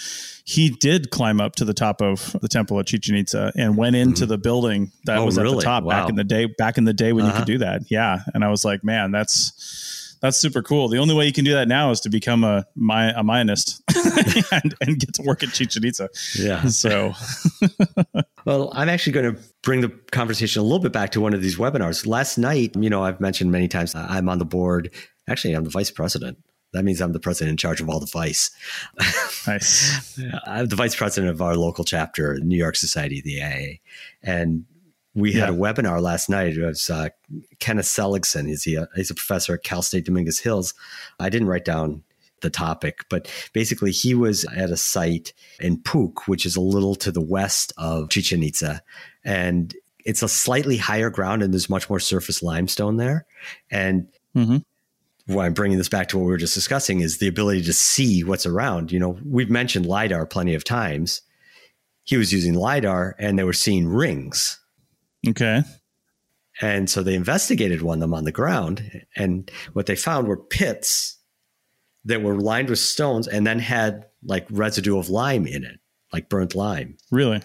he 0.45 0.71
did 0.71 1.11
climb 1.11 1.41
up 1.41 1.57
to 1.57 1.65
the 1.65 1.75
top 1.75 2.01
of 2.01 2.35
the 2.41 2.49
temple 2.49 2.81
at 2.81 2.87
Chichen 2.87 3.15
Itza 3.15 3.53
and 3.57 3.77
went 3.77 3.97
into 3.97 4.23
mm-hmm. 4.23 4.31
the 4.31 4.39
building 4.39 4.93
that 5.05 5.19
oh, 5.19 5.27
was 5.27 5.37
really? 5.37 5.53
at 5.53 5.57
the 5.57 5.63
top 5.63 5.85
wow. 5.85 6.01
back 6.01 6.09
in 6.09 6.17
the 6.17 6.25
day. 6.25 6.47
Back 6.47 6.79
in 6.79 6.85
the 6.85 6.95
day 6.95 7.13
when 7.13 7.25
uh-huh. 7.25 7.41
you 7.41 7.45
could 7.45 7.63
uh-huh. 7.63 7.75
do 7.75 7.81
that, 7.81 7.91
yeah. 7.91 8.21
And 8.33 8.45
I 8.45 8.49
was 8.49 8.65
like, 8.65 8.85
man, 8.85 9.11
that's 9.11 9.53
that's 10.25 10.39
super 10.39 10.63
cool. 10.63 10.89
The 10.89 10.97
only 10.97 11.15
way 11.15 11.27
you 11.27 11.35
can 11.35 11.45
do 11.45 11.53
that 11.53 11.69
now 11.69 11.91
is 11.91 12.01
to 12.01 12.09
become 12.09 12.45
a 12.45 12.65
my 12.75 13.11
a 13.11 13.23
Mayanist 13.23 13.83
and, 14.65 14.75
and, 14.81 14.99
get 14.99 15.13
to 15.17 15.23
work 15.23 15.43
at 15.43 15.51
Chichen 15.51 15.85
Itza. 15.85 16.09
Yeah. 16.39 16.65
So, 16.71 17.13
well, 18.47 18.71
I'm 18.73 18.89
actually 18.89 19.13
going 19.13 19.35
to 19.35 19.43
bring 19.63 19.83
the 19.83 19.91
conversation 20.13 20.61
a 20.61 20.63
little 20.63 20.79
bit 20.79 20.93
back 20.93 21.11
to 21.11 21.21
one 21.21 21.35
of 21.35 21.43
these 21.43 21.59
webinars. 21.59 22.07
Last 22.07 22.39
night, 22.39 22.75
you 22.75 22.89
know, 22.89 23.05
I've 23.05 23.21
mentioned 23.21 23.53
many 23.53 23.69
times 23.69 23.95
uh, 23.95 24.07
I'm 24.09 24.31
on 24.31 24.39
the 24.39 24.47
board. 24.47 24.91
Actually, 25.29 25.53
I'm 25.53 25.65
the 25.65 25.71
vice 25.71 25.91
president. 25.91 26.39
That 26.73 26.85
means 26.85 27.03
I'm 27.03 27.13
the 27.13 27.21
president 27.21 27.51
in 27.51 27.57
charge 27.59 27.83
of 27.83 27.91
all 27.91 28.01
the 28.01 28.07
vice. 28.07 28.51
Nice. 29.47 30.19
I'm 30.47 30.69
the 30.69 30.77
vice 30.77 30.97
president 30.97 31.33
of 31.33 31.43
our 31.43 31.55
local 31.55 31.85
chapter, 31.85 32.39
New 32.41 32.57
York 32.57 32.77
Society 32.77 33.19
of 33.19 33.25
the 33.25 33.43
AA. 33.43 33.79
And 34.23 34.65
we 35.15 35.33
had 35.33 35.49
a 35.49 35.53
webinar 35.53 36.03
last 36.03 36.29
night. 36.29 36.57
It 36.57 36.65
was 36.65 36.91
uh, 36.91 37.11
Kenneth 37.61 37.87
Seligson. 37.87 38.47
He's 38.47 38.67
a, 38.67 38.89
he's 38.97 39.11
a 39.11 39.15
professor 39.15 39.55
at 39.55 39.63
Cal 39.63 39.83
State 39.83 40.07
Dominguez 40.07 40.41
Hills. 40.41 40.75
I 41.21 41.29
didn't 41.29 41.49
write 41.49 41.65
down 41.65 42.03
the 42.41 42.51
topic, 42.51 43.05
but 43.09 43.31
basically 43.53 43.93
he 43.93 44.15
was 44.15 44.45
at 44.47 44.71
a 44.71 44.77
site 44.77 45.33
in 45.61 45.79
Puuc, 45.79 46.27
which 46.27 46.45
is 46.45 46.57
a 46.57 46.61
little 46.61 46.95
to 46.97 47.13
the 47.13 47.21
west 47.21 47.73
of 47.79 48.11
Chichen 48.11 48.43
Itza. 48.43 48.83
And 49.25 49.75
it's 50.05 50.23
a 50.23 50.29
slightly 50.29 50.77
higher 50.77 51.11
ground 51.11 51.43
and 51.43 51.53
there's 51.53 51.71
much 51.71 51.89
more 51.89 52.01
surface 52.01 52.43
limestone 52.43 52.97
there. 52.97 53.25
And 53.71 54.09
mm-hmm. 54.37 54.59
why 55.33 55.47
I'm 55.47 55.55
bringing 55.55 55.79
this 55.79 55.89
back 55.89 56.09
to 56.09 56.19
what 56.19 56.25
we 56.25 56.31
were 56.31 56.37
just 56.37 56.55
discussing 56.55 57.01
is 57.01 57.19
the 57.19 57.29
ability 57.29 57.63
to 57.63 57.73
see 57.73 58.25
what's 58.25 58.47
around. 58.47 58.91
You 58.91 58.99
know, 58.99 59.19
we've 59.25 59.51
mentioned 59.51 59.87
LIDAR 59.87 60.27
plenty 60.27 60.55
of 60.55 60.65
times. 60.65 61.23
He 62.03 62.17
was 62.17 62.33
using 62.33 62.55
LIDAR 62.55 63.17
and 63.19 63.39
they 63.39 63.45
were 63.45 63.55
seeing 63.55 63.89
rings 63.89 64.59
Okay. 65.29 65.63
And 66.61 66.89
so 66.89 67.03
they 67.03 67.15
investigated 67.15 67.83
one 67.83 67.99
of 67.99 68.01
them 68.01 68.15
on 68.15 68.25
the 68.25 68.33
ground, 68.33 69.05
and 69.17 69.51
what 69.73 69.87
they 69.87 69.97
found 69.97 70.29
were 70.29 70.37
pits 70.37 71.19
that 72.05 72.23
were 72.23 72.39
lined 72.39 72.69
with 72.69 72.79
stones 72.79 73.27
and 73.27 73.47
then 73.47 73.59
had 73.59 74.07
like 74.23 74.47
residue 74.51 74.99
of 74.99 75.09
lime 75.09 75.47
in 75.47 75.65
it, 75.65 75.81
like 76.13 76.29
burnt 76.29 76.55
lime. 76.55 76.97
Really? 77.11 77.43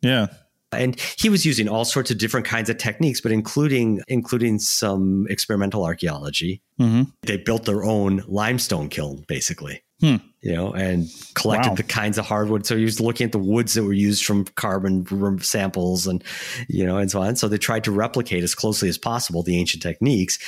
Yeah. 0.00 0.28
And 0.72 0.98
he 1.18 1.28
was 1.28 1.44
using 1.44 1.68
all 1.68 1.84
sorts 1.84 2.10
of 2.10 2.18
different 2.18 2.46
kinds 2.46 2.70
of 2.70 2.78
techniques, 2.78 3.20
but 3.20 3.32
including 3.32 4.02
including 4.08 4.58
some 4.58 5.26
experimental 5.28 5.84
archaeology. 5.84 6.62
Mm-hmm. 6.80 7.10
They 7.22 7.36
built 7.36 7.64
their 7.64 7.84
own 7.84 8.22
limestone 8.26 8.88
kiln, 8.88 9.24
basically. 9.28 9.82
Hmm. 10.00 10.16
You 10.40 10.52
know, 10.54 10.72
and 10.72 11.06
collected 11.34 11.70
wow. 11.70 11.74
the 11.74 11.82
kinds 11.82 12.16
of 12.16 12.24
hardwood. 12.24 12.64
So 12.64 12.74
he 12.74 12.84
was 12.84 12.98
looking 12.98 13.26
at 13.26 13.32
the 13.32 13.38
woods 13.38 13.74
that 13.74 13.84
were 13.84 13.92
used 13.92 14.24
from 14.24 14.46
carbon 14.46 15.38
samples 15.40 16.06
and, 16.06 16.24
you 16.66 16.86
know, 16.86 16.96
and 16.96 17.10
so 17.10 17.20
on. 17.20 17.36
So 17.36 17.46
they 17.46 17.58
tried 17.58 17.84
to 17.84 17.92
replicate 17.92 18.42
as 18.42 18.54
closely 18.54 18.88
as 18.88 18.96
possible 18.96 19.42
the 19.42 19.58
ancient 19.58 19.82
techniques. 19.82 20.38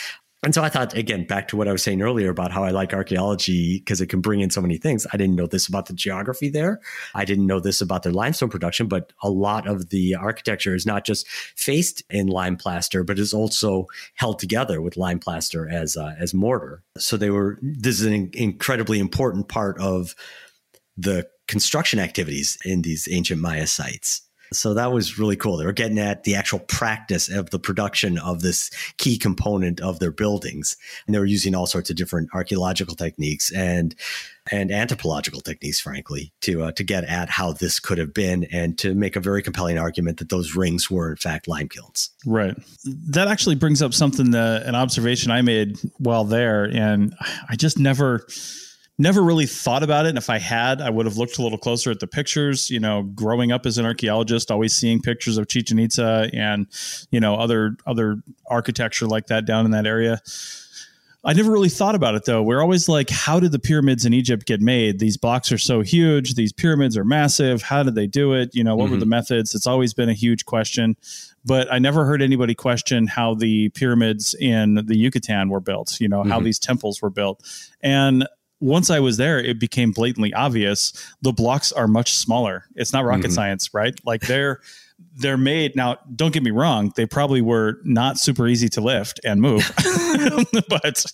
And 0.44 0.52
so 0.52 0.64
I 0.64 0.68
thought, 0.68 0.96
again, 0.96 1.24
back 1.24 1.46
to 1.48 1.56
what 1.56 1.68
I 1.68 1.72
was 1.72 1.84
saying 1.84 2.02
earlier 2.02 2.28
about 2.28 2.50
how 2.50 2.64
I 2.64 2.70
like 2.70 2.92
archaeology 2.92 3.78
because 3.78 4.00
it 4.00 4.08
can 4.08 4.20
bring 4.20 4.40
in 4.40 4.50
so 4.50 4.60
many 4.60 4.76
things. 4.76 5.06
I 5.12 5.16
didn't 5.16 5.36
know 5.36 5.46
this 5.46 5.68
about 5.68 5.86
the 5.86 5.92
geography 5.92 6.48
there. 6.48 6.80
I 7.14 7.24
didn't 7.24 7.46
know 7.46 7.60
this 7.60 7.80
about 7.80 8.02
their 8.02 8.12
limestone 8.12 8.48
production, 8.48 8.88
but 8.88 9.12
a 9.22 9.30
lot 9.30 9.68
of 9.68 9.90
the 9.90 10.16
architecture 10.16 10.74
is 10.74 10.84
not 10.84 11.04
just 11.04 11.28
faced 11.28 12.02
in 12.10 12.26
lime 12.26 12.56
plaster, 12.56 13.04
but 13.04 13.20
is 13.20 13.32
also 13.32 13.86
held 14.14 14.40
together 14.40 14.80
with 14.80 14.96
lime 14.96 15.20
plaster 15.20 15.68
as 15.68 15.96
uh, 15.96 16.14
as 16.18 16.34
mortar. 16.34 16.82
So 16.98 17.16
they 17.16 17.30
were. 17.30 17.58
This 17.62 18.00
is 18.00 18.06
an 18.06 18.30
incredibly 18.32 18.98
important 18.98 19.48
part 19.48 19.80
of 19.80 20.16
the 20.96 21.28
construction 21.46 22.00
activities 22.00 22.58
in 22.64 22.82
these 22.82 23.08
ancient 23.10 23.40
Maya 23.40 23.66
sites. 23.68 24.22
So 24.52 24.74
that 24.74 24.92
was 24.92 25.18
really 25.18 25.36
cool. 25.36 25.56
They 25.56 25.66
were 25.66 25.72
getting 25.72 25.98
at 25.98 26.24
the 26.24 26.34
actual 26.34 26.60
practice 26.60 27.28
of 27.28 27.50
the 27.50 27.58
production 27.58 28.18
of 28.18 28.42
this 28.42 28.70
key 28.98 29.18
component 29.18 29.80
of 29.80 29.98
their 29.98 30.10
buildings. 30.10 30.76
And 31.06 31.14
they 31.14 31.18
were 31.18 31.24
using 31.24 31.54
all 31.54 31.66
sorts 31.66 31.90
of 31.90 31.96
different 31.96 32.30
archaeological 32.34 32.96
techniques 32.96 33.52
and 33.52 33.94
and 34.50 34.72
anthropological 34.72 35.40
techniques, 35.40 35.78
frankly, 35.78 36.32
to 36.40 36.64
uh, 36.64 36.72
to 36.72 36.82
get 36.82 37.04
at 37.04 37.30
how 37.30 37.52
this 37.52 37.78
could 37.78 37.98
have 37.98 38.12
been, 38.12 38.44
and 38.50 38.76
to 38.78 38.94
make 38.94 39.14
a 39.14 39.20
very 39.20 39.42
compelling 39.42 39.78
argument 39.78 40.18
that 40.18 40.30
those 40.30 40.56
rings 40.56 40.90
were 40.90 41.12
in 41.12 41.16
fact 41.16 41.46
lime 41.46 41.68
kilns. 41.68 42.10
Right. 42.26 42.56
That 42.84 43.28
actually 43.28 43.54
brings 43.54 43.82
up 43.82 43.94
something 43.94 44.32
that 44.32 44.66
an 44.66 44.74
observation 44.74 45.30
I 45.30 45.42
made 45.42 45.78
while 45.98 46.24
there, 46.24 46.64
and 46.64 47.14
I 47.48 47.56
just 47.56 47.78
never 47.78 48.26
never 48.98 49.22
really 49.22 49.46
thought 49.46 49.82
about 49.82 50.06
it. 50.06 50.10
And 50.10 50.18
if 50.18 50.30
I 50.30 50.38
had, 50.38 50.80
I 50.80 50.90
would 50.90 51.06
have 51.06 51.16
looked 51.16 51.38
a 51.38 51.42
little 51.42 51.58
closer 51.58 51.90
at 51.90 52.00
the 52.00 52.06
pictures. 52.06 52.70
You 52.70 52.80
know, 52.80 53.02
growing 53.02 53.52
up 53.52 53.66
as 53.66 53.78
an 53.78 53.86
archaeologist, 53.86 54.50
always 54.50 54.74
seeing 54.74 55.00
pictures 55.00 55.38
of 55.38 55.48
Chichen 55.48 55.78
Itza 55.78 56.30
and 56.32 56.66
you 57.10 57.20
know 57.20 57.36
other 57.36 57.76
other 57.86 58.22
architecture 58.46 59.06
like 59.06 59.26
that 59.26 59.44
down 59.44 59.64
in 59.64 59.70
that 59.72 59.86
area. 59.86 60.20
I 61.24 61.34
never 61.34 61.52
really 61.52 61.68
thought 61.68 61.94
about 61.94 62.16
it 62.16 62.24
though. 62.24 62.42
We're 62.42 62.60
always 62.60 62.88
like, 62.88 63.08
how 63.08 63.38
did 63.38 63.52
the 63.52 63.60
pyramids 63.60 64.04
in 64.04 64.12
Egypt 64.12 64.44
get 64.44 64.60
made? 64.60 64.98
These 64.98 65.16
blocks 65.16 65.52
are 65.52 65.58
so 65.58 65.80
huge. 65.80 66.34
These 66.34 66.52
pyramids 66.52 66.96
are 66.96 67.04
massive. 67.04 67.62
How 67.62 67.84
did 67.84 67.94
they 67.94 68.08
do 68.08 68.32
it? 68.32 68.50
You 68.54 68.64
know, 68.64 68.74
what 68.74 68.86
mm-hmm. 68.86 68.94
were 68.94 69.00
the 69.00 69.06
methods? 69.06 69.54
It's 69.54 69.66
always 69.66 69.94
been 69.94 70.08
a 70.08 70.14
huge 70.14 70.46
question. 70.46 70.96
But 71.44 71.72
I 71.72 71.78
never 71.78 72.04
heard 72.04 72.22
anybody 72.22 72.56
question 72.56 73.06
how 73.06 73.34
the 73.34 73.68
pyramids 73.68 74.34
in 74.34 74.84
the 74.86 74.96
Yucatan 74.96 75.48
were 75.48 75.60
built, 75.60 76.00
you 76.00 76.08
know, 76.08 76.22
mm-hmm. 76.22 76.30
how 76.30 76.40
these 76.40 76.58
temples 76.58 77.00
were 77.00 77.10
built. 77.10 77.40
And 77.82 78.26
once 78.62 78.90
I 78.90 79.00
was 79.00 79.16
there, 79.16 79.38
it 79.40 79.58
became 79.58 79.90
blatantly 79.90 80.32
obvious 80.32 80.92
the 81.20 81.32
blocks 81.32 81.72
are 81.72 81.88
much 81.88 82.14
smaller. 82.14 82.64
It's 82.76 82.92
not 82.92 83.04
rocket 83.04 83.24
mm-hmm. 83.24 83.32
science, 83.32 83.74
right? 83.74 83.98
Like 84.06 84.22
they're 84.22 84.60
they're 85.16 85.36
made 85.36 85.76
now 85.76 85.96
don't 86.14 86.32
get 86.32 86.42
me 86.42 86.50
wrong 86.50 86.92
they 86.96 87.06
probably 87.06 87.42
were 87.42 87.78
not 87.84 88.18
super 88.18 88.46
easy 88.48 88.68
to 88.68 88.80
lift 88.80 89.20
and 89.24 89.40
move 89.40 89.70
but 90.68 91.04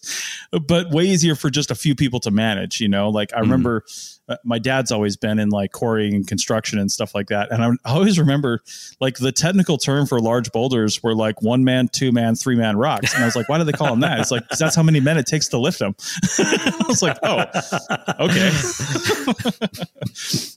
but 0.66 0.90
way 0.90 1.04
easier 1.04 1.34
for 1.34 1.50
just 1.50 1.70
a 1.70 1.74
few 1.74 1.94
people 1.94 2.20
to 2.20 2.30
manage 2.30 2.80
you 2.80 2.88
know? 2.88 3.08
Like 3.08 3.32
i 3.32 3.36
mm-hmm. 3.36 3.42
remember 3.42 3.84
uh, 4.28 4.36
my 4.44 4.58
dad's 4.58 4.92
always 4.92 5.16
been 5.16 5.38
in 5.38 5.48
like 5.48 5.72
quarrying 5.72 6.14
and 6.14 6.26
construction 6.26 6.78
and 6.78 6.92
stuff 6.92 7.14
like 7.14 7.28
that 7.28 7.50
and 7.50 7.62
I, 7.62 7.70
I, 7.84 7.94
always 7.94 8.18
remember 8.18 8.60
like 9.00 9.18
the 9.18 9.32
technical 9.32 9.78
term 9.78 10.06
for 10.06 10.20
large 10.20 10.52
boulders 10.52 11.02
were 11.02 11.14
like 11.14 11.42
one 11.42 11.64
man 11.64 11.88
two 11.88 12.12
man 12.12 12.34
three 12.34 12.56
man 12.56 12.76
rocks 12.76 13.14
and 13.14 13.22
i 13.22 13.26
was 13.26 13.34
like 13.34 13.48
why 13.48 13.58
do 13.58 13.64
they 13.64 13.72
call 13.72 13.88
them 13.88 14.00
that? 14.00 14.20
It's 14.20 14.30
like 14.30 14.48
that's 14.48 14.74
how 14.74 14.82
many 14.82 15.00
men 15.00 15.16
it 15.16 15.26
takes 15.26 15.48
to 15.48 15.58
lift 15.58 15.78
them. 15.78 15.94
I 16.38 16.84
was 16.86 17.02
like 17.02 17.18
oh 17.22 17.44
okay. 18.20 18.50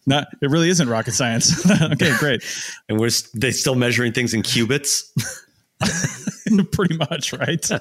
Not 0.05 0.27
it 0.41 0.49
really 0.49 0.69
isn't 0.69 0.89
rocket 0.89 1.13
science. 1.13 1.69
Okay 1.71 2.15
great. 2.17 2.43
And 2.89 2.99
we're 2.99 3.09
they 3.33 3.51
still 3.51 3.75
measuring 3.75 4.11
things 4.11 4.33
in 4.33 4.41
cubits 4.41 5.11
pretty 6.71 6.97
much 6.97 7.33
right? 7.33 7.69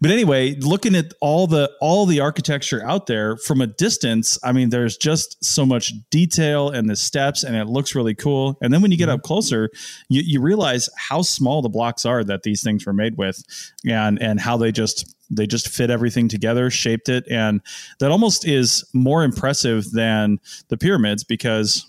But 0.00 0.10
anyway 0.10 0.56
looking 0.56 0.96
at 0.96 1.12
all 1.20 1.46
the 1.46 1.70
all 1.80 2.06
the 2.06 2.18
architecture 2.18 2.82
out 2.84 3.06
there 3.06 3.36
from 3.36 3.60
a 3.60 3.66
distance 3.66 4.36
i 4.42 4.50
mean 4.50 4.70
there's 4.70 4.96
just 4.96 5.42
so 5.44 5.64
much 5.64 5.92
detail 6.10 6.70
and 6.70 6.90
the 6.90 6.96
steps 6.96 7.44
and 7.44 7.54
it 7.54 7.66
looks 7.66 7.94
really 7.94 8.14
cool. 8.14 8.58
And 8.60 8.72
then 8.72 8.82
when 8.82 8.90
you 8.90 8.96
get 8.96 9.08
mm-hmm. 9.08 9.16
up 9.16 9.22
closer 9.22 9.70
you, 10.08 10.22
you 10.24 10.40
realize 10.40 10.88
how 10.96 11.22
small 11.22 11.62
the 11.62 11.68
blocks 11.68 12.04
are 12.04 12.24
that 12.24 12.42
these 12.42 12.62
things 12.62 12.84
were 12.84 12.92
made 12.92 13.16
with 13.16 13.44
and 13.86 14.20
and 14.20 14.40
how 14.40 14.56
they 14.56 14.72
just 14.72 15.14
they 15.32 15.46
just 15.46 15.68
fit 15.68 15.90
everything 15.90 16.28
together 16.28 16.70
shaped 16.70 17.08
it. 17.08 17.24
And 17.30 17.62
that 17.98 18.10
almost 18.10 18.46
is 18.46 18.84
more 18.92 19.24
impressive 19.24 19.90
than 19.90 20.38
the 20.68 20.76
pyramids 20.76 21.24
because 21.24 21.86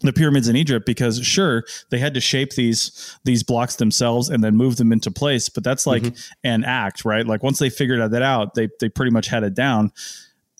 the 0.00 0.12
pyramids 0.12 0.48
in 0.48 0.56
Egypt 0.56 0.86
because 0.86 1.24
sure 1.24 1.64
they 1.90 1.98
had 1.98 2.14
to 2.14 2.20
shape 2.20 2.54
these 2.54 3.16
these 3.24 3.42
blocks 3.42 3.76
themselves 3.76 4.28
and 4.28 4.42
then 4.42 4.56
move 4.56 4.76
them 4.76 4.92
into 4.92 5.10
place 5.10 5.48
but 5.48 5.64
that's 5.64 5.86
like 5.86 6.02
mm-hmm. 6.02 6.30
an 6.42 6.64
act 6.64 7.04
right 7.04 7.26
like 7.26 7.42
once 7.42 7.58
they 7.58 7.70
figured 7.70 8.10
that 8.10 8.22
out 8.22 8.54
they 8.54 8.68
they 8.80 8.88
pretty 8.88 9.10
much 9.10 9.28
had 9.28 9.44
it 9.44 9.54
down 9.54 9.92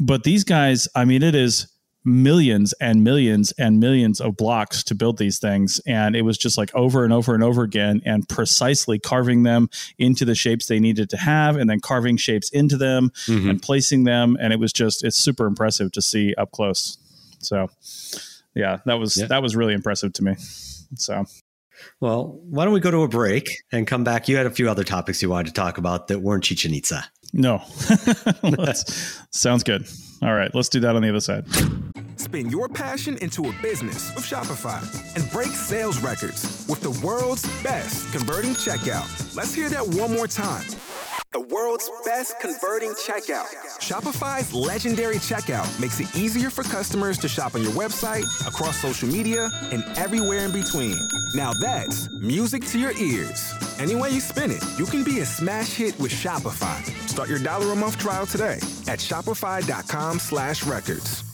but 0.01 0.25
these 0.25 0.45
guys 0.45 0.89
I 0.95 1.05
mean 1.05 1.23
it 1.23 1.35
is 1.35 1.69
millions 2.07 2.75
and 2.75 3.03
millions 3.03 3.53
and 3.53 3.81
millions 3.81 4.21
of 4.21 4.37
blocks 4.37 4.83
to 4.85 4.95
build 4.95 5.17
these 5.17 5.39
things 5.39 5.81
and 5.87 6.15
it 6.15 6.23
was 6.23 6.37
just 6.37 6.59
like 6.59 6.75
over 6.75 7.03
and 7.03 7.15
over 7.15 7.35
and 7.35 7.43
over 7.43 7.63
again 7.63 8.03
and 8.05 8.29
precisely 8.29 8.99
carving 8.99 9.43
them 9.43 9.71
into 9.99 10.25
the 10.27 10.35
shapes 10.35 10.67
they 10.67 10.79
needed 10.79 11.09
to 11.09 11.17
have 11.17 11.57
and 11.57 11.69
then 11.69 11.81
carving 11.81 12.19
shapes 12.19 12.51
into 12.51 12.77
them 12.77 13.11
mm-hmm. 13.27 13.49
and 13.49 13.63
placing 13.63 14.05
them 14.05 14.37
and 14.39 14.53
it 14.53 14.61
was 14.61 14.71
just 14.71 15.03
it's 15.03 15.17
super 15.17 15.47
impressive 15.47 15.91
to 15.91 16.03
see 16.03 16.35
up 16.37 16.53
close 16.53 16.99
so 17.39 17.71
yeah, 18.55 18.79
that 18.87 18.95
was 18.95 19.17
yeah. 19.17 19.27
that 19.27 19.43
was 19.43 19.57
really 19.57 19.75
impressive 19.75 20.13
to 20.15 20.25
me. 20.25 20.37
So 20.97 21.25
well, 22.01 22.39
why 22.49 22.65
don't 22.65 22.75
we 22.75 22.81
go 22.81 22.91
to 22.91 23.03
a 23.03 23.09
break 23.09 23.49
and 23.73 23.87
come 23.87 24.05
back? 24.05 24.29
You 24.29 24.37
had 24.37 24.47
a 24.47 24.51
few 24.51 24.71
other 24.71 24.85
topics 24.85 25.23
you 25.23 25.31
wanted 25.31 25.49
to 25.49 25.55
talk 25.55 25.79
about 25.79 26.09
that 26.09 26.21
weren't 26.21 26.45
Chichen 26.45 26.73
Itza. 26.75 27.05
No, 27.33 27.63
sounds 29.31 29.65
good. 29.65 29.87
All 30.23 30.35
right, 30.35 30.55
let's 30.55 30.69
do 30.69 30.81
that 30.81 30.95
on 30.95 31.03
the 31.03 31.09
other 31.09 31.21
side. 31.21 31.47
Spin 32.17 32.49
your 32.49 32.69
passion 32.69 33.19
into 33.19 33.49
a 33.49 33.53
business 33.61 34.15
with 34.15 34.25
Shopify 34.25 34.81
and 35.17 35.31
break 35.33 35.49
sales 35.49 35.99
records 36.01 36.65
with 36.69 36.81
the 36.81 36.93
world's 37.05 37.43
best 37.63 38.13
converting 38.13 38.53
checkout. 38.53 39.35
Let's 39.35 39.53
hear 39.53 39.69
that 39.69 39.87
one 39.87 40.13
more 40.13 40.29
time 40.29 40.65
the 41.35 41.41
world's 41.41 41.91
best 42.05 42.39
converting 42.41 42.91
checkout. 42.93 43.47
Shopify's 43.81 44.55
legendary 44.55 45.17
checkout 45.17 45.69
makes 45.81 45.99
it 45.99 46.15
easier 46.17 46.49
for 46.49 46.63
customers 46.63 47.19
to 47.19 47.29
shop 47.29 47.57
on 47.57 47.63
your 47.63 47.73
website, 47.73 48.25
across 48.47 48.81
social 48.81 49.09
media, 49.09 49.51
and 49.73 49.83
everywhere 49.99 50.45
in 50.47 50.53
between. 50.53 50.97
Now 51.35 51.53
that's 51.53 52.09
music 52.21 52.65
to 52.67 52.79
your 52.79 52.93
ears. 52.99 53.53
Any 53.81 53.97
way 53.97 54.11
you 54.11 54.21
spin 54.21 54.53
it, 54.53 54.63
you 54.79 54.87
can 54.87 55.03
be 55.03 55.19
a 55.21 55.27
smash 55.27 55.75
hit 55.75 55.99
with 55.99 56.13
Shopify. 56.13 56.81
Start 57.09 57.29
your 57.29 57.41
dollar 57.41 57.73
a 57.73 57.77
month 57.77 57.99
trial 57.99 58.27
today 58.27 58.59
at 58.87 59.01
shopify.com 59.01 60.21
slash 60.21 60.65
records. 60.65 61.25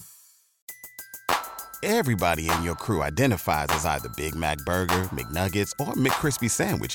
Everybody 1.82 2.48
in 2.48 2.62
your 2.62 2.74
crew 2.74 3.02
identifies 3.02 3.68
as 3.70 3.84
either 3.84 4.08
Big 4.16 4.34
Mac 4.34 4.58
Burger, 4.64 5.08
McNuggets, 5.12 5.72
or 5.78 5.94
McCrispy 5.94 6.50
Sandwich 6.50 6.94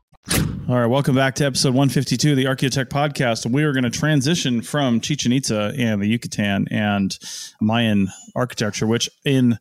All 0.29 0.77
right, 0.79 0.85
welcome 0.85 1.15
back 1.15 1.35
to 1.35 1.45
episode 1.45 1.69
152 1.69 2.31
of 2.31 2.37
the 2.37 2.45
Archaeotech 2.45 2.85
podcast. 2.85 3.49
We 3.49 3.63
are 3.63 3.73
going 3.73 3.83
to 3.83 3.89
transition 3.89 4.61
from 4.61 5.01
Chichen 5.01 5.31
Itza 5.31 5.73
and 5.77 6.01
the 6.01 6.07
Yucatan 6.07 6.67
and 6.69 7.17
Mayan 7.59 8.09
architecture, 8.35 8.85
which 8.85 9.09
in 9.25 9.57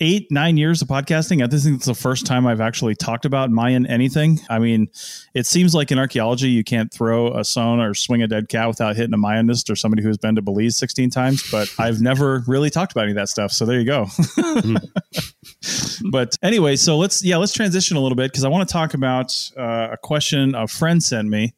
eight, 0.00 0.30
nine 0.30 0.56
years 0.56 0.80
of 0.82 0.88
podcasting, 0.88 1.42
I 1.42 1.48
think 1.48 1.76
it's 1.76 1.86
the 1.86 1.94
first 1.94 2.26
time 2.26 2.46
I've 2.46 2.60
actually 2.60 2.94
talked 2.94 3.24
about 3.24 3.50
Mayan 3.50 3.86
anything. 3.86 4.40
I 4.48 4.58
mean, 4.58 4.88
it 5.34 5.46
seems 5.46 5.74
like 5.74 5.90
in 5.90 5.98
archaeology, 5.98 6.48
you 6.50 6.62
can't 6.64 6.92
throw 6.92 7.36
a 7.36 7.44
stone 7.44 7.80
or 7.80 7.94
swing 7.94 8.22
a 8.22 8.28
dead 8.28 8.48
cat 8.48 8.68
without 8.68 8.96
hitting 8.96 9.14
a 9.14 9.18
Mayanist 9.18 9.70
or 9.70 9.76
somebody 9.76 10.02
who's 10.02 10.18
been 10.18 10.36
to 10.36 10.42
Belize 10.42 10.76
16 10.76 11.10
times, 11.10 11.50
but 11.50 11.72
I've 11.78 12.00
never 12.00 12.44
really 12.46 12.70
talked 12.70 12.92
about 12.92 13.02
any 13.02 13.12
of 13.12 13.16
that 13.16 13.28
stuff. 13.28 13.52
So 13.52 13.66
there 13.66 13.80
you 13.80 13.86
go. 13.86 14.06
but 16.10 16.36
anyway, 16.42 16.76
so 16.76 16.96
let's, 16.96 17.24
yeah, 17.24 17.36
let's 17.36 17.52
transition 17.52 17.96
a 17.96 18.00
little 18.00 18.16
bit 18.16 18.30
because 18.30 18.44
I 18.44 18.48
want 18.48 18.68
to 18.68 18.72
talk 18.72 18.94
about 18.94 19.32
uh, 19.56 19.88
a 19.92 19.96
question 19.96 20.54
a 20.54 20.68
friend 20.68 21.02
sent 21.02 21.28
me 21.28 21.54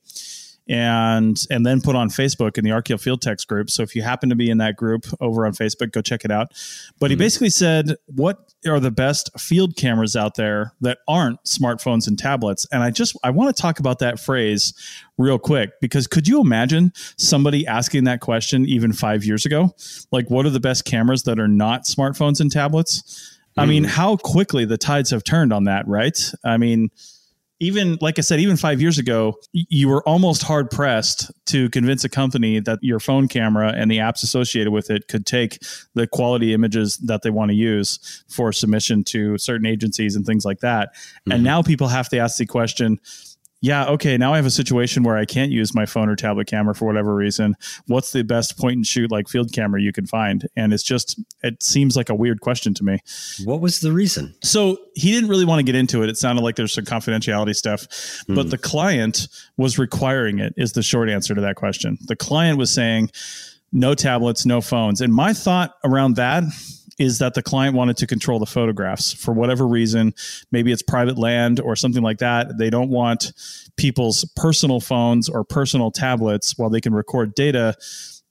and 0.69 1.45
and 1.51 1.67
then 1.67 1.81
put 1.81 1.95
on 1.95 2.09
Facebook 2.09 2.57
in 2.57 2.65
the 2.65 2.71
Archeo 2.71 2.99
Field 2.99 3.21
Text 3.21 3.47
group. 3.49 3.69
So 3.69 3.83
if 3.83 3.95
you 3.95 4.03
happen 4.03 4.31
to 4.31 4.35
be 4.35 4.49
in 4.49 4.59
that 4.59 4.77
group 4.77 5.05
over 5.21 5.47
on 5.47 5.53
Facebook, 5.53 5.93
go 5.93 6.01
check 6.01 6.25
it 6.25 6.31
out. 6.31 6.53
But 6.99 7.07
mm-hmm. 7.07 7.11
he 7.11 7.17
basically 7.17 7.51
said, 7.51 7.97
"What 8.07 8.53
are 8.67 8.81
the 8.81 8.91
best 8.91 9.31
field 9.39 9.77
cameras 9.77 10.17
out 10.17 10.37
there 10.37 10.73
that 10.81 10.99
aren't 11.07 11.43
smartphones 11.45 12.09
and 12.09 12.19
tablets?" 12.19 12.67
And 12.73 12.83
I 12.83 12.91
just 12.91 13.17
I 13.23 13.31
want 13.31 13.55
to 13.55 13.61
talk 13.61 13.79
about 13.79 13.99
that 13.99 14.19
phrase 14.19 14.73
real 15.19 15.39
quick 15.39 15.81
because 15.81 16.07
could 16.07 16.27
you 16.27 16.41
imagine 16.41 16.93
somebody 17.19 17.67
asking 17.67 18.05
that 18.05 18.21
question 18.21 18.65
even 18.67 18.93
five 18.93 19.25
years 19.25 19.45
ago? 19.45 19.75
Like, 20.11 20.31
what 20.31 20.47
are 20.47 20.51
the 20.51 20.61
best 20.61 20.85
cameras 20.85 21.25
that 21.25 21.39
are 21.39 21.49
not 21.49 21.85
smartphones 21.85 22.41
and 22.41 22.51
tablets? 22.51 23.03
Mm-hmm. 23.03 23.61
I 23.61 23.67
mean, 23.67 23.83
mm-hmm. 23.83 23.91
how 23.91 24.17
quickly 24.17 24.65
the 24.65 24.79
tides 24.79 25.11
have 25.11 25.25
turned 25.25 25.53
on 25.53 25.65
that, 25.65 25.87
right? 25.87 26.19
I 26.43 26.57
mean 26.57 26.91
even 27.61 27.99
like 28.01 28.19
I 28.19 28.23
said, 28.23 28.41
even 28.41 28.57
five 28.57 28.81
years 28.81 28.99
ago, 28.99 29.37
you 29.53 29.89
were 29.89 30.07
almost 30.09 30.43
hard 30.43 30.71
pressed 30.71 31.31
to 31.47 31.71
convince 31.71 32.05
a 32.05 32.09
company 32.09 32.61
that 32.61 32.79
your 32.83 32.99
phone 32.99 33.29
camera 33.29 33.73
and 33.75 33.91
the 33.91 33.99
apps 33.99 34.23
associated 34.23 34.73
with 34.73 34.91
it 34.91 35.09
could 35.09 35.25
take 35.25 35.59
the 35.95 36.07
quality 36.07 36.53
images 36.53 36.99
that 36.99 37.23
they 37.23 37.31
want 37.31 37.51
to 37.51 37.55
use 37.55 38.25
for 38.29 38.53
submission 38.53 39.05
to 39.05 39.39
certain 39.39 39.67
agencies 39.67 40.17
and 40.17 40.27
things 40.27 40.45
like 40.45 40.61
that. 40.61 40.95
Mm-hmm. 40.95 41.33
And 41.33 41.45
now 41.45 41.63
people 41.63 41.89
have 41.89 42.09
to 42.09 42.19
ask 42.19 42.39
the 42.39 42.47
question 42.47 42.99
yeah, 43.61 43.87
okay, 43.87 44.19
now 44.19 44.35
I 44.35 44.37
have 44.37 44.45
a 44.45 44.51
situation 44.51 45.05
where 45.05 45.17
I 45.17 45.25
can't 45.25 45.51
use 45.51 45.75
my 45.75 45.87
phone 45.87 46.11
or 46.11 46.17
tablet 46.17 46.47
camera 46.47 46.75
for 46.75 46.85
whatever 46.85 47.15
reason. 47.15 47.57
What's 47.87 48.13
the 48.13 48.23
best 48.23 48.59
point 48.59 48.77
and 48.77 48.87
shoot 48.87 49.11
like 49.11 49.27
field 49.27 49.53
camera 49.53 49.81
you 49.81 49.93
can 49.93 50.07
find? 50.07 50.47
And 50.55 50.75
it's 50.75 50.83
just, 50.83 51.19
it 51.43 51.63
seems 51.63 51.97
like 51.97 52.11
a 52.11 52.15
weird 52.15 52.43
question 52.43 52.75
to 52.75 52.85
me. 52.85 52.99
What 53.45 53.61
was 53.61 53.81
the 53.81 53.91
reason? 53.91 54.35
So 54.43 54.77
he 54.95 55.13
didn't 55.13 55.31
really 55.31 55.47
want 55.47 55.61
to 55.61 55.65
get 55.65 55.75
into 55.75 56.03
it. 56.03 56.11
It 56.11 56.19
sounded 56.19 56.43
like 56.43 56.57
there's 56.57 56.75
some 56.75 56.85
confidentiality 56.85 57.57
stuff, 57.57 57.89
mm. 58.29 58.35
but 58.35 58.51
the 58.51 58.59
client 58.59 59.29
was 59.57 59.79
requiring 59.79 60.41
it, 60.41 60.53
is 60.59 60.73
the 60.73 60.83
short 60.83 61.09
answer 61.09 61.35
to 61.35 61.41
that 61.41 61.57
question. 61.57 61.97
The 62.03 62.17
client 62.17 62.59
was 62.59 62.71
saying, 62.71 63.11
no 63.73 63.95
tablets, 63.95 64.45
no 64.47 64.61
phones. 64.61 65.01
And 65.01 65.13
my 65.13 65.33
thought 65.33 65.75
around 65.85 66.17
that 66.17 66.45
is 66.99 67.19
that 67.19 67.35
the 67.35 67.43
client 67.43 67.75
wanted 67.75 67.97
to 67.99 68.07
control 68.07 68.39
the 68.39 68.47
photographs 68.47 69.13
for 69.13 69.33
whatever 69.33 69.67
reason. 69.67 70.15
Maybe 70.53 70.73
it's 70.73 70.83
private 70.83 71.19
land 71.19 71.61
or 71.61 71.77
something 71.77 72.03
like 72.03 72.19
that. 72.19 72.59
They 72.59 72.71
don't 72.71 72.91
want 72.91 73.33
people's 73.77 74.25
personal 74.37 74.81
phones 74.81 75.29
or 75.29 75.45
personal 75.45 75.91
tablets 75.91 76.57
while 76.57 76.71
they 76.71 76.81
can 76.81 76.95
record 76.95 77.35
data. 77.35 77.75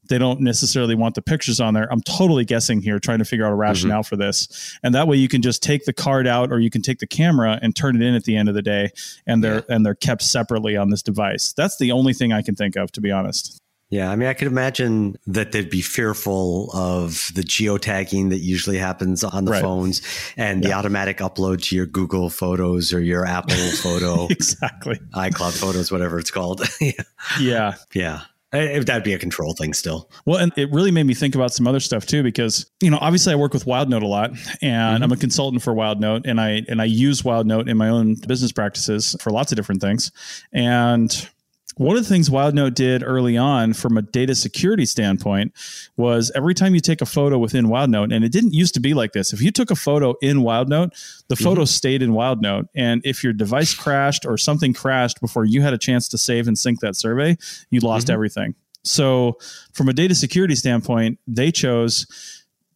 They 0.10 0.18
don't 0.18 0.42
necessarily 0.42 0.96
want 0.96 1.16
the 1.16 1.22
pictures 1.22 1.62
on 1.62 1.74
there. 1.74 1.88
I'm 1.92 2.02
totally 2.02 2.44
guessing 2.44 2.82
here, 2.82 3.00
trying 3.00 3.20
to 3.20 3.26
figure 3.26 3.46
out 3.46 3.54
a 3.54 3.56
rationale 3.56 4.02
mm-hmm. 4.02 4.08
for 4.08 4.18
this. 4.18 4.78
And 4.84 4.94
that 4.96 5.08
way 5.08 5.16
you 5.16 5.30
can 5.30 5.42
just 5.42 5.64
take 5.64 5.86
the 5.86 5.94
card 5.94 6.28
out 6.28 6.52
or 6.52 6.60
you 6.60 6.70
can 6.70 6.82
take 6.82 7.00
the 7.00 7.08
camera 7.08 7.58
and 7.62 7.76
turn 7.76 7.96
it 7.96 8.06
in 8.06 8.14
at 8.14 8.26
the 8.26 8.36
end 8.36 8.50
of 8.50 8.56
the 8.56 8.62
day 8.62 8.90
and 9.26 9.44
they're 9.44 9.56
yeah. 9.56 9.76
and 9.76 9.86
they're 9.86 9.96
kept 9.96 10.22
separately 10.22 10.76
on 10.76 10.90
this 10.90 11.02
device. 11.02 11.54
That's 11.54 11.78
the 11.78 11.94
only 11.94 12.14
thing 12.14 12.34
I 12.34 12.42
can 12.42 12.56
think 12.56 12.76
of, 12.76 12.92
to 12.94 13.02
be 13.02 13.12
honest. 13.12 13.63
Yeah, 13.94 14.10
I 14.10 14.16
mean, 14.16 14.28
I 14.28 14.34
could 14.34 14.48
imagine 14.48 15.20
that 15.28 15.52
they'd 15.52 15.70
be 15.70 15.84
fearful 15.84 16.72
of 16.74 17.30
the 17.36 17.44
geotagging 17.44 18.32
that 18.32 18.40
usually 18.40 18.80
happens 18.80 19.24
on 19.24 19.46
the 19.46 19.52
right. 19.52 19.62
phones 19.62 20.02
and 20.36 20.64
yeah. 20.64 20.70
the 20.70 20.76
automatic 20.76 21.20
upload 21.20 21.62
to 21.66 21.76
your 21.76 21.86
Google 21.86 22.32
Photos 22.32 22.92
or 22.92 23.00
your 23.00 23.24
Apple 23.24 23.56
Photo, 23.84 24.26
exactly, 24.32 25.00
iCloud 25.14 25.56
Photos, 25.60 25.92
whatever 25.92 26.18
it's 26.18 26.32
called. 26.32 26.64
yeah, 27.40 27.76
yeah. 27.94 28.22
That'd 28.52 29.04
be 29.04 29.14
a 29.14 29.20
control 29.20 29.54
thing 29.54 29.74
still. 29.74 30.10
Well, 30.26 30.40
and 30.40 30.52
it 30.58 30.72
really 30.72 30.92
made 30.92 31.06
me 31.06 31.14
think 31.14 31.36
about 31.36 31.54
some 31.54 31.68
other 31.68 31.80
stuff 31.80 32.08
too, 32.08 32.24
because 32.24 32.70
you 32.82 32.90
know, 32.90 32.98
obviously, 33.00 33.34
I 33.34 33.36
work 33.36 33.54
with 33.54 33.66
WildNote 33.66 34.02
a 34.02 34.08
lot, 34.08 34.32
and 34.32 34.40
mm-hmm. 34.40 35.04
I'm 35.04 35.12
a 35.12 35.18
consultant 35.18 35.62
for 35.62 35.74
WildNote, 35.76 36.24
and 36.26 36.42
I 36.42 36.64
and 36.68 36.82
I 36.82 36.86
use 36.86 37.22
WildNote 37.22 37.70
in 37.70 37.78
my 37.78 37.90
own 37.90 38.16
business 38.28 38.52
practices 38.52 39.16
for 39.20 39.32
lots 39.32 39.52
of 39.52 39.56
different 39.56 39.82
things, 39.82 40.12
and 40.52 41.30
one 41.76 41.98
of 41.98 42.04
the 42.04 42.10
things 42.10 42.30
WildNote 42.30 42.74
did 42.74 43.04
early 43.04 43.38
on 43.38 43.74
from 43.74 43.98
a 43.98 44.02
data 44.02 44.36
security 44.36 44.86
standpoint 44.86 45.54
was 45.98 46.32
every 46.36 46.54
time 46.54 46.76
you 46.76 46.82
take 46.82 47.02
a 47.02 47.06
photo 47.06 47.38
within 47.38 47.66
WildNote, 47.66 48.14
and 48.14 48.24
it 48.24 48.32
didn't 48.32 48.54
used 48.54 48.74
to 48.76 48.80
be 48.80 48.94
like 48.94 49.14
this. 49.14 49.34
If 49.34 49.42
you 49.42 49.52
took 49.52 49.72
a 49.72 49.76
photo 49.76 50.16
in 50.22 50.38
WildNote, 50.38 51.26
the 51.28 51.36
mm-hmm. 51.36 51.44
photo 51.44 51.66
stayed 51.66 52.02
in 52.02 52.12
WildNote. 52.12 52.68
And 52.76 53.02
if 53.04 53.24
your 53.24 53.34
device 53.34 53.74
crashed 53.74 54.26
or 54.26 54.38
something 54.38 54.74
crashed 54.74 55.20
before 55.22 55.46
you 55.46 55.62
had 55.62 55.74
a 55.74 55.78
chance 55.78 56.08
to 56.10 56.18
save 56.18 56.48
and 56.48 56.58
sync 56.58 56.80
that 56.82 56.96
survey, 56.96 57.38
you 57.70 57.80
lost 57.80 58.08
mm-hmm. 58.08 58.14
everything. 58.14 58.56
So, 58.86 59.38
from 59.72 59.88
a 59.88 59.94
data 59.94 60.14
security 60.14 60.56
standpoint, 60.56 61.18
they 61.26 61.52
chose 61.52 62.06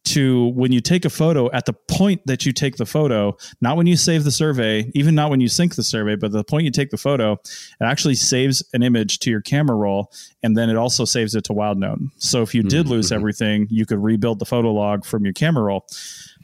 to 0.08 0.48
when 0.48 0.72
you 0.72 0.80
take 0.80 1.04
a 1.04 1.10
photo 1.10 1.50
at 1.52 1.66
the 1.66 1.72
point 1.72 2.26
that 2.26 2.44
you 2.44 2.52
take 2.52 2.76
the 2.76 2.86
photo, 2.86 3.36
not 3.60 3.76
when 3.76 3.86
you 3.86 3.96
save 3.96 4.24
the 4.24 4.30
survey, 4.30 4.90
even 4.94 5.14
not 5.14 5.30
when 5.30 5.40
you 5.40 5.48
sync 5.48 5.74
the 5.74 5.82
survey, 5.82 6.16
but 6.16 6.32
the 6.32 6.44
point 6.44 6.64
you 6.64 6.70
take 6.70 6.90
the 6.90 6.96
photo, 6.96 7.32
it 7.32 7.84
actually 7.84 8.14
saves 8.14 8.62
an 8.72 8.82
image 8.82 9.18
to 9.20 9.30
your 9.30 9.40
camera 9.40 9.76
roll 9.76 10.12
and 10.42 10.56
then 10.56 10.70
it 10.70 10.76
also 10.76 11.04
saves 11.04 11.34
it 11.34 11.44
to 11.44 11.52
WildNote. 11.52 12.10
So 12.18 12.42
if 12.42 12.54
you 12.54 12.62
did 12.62 12.84
mm-hmm. 12.84 12.94
lose 12.94 13.12
everything, 13.12 13.66
you 13.70 13.86
could 13.86 14.02
rebuild 14.02 14.38
the 14.38 14.46
photo 14.46 14.72
log 14.72 15.04
from 15.04 15.24
your 15.24 15.34
camera 15.34 15.64
roll. 15.64 15.86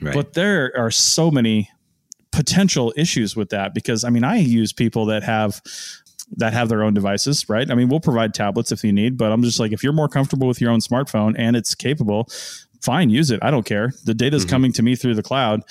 Right. 0.00 0.14
But 0.14 0.34
there 0.34 0.72
are 0.76 0.90
so 0.90 1.30
many 1.30 1.70
potential 2.32 2.92
issues 2.96 3.36
with 3.36 3.50
that 3.50 3.74
because 3.74 4.02
I 4.02 4.10
mean 4.10 4.24
I 4.24 4.38
use 4.38 4.72
people 4.72 5.06
that 5.06 5.22
have 5.22 5.62
that 6.36 6.52
have 6.52 6.68
their 6.68 6.82
own 6.82 6.94
devices, 6.94 7.48
right? 7.48 7.70
I 7.70 7.74
mean, 7.74 7.88
we'll 7.88 8.00
provide 8.00 8.34
tablets 8.34 8.72
if 8.72 8.82
you 8.82 8.92
need, 8.92 9.16
but 9.16 9.30
I'm 9.30 9.42
just 9.42 9.60
like, 9.60 9.72
if 9.72 9.82
you're 9.82 9.92
more 9.92 10.08
comfortable 10.08 10.48
with 10.48 10.60
your 10.60 10.70
own 10.70 10.80
smartphone 10.80 11.34
and 11.38 11.54
it's 11.56 11.74
capable, 11.74 12.28
fine, 12.84 13.10
use 13.10 13.30
it. 13.30 13.40
I 13.42 13.50
don't 13.50 13.64
care. 13.64 13.92
The 14.04 14.14
data 14.14 14.36
is 14.36 14.42
mm-hmm. 14.42 14.50
coming 14.50 14.72
to 14.72 14.82
me 14.82 14.96
through 14.96 15.14
the 15.14 15.22
cloud. 15.22 15.62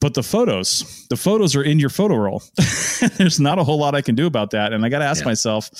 But 0.00 0.14
the 0.14 0.22
photos, 0.22 1.06
the 1.10 1.16
photos 1.16 1.54
are 1.54 1.62
in 1.62 1.78
your 1.78 1.88
photo 1.88 2.16
roll. 2.16 2.42
There's 3.16 3.38
not 3.38 3.58
a 3.58 3.64
whole 3.64 3.78
lot 3.78 3.94
I 3.94 4.02
can 4.02 4.16
do 4.16 4.26
about 4.26 4.50
that. 4.50 4.72
And 4.72 4.84
I 4.84 4.88
got 4.88 4.98
to 4.98 5.04
ask 5.04 5.22
yeah. 5.22 5.28
myself, 5.28 5.70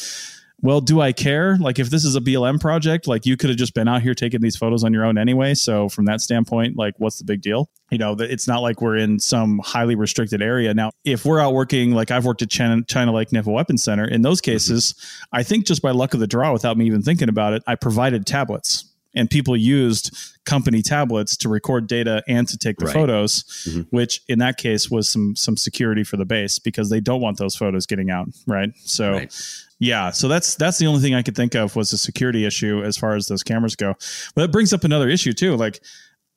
well, 0.60 0.80
do 0.80 1.00
I 1.00 1.10
care? 1.10 1.56
Like, 1.58 1.80
if 1.80 1.90
this 1.90 2.04
is 2.04 2.14
a 2.14 2.20
BLM 2.20 2.60
project, 2.60 3.08
like 3.08 3.26
you 3.26 3.36
could 3.36 3.50
have 3.50 3.58
just 3.58 3.74
been 3.74 3.88
out 3.88 4.00
here 4.00 4.14
taking 4.14 4.40
these 4.40 4.54
photos 4.54 4.84
on 4.84 4.92
your 4.92 5.04
own 5.04 5.18
anyway. 5.18 5.54
So, 5.54 5.88
from 5.88 6.04
that 6.04 6.20
standpoint, 6.20 6.76
like, 6.76 6.94
what's 6.98 7.18
the 7.18 7.24
big 7.24 7.42
deal? 7.42 7.68
You 7.90 7.98
know, 7.98 8.14
it's 8.16 8.46
not 8.46 8.62
like 8.62 8.80
we're 8.80 8.96
in 8.96 9.18
some 9.18 9.58
highly 9.64 9.96
restricted 9.96 10.40
area. 10.40 10.72
Now, 10.72 10.92
if 11.04 11.24
we're 11.24 11.40
out 11.40 11.52
working, 11.52 11.90
like 11.90 12.12
I've 12.12 12.24
worked 12.24 12.42
at 12.42 12.50
China, 12.50 12.84
China 12.84 13.12
Lake 13.12 13.32
Naval 13.32 13.52
Weapons 13.52 13.82
Center, 13.82 14.04
in 14.04 14.22
those 14.22 14.40
mm-hmm. 14.40 14.52
cases, 14.52 14.92
mm-hmm. 14.92 15.36
I 15.36 15.42
think 15.42 15.66
just 15.66 15.82
by 15.82 15.90
luck 15.90 16.14
of 16.14 16.20
the 16.20 16.28
draw, 16.28 16.52
without 16.52 16.76
me 16.76 16.86
even 16.86 17.02
thinking 17.02 17.28
about 17.28 17.54
it, 17.54 17.64
I 17.66 17.74
provided 17.74 18.24
tablets 18.24 18.91
and 19.14 19.30
people 19.30 19.56
used 19.56 20.16
company 20.44 20.82
tablets 20.82 21.36
to 21.36 21.48
record 21.48 21.86
data 21.86 22.22
and 22.26 22.48
to 22.48 22.56
take 22.58 22.76
the 22.78 22.86
right. 22.86 22.94
photos 22.94 23.44
mm-hmm. 23.68 23.82
which 23.90 24.22
in 24.28 24.38
that 24.38 24.56
case 24.56 24.90
was 24.90 25.08
some 25.08 25.36
some 25.36 25.56
security 25.56 26.02
for 26.02 26.16
the 26.16 26.24
base 26.24 26.58
because 26.58 26.90
they 26.90 27.00
don't 27.00 27.20
want 27.20 27.38
those 27.38 27.54
photos 27.54 27.86
getting 27.86 28.10
out 28.10 28.28
right 28.46 28.70
so 28.76 29.12
right. 29.12 29.34
yeah 29.78 30.10
so 30.10 30.28
that's 30.28 30.54
that's 30.56 30.78
the 30.78 30.86
only 30.86 31.00
thing 31.00 31.14
i 31.14 31.22
could 31.22 31.36
think 31.36 31.54
of 31.54 31.76
was 31.76 31.92
a 31.92 31.98
security 31.98 32.44
issue 32.44 32.82
as 32.82 32.96
far 32.96 33.14
as 33.14 33.28
those 33.28 33.42
cameras 33.42 33.76
go 33.76 33.94
but 34.34 34.44
it 34.44 34.52
brings 34.52 34.72
up 34.72 34.84
another 34.84 35.08
issue 35.08 35.32
too 35.32 35.56
like 35.56 35.80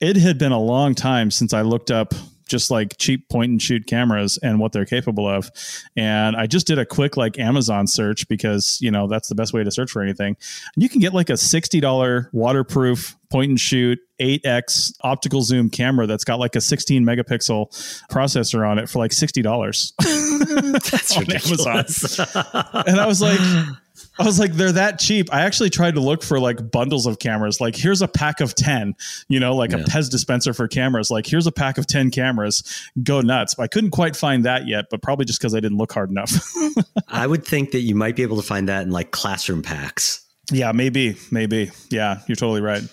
it 0.01 0.17
had 0.17 0.38
been 0.38 0.51
a 0.51 0.59
long 0.59 0.93
time 0.93 1.32
since 1.32 1.53
i 1.53 1.61
looked 1.61 1.91
up 1.91 2.13
just 2.48 2.72
like 2.72 2.98
cheap 2.98 3.28
point 3.30 3.52
and 3.52 3.62
shoot 3.62 3.88
cameras 3.88 4.38
and 4.41 4.60
what 4.60 4.72
they're 4.72 4.86
capable 4.86 5.28
of. 5.28 5.50
And 5.96 6.36
I 6.36 6.48
just 6.48 6.68
did 6.68 6.80
a 6.80 6.86
quick 6.86 7.18
like 7.18 7.39
Amazon 7.39 7.88
search 7.88 8.28
because, 8.28 8.80
you 8.82 8.91
know, 8.91 9.08
that's 9.08 9.30
the 9.30 9.36
best 9.36 9.54
way 9.54 9.64
to 9.64 9.72
search 9.72 9.91
for 9.91 10.02
anything. 10.02 10.38
And 10.76 10.84
you 10.84 10.89
can 10.89 11.00
get 11.00 11.14
like 11.14 11.30
a 11.30 11.34
$60 11.34 12.30
waterproof 12.34 13.16
point 13.30 13.50
and 13.50 13.60
shoot 13.60 14.00
8x 14.22 14.93
optical 15.02 15.41
zoom 15.41 15.70
camera 15.70 16.08
that's 16.08 16.24
got 16.24 16.39
like 16.39 16.56
a 16.56 16.62
16 16.62 17.04
megapixel 17.04 17.68
processor 18.10 18.68
on 18.68 18.80
it 18.80 18.89
for 18.89 19.00
like 19.00 19.12
$60. 19.12 20.82
that's 20.89 21.18
on 21.18 21.32
Amazon. 21.32 22.84
and 22.88 23.00
I 23.00 23.06
was 23.08 23.22
like, 23.22 23.39
I 24.18 24.24
was 24.24 24.39
like, 24.39 24.53
they're 24.53 24.72
that 24.72 24.99
cheap. 24.99 25.34
I 25.34 25.41
actually 25.41 25.70
tried 25.70 25.95
to 25.95 25.99
look 25.99 26.24
for 26.24 26.39
like 26.39 26.72
bundles 26.72 27.05
of 27.05 27.20
cameras. 27.20 27.59
Like, 27.59 27.76
here's 27.76 28.01
a 28.01 28.07
pack 28.07 28.39
of 28.39 28.55
10, 28.55 28.95
you 29.28 29.39
know, 29.39 29.55
like 29.55 29.72
yeah. 29.72 29.80
a 29.80 29.84
Pez 29.84 30.09
dispenser 30.09 30.53
for 30.53 30.68
cameras. 30.68 31.11
Like, 31.11 31.26
here's 31.26 31.47
a 31.47 31.51
pack 31.51 31.78
of 31.78 31.88
10 31.88 32.11
cameras. 32.11 32.63
Go 33.03 33.22
nuts. 33.22 33.55
But 33.55 33.63
I 33.63 33.68
couldn't 33.68 33.91
quite 33.91 34.16
find 34.16 34.45
that 34.45 34.68
yet, 34.68 34.86
but 34.89 35.01
probably 35.01 35.26
just 35.26 35.39
because 35.39 35.53
I 35.53 35.59
didn't 35.59 35.78
look 35.78 35.91
hard 35.91 36.09
enough. 36.09 36.32
I 37.07 37.28
would 37.28 37.45
think 37.45 37.72
that 37.72 37.82
you 37.82 37.95
might 37.95 38.16
be 38.16 38.24
able 38.24 38.38
to 38.38 38.47
find 38.47 38.70
that 38.70 38.84
in 38.84 38.91
like 38.91 39.11
classroom 39.11 39.61
packs. 39.61 40.26
Yeah, 40.51 40.72
maybe. 40.72 41.18
Maybe. 41.32 41.72
Yeah, 41.89 42.22
you're 42.28 42.36
totally 42.36 42.61
right. 42.61 42.84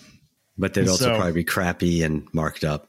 But 0.58 0.74
they'd 0.74 0.88
also 0.88 1.04
so, 1.04 1.16
probably 1.16 1.32
be 1.32 1.44
crappy 1.44 2.02
and 2.02 2.26
marked 2.32 2.64
up 2.64 2.88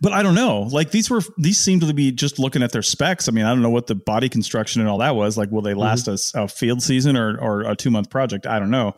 but 0.00 0.12
I 0.12 0.22
don't 0.22 0.34
know. 0.34 0.62
Like 0.62 0.90
these 0.90 1.10
were 1.10 1.22
these 1.38 1.58
seem 1.58 1.80
to 1.80 1.92
be 1.92 2.12
just 2.12 2.38
looking 2.38 2.62
at 2.62 2.72
their 2.72 2.82
specs. 2.82 3.28
I 3.28 3.32
mean, 3.32 3.44
I 3.44 3.50
don't 3.50 3.62
know 3.62 3.70
what 3.70 3.86
the 3.86 3.94
body 3.94 4.28
construction 4.28 4.80
and 4.80 4.90
all 4.90 4.98
that 4.98 5.16
was. 5.16 5.36
Like, 5.36 5.50
will 5.50 5.62
they 5.62 5.74
last 5.74 6.06
mm-hmm. 6.06 6.38
a, 6.38 6.44
a, 6.44 6.48
field 6.48 6.82
season 6.82 7.16
or 7.16 7.38
or 7.38 7.62
a 7.62 7.76
two 7.76 7.90
month 7.90 8.10
project? 8.10 8.46
I 8.46 8.58
don't 8.58 8.70
know. 8.70 8.94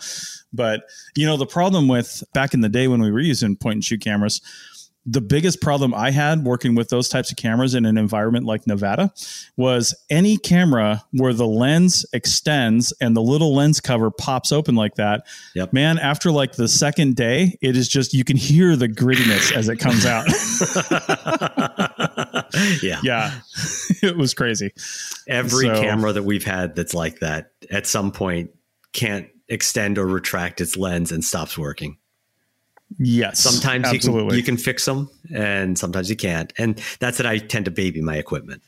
But 0.53 0.83
you 1.17 1.27
know, 1.27 1.37
the 1.37 1.47
problem 1.47 1.89
with 1.89 2.23
back 2.33 2.55
in 2.55 2.61
the 2.61 2.69
day 2.69 2.89
when 2.89 3.03
we 3.03 3.11
were 3.11 3.21
using 3.21 3.57
point 3.57 3.75
and 3.75 3.85
shoot 3.85 4.01
cameras 4.01 4.41
the 5.07 5.21
biggest 5.21 5.61
problem 5.61 5.93
I 5.93 6.11
had 6.11 6.45
working 6.45 6.75
with 6.75 6.89
those 6.89 7.09
types 7.09 7.31
of 7.31 7.37
cameras 7.37 7.75
in 7.75 7.85
an 7.85 7.99
environment 7.99 8.47
like 8.47 8.67
Nevada 8.67 9.13
was 9.57 9.95
any 10.09 10.39
camera 10.39 11.03
where 11.13 11.35
the 11.35 11.47
lens 11.47 12.07
extends 12.13 12.93
and 13.01 13.15
the 13.15 13.21
little 13.21 13.55
lens 13.55 13.81
cover 13.81 14.11
pops 14.11 14.51
open 14.51 14.75
like 14.77 14.95
that. 14.95 15.27
Yep. 15.55 15.73
Man, 15.75 15.99
after 15.99 16.31
like 16.31 16.53
the 16.53 16.69
second 16.69 17.17
day, 17.17 17.59
it 17.61 17.77
is 17.77 17.89
just 17.89 18.15
you 18.15 18.25
can 18.25 18.37
hear 18.37 18.77
the 18.77 18.89
grittiness 18.89 19.53
as 19.53 19.69
it 19.69 19.77
comes 19.77 20.07
out. 20.07 20.27
yeah. 22.83 23.01
Yeah. 23.03 23.41
it 24.03 24.17
was 24.17 24.33
crazy. 24.33 24.73
Every 25.29 25.67
so, 25.67 25.81
camera 25.81 26.13
that 26.13 26.23
we've 26.23 26.45
had 26.45 26.75
that's 26.75 26.95
like 26.95 27.21
that 27.21 27.53
at 27.71 27.87
some 27.87 28.11
point 28.11 28.51
can't 28.95 29.29
extend 29.49 29.99
or 29.99 30.07
retract 30.07 30.63
its 30.63 30.77
lens 30.77 31.13
and 31.13 31.23
stops 31.23 31.59
working. 31.59 31.99
Yes. 32.99 33.41
Sometimes 33.41 33.87
absolutely. 33.87 34.37
you 34.37 34.43
can, 34.43 34.55
you 34.55 34.57
can 34.57 34.57
fix 34.57 34.85
them 34.85 35.11
and 35.35 35.79
sometimes 35.79 36.09
you 36.09 36.17
can't. 36.17 36.53
And 36.59 36.81
that's 37.01 37.19
that 37.19 37.27
I 37.27 37.39
tend 37.39 37.65
to 37.67 37.71
baby 37.71 38.01
my 38.01 38.17
equipment. 38.17 38.63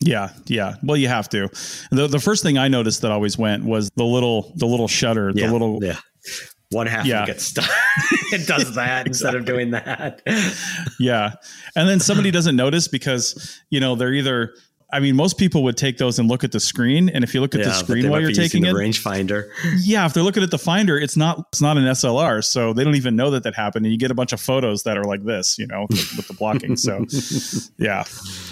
Yeah, 0.00 0.30
yeah. 0.46 0.74
Well, 0.82 0.96
you 0.96 1.08
have 1.08 1.28
to. 1.30 1.48
The 1.90 2.06
the 2.06 2.20
first 2.20 2.42
thing 2.42 2.58
I 2.58 2.68
noticed 2.68 3.00
that 3.02 3.10
always 3.10 3.38
went 3.38 3.64
was 3.64 3.90
the 3.96 4.04
little 4.04 4.52
the 4.56 4.66
little 4.66 4.88
shutter, 4.88 5.32
yeah, 5.34 5.46
the 5.46 5.52
little 5.52 5.82
yeah. 5.82 5.96
One 6.70 6.86
half 6.86 7.06
yeah. 7.06 7.24
gets 7.24 7.44
stuck. 7.44 7.64
it 8.32 8.46
does 8.46 8.74
that 8.74 9.06
exactly. 9.06 9.10
instead 9.10 9.34
of 9.36 9.44
doing 9.44 9.70
that. 9.70 10.20
yeah. 10.98 11.34
And 11.76 11.88
then 11.88 12.00
somebody 12.00 12.32
doesn't 12.32 12.56
notice 12.56 12.88
because, 12.88 13.60
you 13.70 13.78
know, 13.78 13.94
they're 13.94 14.12
either 14.12 14.52
I 14.92 15.00
mean, 15.00 15.16
most 15.16 15.36
people 15.36 15.64
would 15.64 15.76
take 15.76 15.98
those 15.98 16.18
and 16.18 16.28
look 16.28 16.44
at 16.44 16.52
the 16.52 16.60
screen. 16.60 17.08
And 17.08 17.24
if 17.24 17.34
you 17.34 17.40
look 17.40 17.54
at 17.54 17.60
yeah, 17.60 17.66
the 17.68 17.72
screen 17.74 18.08
while 18.08 18.20
you're 18.20 18.30
taking 18.30 18.62
the 18.62 18.70
it, 18.70 18.74
rangefinder. 18.74 19.48
Yeah, 19.82 20.06
if 20.06 20.14
they're 20.14 20.22
looking 20.22 20.42
at 20.42 20.50
the 20.50 20.58
finder, 20.58 20.96
it's 20.96 21.16
not 21.16 21.46
it's 21.52 21.60
not 21.60 21.76
an 21.76 21.84
SLR, 21.84 22.44
so 22.44 22.72
they 22.72 22.84
don't 22.84 22.94
even 22.94 23.16
know 23.16 23.30
that 23.32 23.42
that 23.42 23.54
happened. 23.54 23.84
And 23.84 23.92
you 23.92 23.98
get 23.98 24.10
a 24.10 24.14
bunch 24.14 24.32
of 24.32 24.40
photos 24.40 24.84
that 24.84 24.96
are 24.96 25.04
like 25.04 25.24
this, 25.24 25.58
you 25.58 25.66
know, 25.66 25.86
with, 25.90 26.16
with 26.16 26.28
the 26.28 26.34
blocking. 26.34 26.76
So, 26.76 27.04
yeah. 27.78 28.04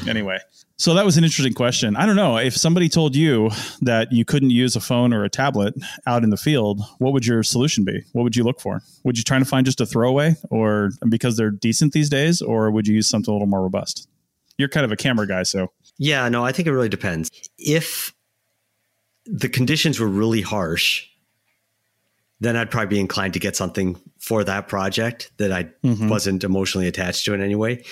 Anyway, 0.08 0.38
so 0.76 0.94
that 0.94 1.04
was 1.04 1.16
an 1.16 1.24
interesting 1.24 1.54
question. 1.54 1.94
I 1.94 2.04
don't 2.04 2.16
know 2.16 2.36
if 2.36 2.56
somebody 2.56 2.88
told 2.88 3.14
you 3.14 3.50
that 3.82 4.12
you 4.12 4.24
couldn't 4.24 4.50
use 4.50 4.74
a 4.74 4.80
phone 4.80 5.14
or 5.14 5.24
a 5.24 5.30
tablet 5.30 5.74
out 6.06 6.24
in 6.24 6.30
the 6.30 6.36
field, 6.36 6.82
what 6.98 7.12
would 7.12 7.24
your 7.24 7.44
solution 7.44 7.84
be? 7.84 8.02
What 8.12 8.24
would 8.24 8.34
you 8.34 8.42
look 8.42 8.60
for? 8.60 8.82
Would 9.04 9.16
you 9.16 9.22
try 9.22 9.38
to 9.38 9.44
find 9.44 9.64
just 9.64 9.80
a 9.80 9.86
throwaway, 9.86 10.34
or 10.50 10.90
because 11.08 11.36
they're 11.36 11.52
decent 11.52 11.92
these 11.92 12.10
days, 12.10 12.42
or 12.42 12.70
would 12.72 12.88
you 12.88 12.94
use 12.96 13.08
something 13.08 13.30
a 13.30 13.34
little 13.34 13.46
more 13.46 13.62
robust? 13.62 14.08
You're 14.58 14.68
kind 14.68 14.84
of 14.84 14.90
a 14.90 14.96
camera 14.96 15.26
guy, 15.26 15.44
so 15.44 15.72
yeah, 15.98 16.28
no, 16.28 16.44
I 16.44 16.52
think 16.52 16.68
it 16.68 16.72
really 16.72 16.88
depends. 16.88 17.30
If 17.58 18.14
the 19.26 19.48
conditions 19.48 19.98
were 20.00 20.08
really 20.08 20.42
harsh, 20.42 21.06
then 22.40 22.56
I'd 22.56 22.70
probably 22.70 22.88
be 22.88 23.00
inclined 23.00 23.32
to 23.34 23.38
get 23.38 23.56
something 23.56 24.00
for 24.18 24.44
that 24.44 24.68
project 24.68 25.30
that 25.38 25.52
I 25.52 25.64
mm-hmm. 25.84 26.08
wasn't 26.08 26.44
emotionally 26.44 26.88
attached 26.88 27.24
to 27.24 27.34
in 27.34 27.40
any 27.40 27.54
way. 27.54 27.84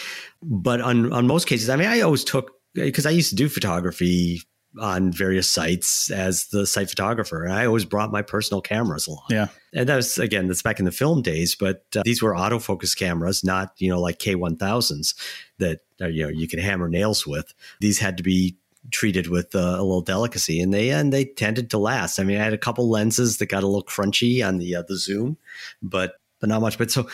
But 0.42 0.80
on 0.80 1.12
on 1.12 1.26
most 1.26 1.46
cases, 1.46 1.70
I 1.70 1.76
mean, 1.76 1.88
I 1.88 2.00
always 2.00 2.24
took 2.24 2.50
because 2.74 3.06
I 3.06 3.10
used 3.10 3.30
to 3.30 3.36
do 3.36 3.48
photography 3.48 4.42
on 4.80 5.12
various 5.12 5.50
sites 5.50 6.10
as 6.10 6.46
the 6.46 6.66
site 6.66 6.88
photographer. 6.88 7.44
And 7.44 7.52
I 7.52 7.66
always 7.66 7.84
brought 7.84 8.10
my 8.10 8.22
personal 8.22 8.60
cameras 8.60 9.06
along. 9.06 9.26
Yeah. 9.28 9.48
And 9.74 9.88
that 9.88 9.96
was, 9.96 10.18
again, 10.18 10.48
that's 10.48 10.62
back 10.62 10.78
in 10.78 10.84
the 10.84 10.92
film 10.92 11.22
days, 11.22 11.54
but 11.54 11.84
uh, 11.96 12.02
these 12.04 12.22
were 12.22 12.32
autofocus 12.32 12.96
cameras, 12.96 13.44
not, 13.44 13.74
you 13.78 13.90
know, 13.90 14.00
like 14.00 14.18
K1000s 14.18 15.14
that, 15.62 15.80
uh, 16.00 16.08
you 16.08 16.24
know, 16.24 16.28
you 16.28 16.46
can 16.46 16.58
hammer 16.58 16.88
nails 16.88 17.26
with. 17.26 17.52
These 17.80 17.98
had 17.98 18.16
to 18.18 18.22
be 18.22 18.56
treated 18.90 19.28
with 19.28 19.54
uh, 19.54 19.76
a 19.78 19.82
little 19.82 20.00
delicacy 20.00 20.60
and 20.60 20.74
they 20.74 20.90
and 20.90 21.12
they 21.12 21.24
tended 21.24 21.70
to 21.70 21.78
last. 21.78 22.18
I 22.18 22.24
mean, 22.24 22.40
I 22.40 22.44
had 22.44 22.52
a 22.52 22.58
couple 22.58 22.88
lenses 22.90 23.38
that 23.38 23.46
got 23.46 23.62
a 23.62 23.66
little 23.66 23.84
crunchy 23.84 24.46
on 24.46 24.58
the 24.58 24.76
uh, 24.76 24.82
the 24.86 24.96
zoom, 24.96 25.36
but 25.80 26.14
but 26.40 26.48
not 26.48 26.60
much. 26.60 26.78
But 26.78 26.90
so 26.90 27.08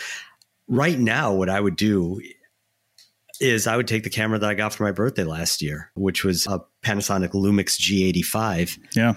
right 0.67 0.99
now 0.99 1.33
what 1.33 1.49
I 1.49 1.61
would 1.61 1.77
do 1.77 2.21
is 3.41 3.67
I 3.67 3.77
would 3.77 3.87
take 3.87 4.03
the 4.03 4.11
camera 4.11 4.39
that 4.39 4.49
I 4.49 4.55
got 4.55 4.75
for 4.75 4.85
my 4.85 4.93
birthday 4.93 5.25
last 5.25 5.63
year, 5.63 5.91
which 5.95 6.25
was 6.25 6.47
a 6.47 6.61
Panasonic 6.83 7.31
Lumix 7.31 7.79
G85. 7.79 8.79
Yeah. 8.97 9.15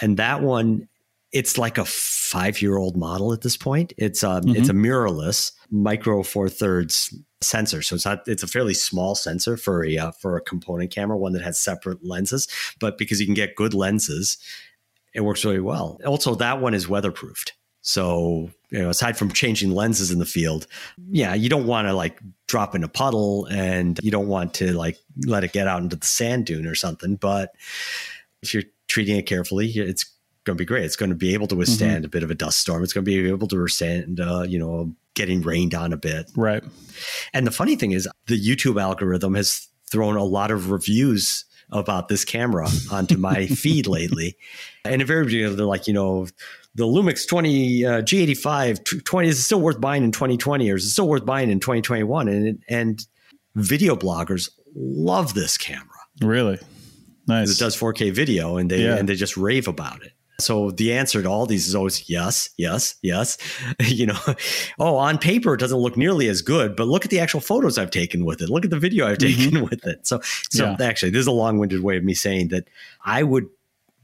And 0.00 0.16
that 0.18 0.42
one, 0.42 0.88
it's 1.32 1.56
like 1.56 1.78
a 1.78 1.84
five 1.84 2.60
year 2.60 2.76
old 2.76 2.96
model 2.96 3.32
at 3.32 3.40
this 3.40 3.56
point. 3.56 3.92
It's 3.96 4.22
um, 4.22 4.42
mm-hmm. 4.42 4.56
it's 4.56 4.68
a 4.68 4.74
mirrorless 4.74 5.52
micro 5.72 6.22
four 6.22 6.48
thirds 6.48 7.12
sensor. 7.40 7.82
So 7.82 7.96
it's 7.96 8.04
not, 8.04 8.28
it's 8.28 8.42
a 8.42 8.46
fairly 8.46 8.74
small 8.74 9.14
sensor 9.14 9.56
for 9.56 9.84
a, 9.84 9.98
uh, 9.98 10.10
for 10.12 10.36
a 10.36 10.40
component 10.40 10.92
camera, 10.92 11.16
one 11.16 11.32
that 11.32 11.42
has 11.42 11.58
separate 11.58 12.04
lenses, 12.04 12.46
but 12.78 12.98
because 12.98 13.18
you 13.20 13.26
can 13.26 13.34
get 13.34 13.56
good 13.56 13.74
lenses, 13.74 14.36
it 15.14 15.22
works 15.22 15.44
really 15.44 15.60
well. 15.60 15.98
Also, 16.06 16.34
that 16.36 16.60
one 16.60 16.74
is 16.74 16.86
weatherproofed. 16.86 17.52
So, 17.80 18.50
you 18.70 18.78
know, 18.78 18.90
aside 18.90 19.18
from 19.18 19.32
changing 19.32 19.72
lenses 19.72 20.12
in 20.12 20.20
the 20.20 20.24
field, 20.24 20.68
yeah, 21.10 21.34
you 21.34 21.48
don't 21.48 21.66
want 21.66 21.88
to 21.88 21.94
like 21.94 22.20
drop 22.46 22.76
in 22.76 22.84
a 22.84 22.88
puddle 22.88 23.46
and 23.46 23.98
you 24.02 24.10
don't 24.10 24.28
want 24.28 24.54
to 24.54 24.72
like 24.72 24.98
let 25.26 25.42
it 25.42 25.52
get 25.52 25.66
out 25.66 25.82
into 25.82 25.96
the 25.96 26.06
sand 26.06 26.46
dune 26.46 26.66
or 26.66 26.76
something. 26.76 27.16
But 27.16 27.54
if 28.40 28.54
you're 28.54 28.62
treating 28.86 29.16
it 29.16 29.26
carefully, 29.26 29.68
it's 29.68 30.04
going 30.44 30.56
to 30.56 30.60
be 30.60 30.66
great. 30.66 30.84
It's 30.84 30.96
going 30.96 31.10
to 31.10 31.16
be 31.16 31.34
able 31.34 31.48
to 31.48 31.56
withstand 31.56 31.98
mm-hmm. 31.98 32.04
a 32.04 32.08
bit 32.08 32.22
of 32.22 32.30
a 32.30 32.36
dust 32.36 32.58
storm. 32.58 32.84
It's 32.84 32.92
going 32.92 33.04
to 33.04 33.10
be 33.10 33.28
able 33.28 33.48
to 33.48 33.62
withstand, 33.62 34.20
uh, 34.20 34.42
you 34.42 34.58
know, 34.60 34.94
getting 35.14 35.42
rained 35.42 35.74
on 35.74 35.92
a 35.92 35.96
bit. 35.96 36.30
Right. 36.36 36.62
And 37.32 37.46
the 37.46 37.50
funny 37.50 37.76
thing 37.76 37.92
is, 37.92 38.08
the 38.26 38.40
YouTube 38.40 38.80
algorithm 38.80 39.34
has 39.34 39.68
thrown 39.90 40.16
a 40.16 40.24
lot 40.24 40.50
of 40.50 40.70
reviews 40.70 41.44
about 41.70 42.08
this 42.08 42.24
camera 42.24 42.68
onto 42.90 43.16
my 43.16 43.46
feed 43.46 43.86
lately. 43.86 44.36
And 44.84 45.00
invariably, 45.00 45.54
they're 45.54 45.66
like, 45.66 45.86
you 45.86 45.94
know, 45.94 46.26
the 46.74 46.84
Lumix 46.84 47.26
20 47.26 47.84
uh, 47.84 48.02
G85 48.02 49.04
20 49.04 49.28
is 49.28 49.44
still 49.44 49.60
worth 49.60 49.80
buying 49.80 50.04
in 50.04 50.12
2020 50.12 50.70
or 50.70 50.76
is 50.76 50.86
it 50.86 50.90
still 50.90 51.08
worth 51.08 51.26
buying 51.26 51.50
in 51.50 51.60
2021? 51.60 52.28
And 52.28 52.62
and 52.68 53.06
video 53.54 53.94
bloggers 53.96 54.50
love 54.74 55.34
this 55.34 55.58
camera. 55.58 55.88
Really? 56.22 56.58
Nice. 57.26 57.50
It 57.50 57.58
does 57.58 57.76
4K 57.76 58.12
video 58.12 58.56
and 58.56 58.70
they 58.70 58.84
yeah. 58.84 58.96
and 58.96 59.08
they 59.08 59.14
just 59.14 59.36
rave 59.36 59.68
about 59.68 60.02
it. 60.02 60.12
So 60.42 60.70
the 60.70 60.92
answer 60.92 61.22
to 61.22 61.28
all 61.28 61.46
these 61.46 61.68
is 61.68 61.74
always 61.74 62.08
yes, 62.08 62.50
yes, 62.56 62.96
yes. 63.02 63.38
you 63.80 64.06
know, 64.06 64.18
oh, 64.78 64.96
on 64.96 65.18
paper 65.18 65.54
it 65.54 65.60
doesn't 65.60 65.78
look 65.78 65.96
nearly 65.96 66.28
as 66.28 66.42
good, 66.42 66.76
but 66.76 66.88
look 66.88 67.04
at 67.04 67.10
the 67.10 67.20
actual 67.20 67.40
photos 67.40 67.78
I've 67.78 67.90
taken 67.90 68.24
with 68.24 68.42
it. 68.42 68.48
Look 68.50 68.64
at 68.64 68.70
the 68.70 68.78
video 68.78 69.06
I've 69.06 69.18
taken 69.18 69.50
mm-hmm. 69.50 69.64
with 69.70 69.86
it. 69.86 70.06
So, 70.06 70.20
so 70.50 70.64
yeah. 70.64 70.76
actually, 70.86 71.10
this 71.10 71.20
is 71.20 71.26
a 71.26 71.32
long-winded 71.32 71.82
way 71.82 71.96
of 71.96 72.04
me 72.04 72.14
saying 72.14 72.48
that 72.48 72.68
I 73.04 73.22
would 73.22 73.48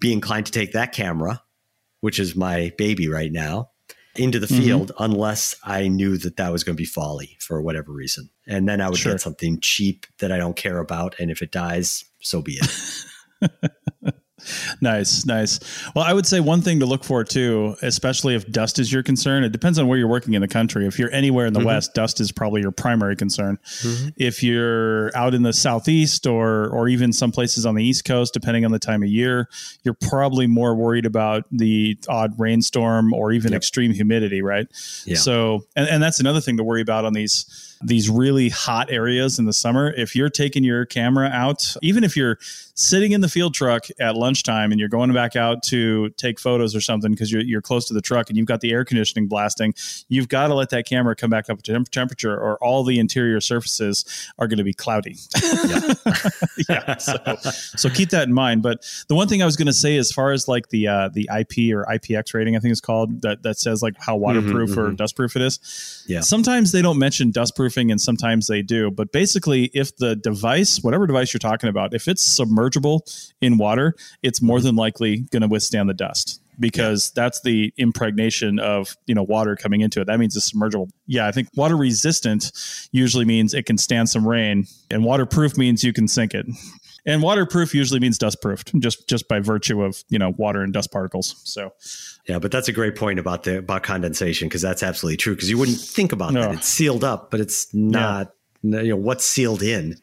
be 0.01 0.12
inclined 0.12 0.47
to 0.47 0.53
take 0.53 0.72
that 0.72 0.93
camera, 0.93 1.43
which 2.01 2.18
is 2.18 2.36
my 2.36 2.72
baby 2.78 3.09
right 3.09 3.32
now, 3.32 3.70
into 4.14 4.39
the 4.39 4.47
mm-hmm. 4.47 4.62
field 4.62 4.93
unless 4.99 5.57
I 5.64 5.89
knew 5.89 6.16
that 6.18 6.36
that 6.36 6.53
was 6.53 6.64
going 6.64 6.76
to 6.76 6.80
be 6.80 6.84
folly 6.84 7.36
for 7.41 7.61
whatever 7.62 7.93
reason, 7.93 8.30
and 8.47 8.68
then 8.68 8.80
I 8.80 8.89
would 8.89 8.99
sure. 8.99 9.12
get 9.12 9.20
something 9.20 9.61
cheap 9.61 10.07
that 10.18 10.32
I 10.32 10.39
don't 10.39 10.57
care 10.57 10.78
about, 10.78 11.16
and 11.18 11.30
if 11.30 11.43
it 11.43 11.53
dies, 11.53 12.05
so 12.20 12.43
be 12.43 12.59
it. 12.61 13.70
nice, 14.80 15.26
nice. 15.26 15.61
Well, 15.94 16.05
I 16.05 16.12
would 16.12 16.26
say 16.26 16.40
one 16.40 16.62
thing 16.62 16.80
to 16.80 16.86
look 16.86 17.05
for 17.05 17.24
too, 17.24 17.76
especially 17.82 18.34
if 18.34 18.51
dust 18.51 18.78
is 18.78 18.92
your 18.92 19.03
concern. 19.03 19.44
It 19.44 19.53
depends 19.53 19.78
on 19.78 19.86
where 19.86 19.99
you're 19.99 20.09
working 20.09 20.34
in 20.34 20.40
the 20.40 20.49
country. 20.49 20.86
If 20.86 20.99
you're 20.99 21.12
anywhere 21.12 21.46
in 21.46 21.53
the 21.53 21.61
mm-hmm. 21.61 21.68
West, 21.68 21.94
dust 21.94 22.20
is 22.20 22.32
probably 22.32 22.61
your 22.61 22.70
primary 22.70 23.16
concern. 23.16 23.59
Mm-hmm. 23.80 24.09
If 24.16 24.42
you're 24.42 25.16
out 25.16 25.34
in 25.34 25.42
the 25.42 25.53
Southeast 25.53 26.26
or 26.26 26.68
or 26.68 26.88
even 26.88 27.12
some 27.12 27.32
places 27.32 27.66
on 27.66 27.74
the 27.74 27.84
East 27.84 28.05
Coast, 28.05 28.32
depending 28.32 28.64
on 28.64 28.72
the 28.72 28.78
time 28.78 29.03
of 29.03 29.09
year, 29.09 29.49
you're 29.84 29.94
probably 29.94 30.46
more 30.46 30.74
worried 30.74 31.07
about 31.07 31.44
the 31.51 31.99
odd 32.09 32.38
rainstorm 32.38 33.12
or 33.12 33.32
even 33.32 33.53
yep. 33.53 33.59
extreme 33.59 33.92
humidity, 33.92 34.42
right? 34.42 34.66
Yeah. 35.05 35.16
So, 35.16 35.66
and, 35.76 35.88
and 35.88 36.03
that's 36.03 36.20
another 36.20 36.40
thing 36.40 36.57
to 36.57 36.64
worry 36.64 36.82
about 36.82 37.05
on 37.05 37.12
these 37.12 37.68
these 37.82 38.11
really 38.11 38.49
hot 38.49 38.90
areas 38.90 39.38
in 39.38 39.44
the 39.44 39.53
summer. 39.53 39.92
If 39.96 40.16
you're 40.16 40.30
taking 40.30 40.64
your 40.64 40.84
camera 40.84 41.30
out, 41.32 41.76
even 41.82 42.05
if 42.05 42.16
you're 42.16 42.38
sitting 42.79 43.11
in 43.11 43.20
the 43.20 43.29
field 43.29 43.55
truck 43.55 43.89
at 43.99 44.14
lunchtime 44.14 44.70
and 44.70 44.79
you're 44.79 44.89
going 44.89 45.12
back 45.12 45.35
out 45.35 45.64
to 45.64 46.11
take 46.11 46.39
photos 46.39 46.76
or 46.76 46.81
something 46.81 47.11
because 47.11 47.33
you're, 47.33 47.43
you're 47.43 47.61
close 47.61 47.87
to 47.87 47.93
the 47.93 48.01
truck 48.01 48.29
and 48.29 48.39
you've 48.39 48.47
got 48.47 48.61
the 48.61 48.70
air 48.70 48.85
conditioning 48.85 49.26
blasting, 49.26 49.74
you've 50.09 50.29
got 50.29 50.47
to 50.47 50.55
let 50.55 50.70
that 50.70 50.87
camera 50.87 51.16
come 51.16 51.29
back 51.29 51.51
up 51.51 51.61
to 51.61 51.85
temperature 51.91 52.33
or 52.33 52.57
all 52.59 52.85
the 52.85 53.01
interior 53.01 53.41
surfaces 53.41 54.05
are 54.39 54.47
going 54.47 54.59
to 54.59 54.64
be 54.64 54.72
cloudy. 54.72 55.16
yeah. 55.64 55.95
yeah 56.68 56.97
so, 56.99 57.16
so, 57.43 57.91
keep 57.91 58.11
that 58.11 58.29
in 58.29 58.33
mind. 58.33 58.62
But 58.62 58.87
the 59.09 59.16
one 59.16 59.26
thing 59.26 59.43
I 59.43 59.45
was 59.45 59.57
going 59.57 59.66
to 59.66 59.72
say, 59.72 59.97
as 59.97 60.12
far 60.12 60.31
as 60.31 60.47
like 60.47 60.68
the 60.68 60.87
uh, 60.87 61.09
the 61.09 61.29
IP 61.37 61.74
or 61.74 61.85
IPX 61.85 62.33
rating, 62.33 62.55
I 62.55 62.61
think 62.61 62.70
it's 62.70 62.81
called 62.81 63.22
that 63.22 63.43
that 63.43 63.59
says 63.59 63.83
like 63.83 63.95
how 63.99 64.16
waterproof 64.16 64.70
mm-hmm, 64.70 64.81
or 64.81 64.93
mm-hmm. 64.93 65.03
dustproof 65.03 65.35
it 65.35 65.43
is. 65.43 66.05
Yeah. 66.07 66.20
Sometimes 66.20 66.70
they 66.70 66.83
don't 66.83 66.99
mention 66.99 67.33
dustproofing 67.33 67.91
and 67.91 68.01
sometimes 68.01 68.47
they 68.47 68.62
do. 68.62 68.93
But 68.93 69.11
basically, 69.11 69.70
if 69.74 69.97
the 69.97 70.14
device, 70.14 70.81
whatever 70.81 71.07
device 71.09 71.33
you're 71.33 71.39
talking 71.39 71.68
about, 71.68 71.93
if 71.93 72.07
it's 72.07 72.22
submerged 72.22 72.68
submergible 72.69 73.05
in 73.41 73.59
water, 73.59 73.95
it's 74.23 74.43
more 74.43 74.59
mm-hmm. 74.59 74.66
than 74.66 74.77
likely 74.77 75.19
going 75.31 75.43
to 75.43 75.49
withstand 75.49 75.89
the 75.89 75.95
dust 75.95 76.41
because 76.61 77.12
that's 77.12 77.41
the 77.43 77.73
impregnation 77.77 78.59
of 78.59 78.97
you 79.07 79.14
know 79.14 79.23
water 79.23 79.57
coming 79.57 79.81
into 79.81 80.01
it. 80.01 80.07
That 80.07 80.19
means 80.19 80.37
it's 80.37 80.53
submergible. 80.53 80.91
Yeah, 81.07 81.27
I 81.27 81.33
think 81.33 81.49
water 81.55 81.77
resistant 81.77 82.53
usually 82.93 83.25
means 83.25 83.55
it 83.55 83.66
can 83.66 83.79
stand 83.79 84.09
some 84.09 84.27
rain, 84.27 84.66
and 84.91 85.05
waterproof 85.05 85.57
means 85.57 85.85
you 85.85 85.93
can 85.93 86.09
sink 86.09 86.35
it. 86.35 86.47
And 87.07 87.23
waterproof 87.23 87.75
usually 87.75 88.01
means 88.01 88.19
dust 88.19 88.43
proofed, 88.43 88.79
just 88.81 89.09
just 89.09 89.29
by 89.29 89.41
virtue 89.41 89.83
of 89.83 90.03
you 90.09 90.19
know 90.19 90.35
water 90.37 90.62
and 90.62 90.73
dust 90.73 90.91
particles. 90.93 91.41
So, 91.45 91.73
yeah, 92.27 92.39
but 92.39 92.51
that's 92.51 92.69
a 92.69 92.73
great 92.73 92.97
point 92.97 93.19
about 93.19 93.45
the 93.45 93.59
about 93.59 93.83
condensation 93.83 94.49
because 94.49 94.62
that's 94.62 94.83
absolutely 94.83 95.16
true. 95.16 95.35
Because 95.35 95.49
you 95.49 95.59
wouldn't 95.59 95.79
think 95.79 96.12
about 96.12 96.33
no. 96.33 96.43
that; 96.43 96.55
it's 96.55 96.69
sealed 96.69 97.05
up, 97.05 97.31
but 97.31 97.41
it's 97.41 97.73
not. 97.73 98.27
Yeah. 98.27 98.33
You 98.62 98.89
know 98.89 98.97
what's 98.97 99.25
sealed 99.25 99.62
in 99.62 99.95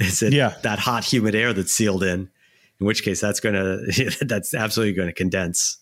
is 0.00 0.22
it 0.22 0.32
yeah. 0.32 0.54
that 0.62 0.78
hot, 0.78 1.04
humid 1.04 1.34
air 1.34 1.52
that's 1.52 1.72
sealed 1.72 2.02
in? 2.02 2.28
In 2.80 2.86
which 2.86 3.02
case, 3.02 3.20
that's 3.20 3.40
going 3.40 3.54
to 3.92 4.24
that's 4.24 4.54
absolutely 4.54 4.94
going 4.94 5.08
to 5.08 5.14
condense. 5.14 5.78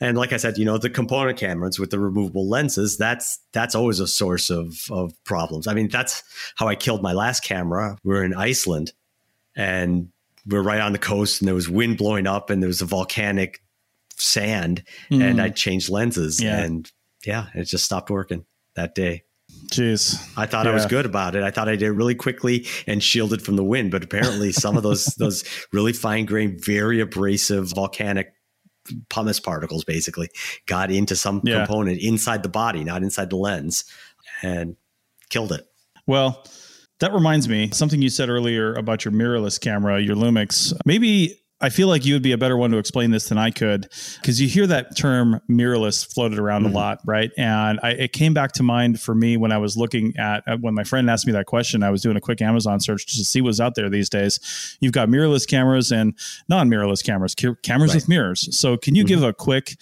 And 0.00 0.16
like 0.16 0.32
I 0.32 0.38
said, 0.38 0.58
you 0.58 0.64
know, 0.64 0.78
the 0.78 0.90
component 0.90 1.38
cameras 1.38 1.78
with 1.78 1.90
the 1.90 1.98
removable 1.98 2.48
lenses, 2.48 2.96
that's 2.96 3.38
that's 3.52 3.74
always 3.74 4.00
a 4.00 4.08
source 4.08 4.50
of 4.50 4.76
of 4.90 5.12
problems. 5.24 5.66
I 5.66 5.74
mean, 5.74 5.88
that's 5.88 6.22
how 6.56 6.68
I 6.68 6.74
killed 6.74 7.02
my 7.02 7.12
last 7.12 7.44
camera. 7.44 7.96
We 8.02 8.14
were 8.14 8.24
in 8.24 8.34
Iceland 8.34 8.92
and 9.54 10.10
we 10.46 10.58
are 10.58 10.62
right 10.62 10.80
on 10.80 10.92
the 10.92 10.98
coast 10.98 11.40
and 11.40 11.48
there 11.48 11.54
was 11.54 11.68
wind 11.68 11.98
blowing 11.98 12.26
up 12.26 12.50
and 12.50 12.62
there 12.62 12.68
was 12.68 12.82
a 12.82 12.86
volcanic 12.86 13.62
sand 14.16 14.82
mm. 15.10 15.22
and 15.22 15.40
I 15.40 15.50
changed 15.50 15.88
lenses 15.88 16.42
yeah. 16.42 16.60
and 16.60 16.90
yeah, 17.24 17.46
it 17.54 17.64
just 17.64 17.84
stopped 17.84 18.10
working 18.10 18.44
that 18.74 18.94
day. 18.94 19.23
Jeez. 19.76 20.16
I 20.36 20.46
thought 20.46 20.66
yeah. 20.66 20.72
I 20.72 20.74
was 20.74 20.86
good 20.86 21.06
about 21.06 21.34
it. 21.34 21.42
I 21.42 21.50
thought 21.50 21.68
I 21.68 21.72
did 21.72 21.82
it 21.82 21.92
really 21.92 22.14
quickly 22.14 22.66
and 22.86 23.02
shielded 23.02 23.42
from 23.42 23.56
the 23.56 23.64
wind, 23.64 23.90
but 23.90 24.04
apparently 24.04 24.52
some 24.52 24.76
of 24.76 24.82
those 24.82 25.04
those 25.18 25.44
really 25.72 25.92
fine 25.92 26.24
grained, 26.24 26.64
very 26.64 27.00
abrasive 27.00 27.72
volcanic 27.74 28.32
pumice 29.08 29.40
particles 29.40 29.84
basically 29.84 30.28
got 30.66 30.90
into 30.90 31.16
some 31.16 31.40
yeah. 31.44 31.58
component 31.58 32.00
inside 32.00 32.42
the 32.42 32.48
body, 32.48 32.84
not 32.84 33.02
inside 33.02 33.30
the 33.30 33.36
lens, 33.36 33.84
and 34.42 34.76
killed 35.30 35.52
it. 35.52 35.66
Well, 36.06 36.44
that 37.00 37.12
reminds 37.12 37.48
me 37.48 37.70
something 37.72 38.00
you 38.00 38.10
said 38.10 38.28
earlier 38.28 38.74
about 38.74 39.04
your 39.04 39.12
mirrorless 39.12 39.60
camera, 39.60 40.00
your 40.00 40.16
Lumix. 40.16 40.72
Maybe 40.84 41.40
I 41.60 41.70
feel 41.70 41.88
like 41.88 42.04
you 42.04 42.14
would 42.14 42.22
be 42.22 42.32
a 42.32 42.38
better 42.38 42.56
one 42.56 42.70
to 42.72 42.78
explain 42.78 43.10
this 43.10 43.28
than 43.28 43.38
I 43.38 43.50
could 43.50 43.88
because 44.20 44.40
you 44.40 44.48
hear 44.48 44.66
that 44.66 44.96
term 44.96 45.40
mirrorless 45.50 46.06
floated 46.06 46.38
around 46.38 46.64
mm-hmm. 46.64 46.74
a 46.74 46.78
lot, 46.78 46.98
right? 47.06 47.30
And 47.38 47.80
I, 47.82 47.90
it 47.90 48.12
came 48.12 48.34
back 48.34 48.52
to 48.52 48.62
mind 48.62 49.00
for 49.00 49.14
me 49.14 49.36
when 49.36 49.52
I 49.52 49.58
was 49.58 49.76
looking 49.76 50.14
at 50.18 50.42
when 50.60 50.74
my 50.74 50.84
friend 50.84 51.08
asked 51.08 51.26
me 51.26 51.32
that 51.32 51.46
question. 51.46 51.82
I 51.82 51.90
was 51.90 52.02
doing 52.02 52.16
a 52.16 52.20
quick 52.20 52.42
Amazon 52.42 52.80
search 52.80 53.06
to 53.06 53.24
see 53.24 53.40
what's 53.40 53.60
out 53.60 53.76
there 53.76 53.88
these 53.88 54.08
days. 54.10 54.76
You've 54.80 54.92
got 54.92 55.08
mirrorless 55.08 55.48
cameras 55.48 55.92
and 55.92 56.18
non-mirrorless 56.48 57.04
cameras, 57.04 57.34
cameras 57.34 57.90
right. 57.90 57.94
with 57.94 58.08
mirrors. 58.08 58.56
So, 58.56 58.76
can 58.76 58.94
you 58.94 59.04
mm-hmm. 59.04 59.08
give 59.08 59.22
a 59.22 59.32
quick 59.32 59.76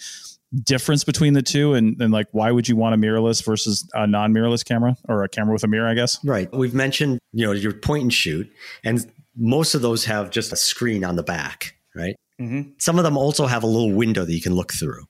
difference 0.63 1.03
between 1.03 1.33
the 1.33 1.41
two 1.41 1.73
and, 1.73 1.99
and 1.99 2.13
like 2.13 2.27
why 2.31 2.51
would 2.51 2.69
you 2.69 2.75
want 2.75 2.93
a 2.93 2.97
mirrorless 2.97 3.43
versus 3.43 3.89
a 3.95 4.05
non-mirrorless 4.05 4.63
camera 4.63 4.95
or 5.09 5.23
a 5.23 5.29
camera 5.29 5.51
with 5.51 5.63
a 5.63 5.67
mirror 5.67 5.87
i 5.87 5.95
guess 5.95 6.23
right 6.23 6.53
we've 6.53 6.75
mentioned 6.75 7.17
you 7.31 7.43
know 7.43 7.51
your 7.51 7.73
point 7.73 8.03
and 8.03 8.13
shoot 8.13 8.47
and 8.83 9.11
most 9.35 9.75
of 9.75 9.81
those 9.81 10.05
have 10.05 10.29
just 10.29 10.51
a 10.51 10.55
screen 10.55 11.03
on 11.03 11.15
the 11.15 11.23
back, 11.23 11.75
right? 11.95 12.15
Mm-hmm. 12.39 12.71
Some 12.77 12.97
of 12.97 13.03
them 13.03 13.17
also 13.17 13.45
have 13.45 13.63
a 13.63 13.67
little 13.67 13.91
window 13.91 14.25
that 14.25 14.33
you 14.33 14.41
can 14.41 14.55
look 14.55 14.73
through. 14.73 15.05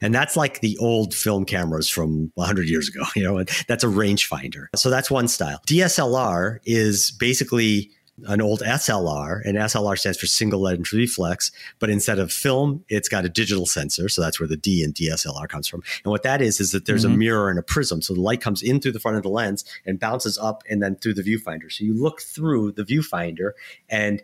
And 0.00 0.14
that's 0.14 0.36
like 0.36 0.60
the 0.60 0.78
old 0.78 1.14
film 1.14 1.44
cameras 1.44 1.90
from 1.90 2.32
100 2.34 2.68
years 2.68 2.88
ago, 2.88 3.04
you 3.16 3.22
know, 3.22 3.42
that's 3.68 3.84
a 3.84 3.88
rangefinder. 3.88 4.66
So 4.74 4.90
that's 4.90 5.10
one 5.10 5.28
style. 5.28 5.60
DSLR 5.66 6.58
is 6.64 7.10
basically 7.10 7.90
an 8.26 8.40
old 8.40 8.60
SLR, 8.60 9.44
and 9.44 9.58
SLR 9.58 9.98
stands 9.98 10.18
for 10.18 10.26
single 10.26 10.60
lens 10.60 10.92
reflex. 10.92 11.50
But 11.78 11.90
instead 11.90 12.18
of 12.18 12.32
film, 12.32 12.84
it's 12.88 13.08
got 13.08 13.24
a 13.24 13.28
digital 13.28 13.66
sensor. 13.66 14.08
So 14.08 14.22
that's 14.22 14.38
where 14.38 14.48
the 14.48 14.56
D 14.56 14.84
in 14.84 14.92
DSLR 14.92 15.48
comes 15.48 15.66
from. 15.66 15.82
And 16.04 16.10
what 16.10 16.22
that 16.22 16.40
is, 16.40 16.60
is 16.60 16.70
that 16.72 16.86
there's 16.86 17.04
mm-hmm. 17.04 17.14
a 17.14 17.18
mirror 17.18 17.50
and 17.50 17.58
a 17.58 17.62
prism. 17.62 18.02
So 18.02 18.14
the 18.14 18.20
light 18.20 18.40
comes 18.40 18.62
in 18.62 18.80
through 18.80 18.92
the 18.92 19.00
front 19.00 19.16
of 19.16 19.22
the 19.22 19.28
lens 19.28 19.64
and 19.84 19.98
bounces 19.98 20.38
up 20.38 20.62
and 20.70 20.82
then 20.82 20.96
through 20.96 21.14
the 21.14 21.22
viewfinder. 21.22 21.72
So 21.72 21.84
you 21.84 21.94
look 21.94 22.22
through 22.22 22.72
the 22.72 22.84
viewfinder 22.84 23.52
and 23.88 24.22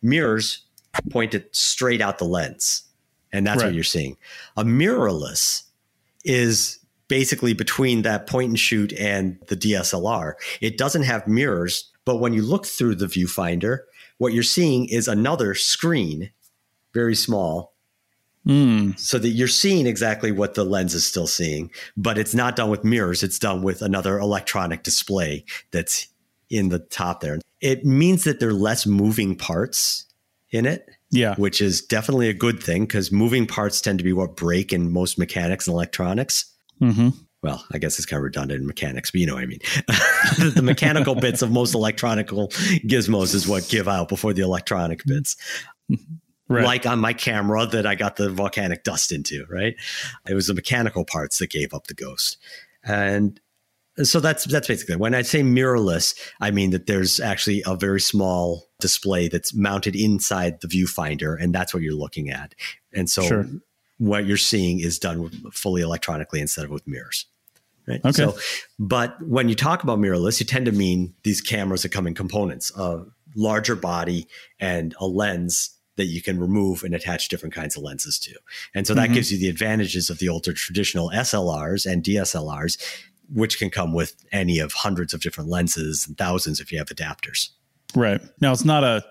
mirrors 0.00 0.64
point 1.10 1.34
it 1.34 1.54
straight 1.54 2.00
out 2.00 2.18
the 2.18 2.24
lens. 2.24 2.84
And 3.32 3.46
that's 3.46 3.60
right. 3.60 3.68
what 3.68 3.74
you're 3.74 3.84
seeing. 3.84 4.16
A 4.56 4.64
mirrorless 4.64 5.64
is 6.24 6.78
basically 7.08 7.52
between 7.52 8.02
that 8.02 8.26
point 8.26 8.48
and 8.48 8.58
shoot 8.58 8.92
and 8.94 9.38
the 9.48 9.56
DSLR. 9.56 10.34
It 10.60 10.78
doesn't 10.78 11.02
have 11.02 11.28
mirrors 11.28 11.90
but 12.06 12.16
when 12.16 12.32
you 12.32 12.40
look 12.40 12.64
through 12.64 12.94
the 12.94 13.06
viewfinder, 13.06 13.80
what 14.16 14.32
you're 14.32 14.42
seeing 14.42 14.88
is 14.88 15.08
another 15.08 15.54
screen, 15.54 16.30
very 16.94 17.14
small, 17.14 17.74
mm. 18.46 18.98
so 18.98 19.18
that 19.18 19.30
you're 19.30 19.48
seeing 19.48 19.86
exactly 19.86 20.32
what 20.32 20.54
the 20.54 20.64
lens 20.64 20.94
is 20.94 21.06
still 21.06 21.26
seeing. 21.26 21.70
But 21.96 22.16
it's 22.16 22.34
not 22.34 22.56
done 22.56 22.70
with 22.70 22.84
mirrors, 22.84 23.22
it's 23.22 23.40
done 23.40 23.62
with 23.62 23.82
another 23.82 24.18
electronic 24.18 24.84
display 24.84 25.44
that's 25.72 26.08
in 26.48 26.70
the 26.70 26.78
top 26.78 27.20
there. 27.20 27.40
It 27.60 27.84
means 27.84 28.24
that 28.24 28.40
there 28.40 28.50
are 28.50 28.54
less 28.54 28.86
moving 28.86 29.36
parts 29.36 30.06
in 30.50 30.64
it. 30.64 30.88
Yeah. 31.10 31.36
Which 31.36 31.60
is 31.60 31.82
definitely 31.82 32.28
a 32.28 32.34
good 32.34 32.60
thing 32.60 32.82
because 32.82 33.12
moving 33.12 33.46
parts 33.46 33.80
tend 33.80 33.98
to 33.98 34.04
be 34.04 34.12
what 34.12 34.34
break 34.34 34.72
in 34.72 34.92
most 34.92 35.18
mechanics 35.18 35.68
and 35.68 35.74
electronics. 35.74 36.52
Mm-hmm 36.80 37.10
well, 37.42 37.64
I 37.72 37.78
guess 37.78 37.98
it's 37.98 38.06
kind 38.06 38.18
of 38.18 38.24
redundant 38.24 38.60
in 38.60 38.66
mechanics, 38.66 39.10
but 39.10 39.20
you 39.20 39.26
know 39.26 39.34
what 39.34 39.42
I 39.42 39.46
mean. 39.46 39.60
the 40.54 40.62
mechanical 40.62 41.14
bits 41.14 41.42
of 41.42 41.50
most 41.50 41.74
electronic 41.74 42.28
gizmos 42.28 43.34
is 43.34 43.46
what 43.46 43.68
give 43.68 43.88
out 43.88 44.08
before 44.08 44.32
the 44.32 44.42
electronic 44.42 45.00
mm-hmm. 45.00 45.16
bits. 45.16 45.36
Right. 46.48 46.64
Like 46.64 46.86
on 46.86 47.00
my 47.00 47.12
camera 47.12 47.66
that 47.66 47.86
I 47.86 47.96
got 47.96 48.14
the 48.14 48.30
volcanic 48.30 48.84
dust 48.84 49.10
into, 49.10 49.44
right? 49.50 49.74
It 50.28 50.34
was 50.34 50.46
the 50.46 50.54
mechanical 50.54 51.04
parts 51.04 51.38
that 51.38 51.50
gave 51.50 51.74
up 51.74 51.88
the 51.88 51.94
ghost. 51.94 52.38
And 52.84 53.40
so 54.02 54.20
that's 54.20 54.44
that's 54.44 54.68
basically 54.68 54.96
when 54.96 55.14
I 55.14 55.22
say 55.22 55.42
mirrorless, 55.42 56.16
I 56.40 56.50
mean 56.50 56.70
that 56.70 56.86
there's 56.86 57.18
actually 57.18 57.62
a 57.66 57.74
very 57.74 58.00
small 58.00 58.66
display 58.78 59.26
that's 59.28 59.54
mounted 59.54 59.96
inside 59.96 60.60
the 60.60 60.68
viewfinder, 60.68 61.36
and 61.40 61.54
that's 61.54 61.72
what 61.74 61.82
you're 61.82 61.94
looking 61.94 62.30
at. 62.30 62.54
And 62.94 63.10
so 63.10 63.22
sure. 63.22 63.46
What 63.98 64.26
you're 64.26 64.36
seeing 64.36 64.80
is 64.80 64.98
done 64.98 65.30
fully 65.52 65.82
electronically 65.82 66.40
instead 66.40 66.64
of 66.64 66.70
with 66.70 66.86
mirrors. 66.86 67.26
Right. 67.86 68.00
Okay. 68.04 68.12
So, 68.12 68.36
but 68.78 69.16
when 69.22 69.48
you 69.48 69.54
talk 69.54 69.84
about 69.84 69.98
mirrorless, 69.98 70.40
you 70.40 70.46
tend 70.46 70.66
to 70.66 70.72
mean 70.72 71.14
these 71.22 71.40
cameras 71.40 71.82
that 71.82 71.90
come 71.90 72.06
in 72.06 72.14
components, 72.14 72.72
a 72.76 73.04
larger 73.36 73.76
body 73.76 74.26
and 74.58 74.94
a 74.98 75.06
lens 75.06 75.70
that 75.96 76.06
you 76.06 76.20
can 76.20 76.38
remove 76.38 76.82
and 76.82 76.94
attach 76.94 77.28
different 77.28 77.54
kinds 77.54 77.76
of 77.76 77.82
lenses 77.82 78.18
to. 78.18 78.34
And 78.74 78.86
so 78.86 78.94
that 78.94 79.06
mm-hmm. 79.06 79.14
gives 79.14 79.32
you 79.32 79.38
the 79.38 79.48
advantages 79.48 80.10
of 80.10 80.18
the 80.18 80.28
older 80.28 80.52
traditional 80.52 81.10
SLRs 81.10 81.90
and 81.90 82.02
DSLRs, 82.02 82.76
which 83.32 83.58
can 83.58 83.70
come 83.70 83.94
with 83.94 84.14
any 84.32 84.58
of 84.58 84.72
hundreds 84.72 85.14
of 85.14 85.20
different 85.22 85.48
lenses 85.48 86.06
and 86.06 86.18
thousands 86.18 86.60
if 86.60 86.70
you 86.70 86.78
have 86.78 86.88
adapters. 86.88 87.50
Right. 87.94 88.20
Now, 88.40 88.52
it's 88.52 88.64
not 88.64 88.84
a 88.84 89.04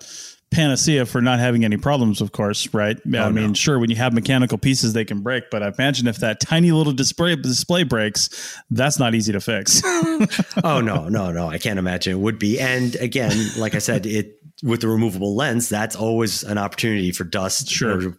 panacea 0.55 1.05
for 1.05 1.21
not 1.21 1.39
having 1.39 1.65
any 1.65 1.75
problems, 1.75 2.21
of 2.21 2.31
course, 2.31 2.73
right? 2.73 2.97
Oh, 3.13 3.19
I 3.19 3.29
mean, 3.29 3.47
no. 3.47 3.53
sure, 3.53 3.77
when 3.77 3.89
you 3.89 3.97
have 3.97 4.13
mechanical 4.13 4.57
pieces, 4.57 4.93
they 4.93 5.03
can 5.03 5.21
break, 5.21 5.49
but 5.51 5.61
I 5.61 5.67
imagine 5.77 6.07
if 6.07 6.17
that 6.17 6.39
tiny 6.39 6.71
little 6.71 6.93
display 6.93 7.35
display 7.35 7.83
breaks, 7.83 8.57
that's 8.69 8.97
not 8.97 9.13
easy 9.13 9.33
to 9.33 9.41
fix. 9.41 9.81
oh 10.63 10.81
no, 10.81 11.09
no, 11.09 11.31
no! 11.31 11.47
I 11.47 11.57
can't 11.57 11.77
imagine 11.77 12.13
it 12.13 12.19
would 12.19 12.39
be. 12.39 12.59
And 12.59 12.95
again, 12.95 13.37
like 13.57 13.75
I 13.75 13.79
said, 13.79 14.05
it 14.05 14.39
with 14.63 14.81
the 14.81 14.87
removable 14.87 15.35
lens, 15.35 15.67
that's 15.67 15.95
always 15.95 16.43
an 16.43 16.57
opportunity 16.57 17.11
for 17.11 17.25
dust, 17.25 17.69
sure. 17.69 18.07
or 18.07 18.17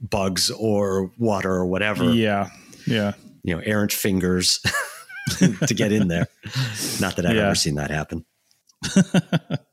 bugs, 0.00 0.50
or 0.50 1.12
water, 1.18 1.52
or 1.52 1.66
whatever. 1.66 2.10
Yeah, 2.10 2.48
yeah. 2.86 3.12
You 3.42 3.56
know, 3.56 3.62
errant 3.64 3.92
fingers 3.92 4.60
to 5.38 5.74
get 5.74 5.92
in 5.92 6.08
there. 6.08 6.28
Not 6.98 7.16
that 7.16 7.26
I've 7.26 7.36
yeah. 7.36 7.46
ever 7.46 7.54
seen 7.54 7.74
that 7.74 7.90
happen. 7.90 8.24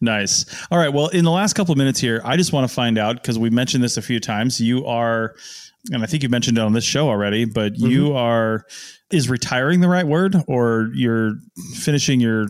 nice. 0.00 0.44
All 0.70 0.78
right. 0.78 0.92
Well, 0.92 1.08
in 1.08 1.24
the 1.24 1.30
last 1.30 1.54
couple 1.54 1.72
of 1.72 1.78
minutes 1.78 2.00
here, 2.00 2.20
I 2.24 2.36
just 2.36 2.52
want 2.52 2.68
to 2.68 2.74
find 2.74 2.98
out 2.98 3.16
because 3.16 3.38
we 3.38 3.50
mentioned 3.50 3.82
this 3.82 3.96
a 3.96 4.02
few 4.02 4.20
times. 4.20 4.60
You 4.60 4.86
are, 4.86 5.34
and 5.92 6.02
I 6.02 6.06
think 6.06 6.22
you 6.22 6.28
mentioned 6.28 6.58
it 6.58 6.60
on 6.60 6.72
this 6.72 6.84
show 6.84 7.08
already, 7.08 7.44
but 7.44 7.74
mm-hmm. 7.74 7.86
you 7.86 8.14
are, 8.14 8.64
is 9.10 9.30
retiring 9.30 9.80
the 9.80 9.88
right 9.88 10.06
word 10.06 10.36
or 10.48 10.90
you're 10.94 11.34
finishing 11.74 12.20
your 12.20 12.46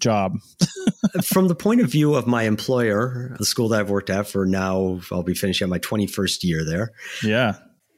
job? 0.00 0.36
From 1.24 1.48
the 1.48 1.54
point 1.54 1.80
of 1.80 1.90
view 1.90 2.14
of 2.14 2.26
my 2.26 2.44
employer, 2.44 3.36
the 3.38 3.44
school 3.44 3.68
that 3.68 3.80
I've 3.80 3.90
worked 3.90 4.10
at 4.10 4.26
for 4.26 4.46
now, 4.46 5.00
I'll 5.12 5.22
be 5.22 5.34
finishing 5.34 5.68
my 5.68 5.78
21st 5.78 6.42
year 6.42 6.64
there. 6.64 6.90
Yeah. 7.22 7.54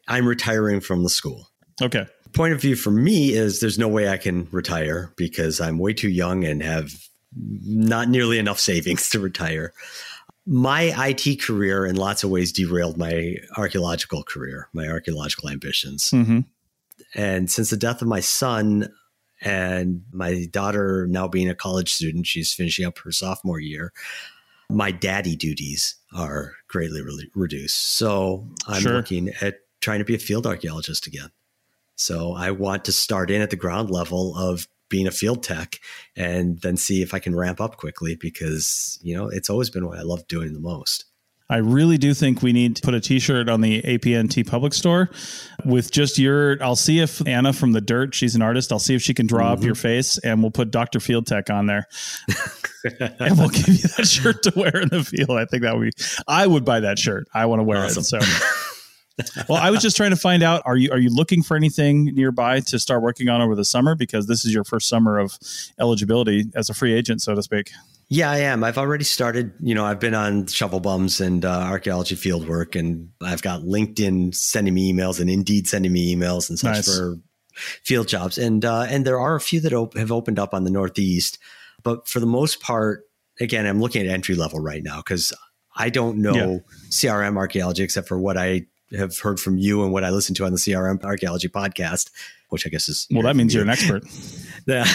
I'm 0.08 0.26
retiring 0.26 0.80
from 0.80 1.02
the 1.02 1.08
school. 1.08 1.48
Okay. 1.80 2.06
Point 2.32 2.52
of 2.52 2.60
view 2.60 2.76
for 2.76 2.90
me 2.90 3.32
is 3.32 3.60
there's 3.60 3.78
no 3.78 3.88
way 3.88 4.08
I 4.08 4.16
can 4.16 4.48
retire 4.50 5.12
because 5.16 5.60
I'm 5.60 5.78
way 5.78 5.92
too 5.92 6.08
young 6.08 6.44
and 6.44 6.62
have 6.62 6.92
not 7.36 8.08
nearly 8.08 8.38
enough 8.38 8.60
savings 8.60 9.08
to 9.10 9.20
retire. 9.20 9.72
My 10.44 10.92
IT 11.08 11.40
career, 11.40 11.86
in 11.86 11.96
lots 11.96 12.24
of 12.24 12.30
ways, 12.30 12.52
derailed 12.52 12.98
my 12.98 13.36
archaeological 13.56 14.24
career, 14.24 14.68
my 14.72 14.88
archaeological 14.88 15.48
ambitions. 15.48 16.10
Mm-hmm. 16.10 16.40
And 17.14 17.50
since 17.50 17.70
the 17.70 17.76
death 17.76 18.02
of 18.02 18.08
my 18.08 18.20
son, 18.20 18.88
and 19.42 20.02
my 20.12 20.46
daughter 20.50 21.06
now 21.08 21.28
being 21.28 21.50
a 21.50 21.54
college 21.54 21.92
student, 21.92 22.26
she's 22.26 22.54
finishing 22.54 22.86
up 22.86 22.98
her 22.98 23.12
sophomore 23.12 23.60
year. 23.60 23.92
My 24.70 24.90
daddy 24.90 25.36
duties 25.36 25.96
are 26.14 26.52
greatly 26.68 27.02
re- 27.02 27.30
reduced. 27.34 27.96
So 27.96 28.46
I'm 28.66 28.82
sure. 28.82 28.94
looking 28.94 29.30
at 29.40 29.56
trying 29.80 29.98
to 29.98 30.04
be 30.04 30.14
a 30.14 30.18
field 30.18 30.46
archaeologist 30.46 31.06
again. 31.06 31.30
So 31.96 32.34
I 32.34 32.52
want 32.52 32.84
to 32.86 32.92
start 32.92 33.30
in 33.30 33.42
at 33.42 33.50
the 33.50 33.56
ground 33.56 33.90
level 33.90 34.36
of 34.36 34.66
being 34.92 35.06
a 35.06 35.10
field 35.10 35.42
tech 35.42 35.80
and 36.14 36.60
then 36.60 36.76
see 36.76 37.00
if 37.00 37.14
I 37.14 37.18
can 37.18 37.34
ramp 37.34 37.62
up 37.62 37.78
quickly 37.78 38.14
because, 38.14 39.00
you 39.02 39.16
know, 39.16 39.26
it's 39.26 39.48
always 39.48 39.70
been 39.70 39.86
what 39.86 39.98
I 39.98 40.02
love 40.02 40.28
doing 40.28 40.52
the 40.52 40.60
most. 40.60 41.06
I 41.48 41.56
really 41.56 41.98
do 41.98 42.14
think 42.14 42.42
we 42.42 42.52
need 42.52 42.76
to 42.76 42.82
put 42.82 42.94
a 42.94 43.00
T-shirt 43.00 43.48
on 43.48 43.62
the 43.62 43.82
APN 43.82 44.28
TeePublic 44.28 44.72
store 44.72 45.10
with 45.66 45.90
just 45.90 46.18
your. 46.18 46.62
I'll 46.62 46.76
see 46.76 47.00
if 47.00 47.26
Anna 47.26 47.52
from 47.52 47.72
the 47.72 47.80
Dirt, 47.80 48.14
she's 48.14 48.34
an 48.34 48.42
artist. 48.42 48.70
I'll 48.70 48.78
see 48.78 48.94
if 48.94 49.02
she 49.02 49.12
can 49.12 49.26
draw 49.26 49.46
mm-hmm. 49.46 49.60
up 49.60 49.64
your 49.64 49.74
face, 49.74 50.16
and 50.18 50.40
we'll 50.40 50.50
put 50.50 50.70
Doctor 50.70 50.98
Field 50.98 51.26
Tech 51.26 51.50
on 51.50 51.66
there, 51.66 51.86
and 53.00 53.36
we'll 53.36 53.50
give 53.50 53.68
you 53.68 53.88
that 53.96 54.06
shirt 54.06 54.42
to 54.44 54.52
wear 54.56 54.80
in 54.80 54.88
the 54.88 55.04
field. 55.04 55.38
I 55.38 55.44
think 55.44 55.64
that 55.64 55.76
would 55.76 55.92
be. 55.94 56.04
I 56.26 56.46
would 56.46 56.64
buy 56.64 56.80
that 56.80 56.98
shirt. 56.98 57.28
I 57.34 57.44
want 57.44 57.60
to 57.60 57.64
wear 57.64 57.84
awesome. 57.84 58.00
it. 58.00 58.04
So. 58.04 58.20
well, 59.48 59.60
I 59.60 59.70
was 59.70 59.80
just 59.80 59.96
trying 59.96 60.10
to 60.10 60.16
find 60.16 60.42
out 60.42 60.62
are 60.64 60.76
you 60.76 60.90
are 60.90 60.98
you 60.98 61.10
looking 61.10 61.42
for 61.42 61.56
anything 61.56 62.06
nearby 62.06 62.60
to 62.60 62.78
start 62.78 63.02
working 63.02 63.28
on 63.28 63.40
over 63.40 63.54
the 63.54 63.64
summer 63.64 63.94
because 63.94 64.26
this 64.26 64.44
is 64.44 64.54
your 64.54 64.64
first 64.64 64.88
summer 64.88 65.18
of 65.18 65.38
eligibility 65.78 66.46
as 66.54 66.70
a 66.70 66.74
free 66.74 66.92
agent, 66.92 67.22
so 67.22 67.34
to 67.34 67.42
speak. 67.42 67.70
Yeah, 68.08 68.30
I 68.30 68.38
am. 68.38 68.62
I've 68.62 68.78
already 68.78 69.04
started. 69.04 69.52
You 69.60 69.74
know, 69.74 69.84
I've 69.84 70.00
been 70.00 70.14
on 70.14 70.46
shovel 70.46 70.80
bums 70.80 71.20
and 71.20 71.44
uh, 71.44 71.48
archaeology 71.48 72.14
field 72.14 72.46
work, 72.46 72.74
and 72.74 73.10
I've 73.22 73.42
got 73.42 73.62
LinkedIn 73.62 74.34
sending 74.34 74.74
me 74.74 74.92
emails 74.92 75.20
and 75.20 75.30
Indeed 75.30 75.66
sending 75.66 75.92
me 75.92 76.14
emails 76.14 76.48
and 76.48 76.58
such 76.58 76.74
nice. 76.76 76.94
for 76.94 77.16
field 77.54 78.08
jobs. 78.08 78.38
And 78.38 78.64
uh, 78.64 78.86
and 78.88 79.06
there 79.06 79.18
are 79.18 79.34
a 79.34 79.40
few 79.40 79.60
that 79.60 79.72
op- 79.72 79.96
have 79.96 80.12
opened 80.12 80.38
up 80.38 80.54
on 80.54 80.64
the 80.64 80.70
Northeast, 80.70 81.38
but 81.82 82.06
for 82.06 82.20
the 82.20 82.26
most 82.26 82.60
part, 82.60 83.04
again, 83.40 83.66
I'm 83.66 83.80
looking 83.80 84.06
at 84.06 84.12
entry 84.12 84.34
level 84.34 84.60
right 84.60 84.82
now 84.82 84.98
because 84.98 85.32
I 85.76 85.88
don't 85.88 86.18
know 86.18 86.34
yeah. 86.34 86.58
CRM 86.90 87.36
archaeology 87.36 87.82
except 87.82 88.08
for 88.08 88.18
what 88.18 88.36
I 88.36 88.66
have 88.96 89.18
heard 89.18 89.40
from 89.40 89.58
you 89.58 89.82
and 89.82 89.92
what 89.92 90.04
I 90.04 90.10
listen 90.10 90.34
to 90.36 90.44
on 90.44 90.52
the 90.52 90.58
CRM 90.58 91.02
archaeology 91.04 91.48
podcast, 91.48 92.10
which 92.48 92.66
I 92.66 92.70
guess 92.70 92.88
is 92.88 93.06
well, 93.10 93.22
that 93.22 93.36
means 93.36 93.54
you. 93.54 93.58
you're 93.58 93.68
an 93.68 93.70
expert. 93.70 94.04
Yeah, 94.64 94.86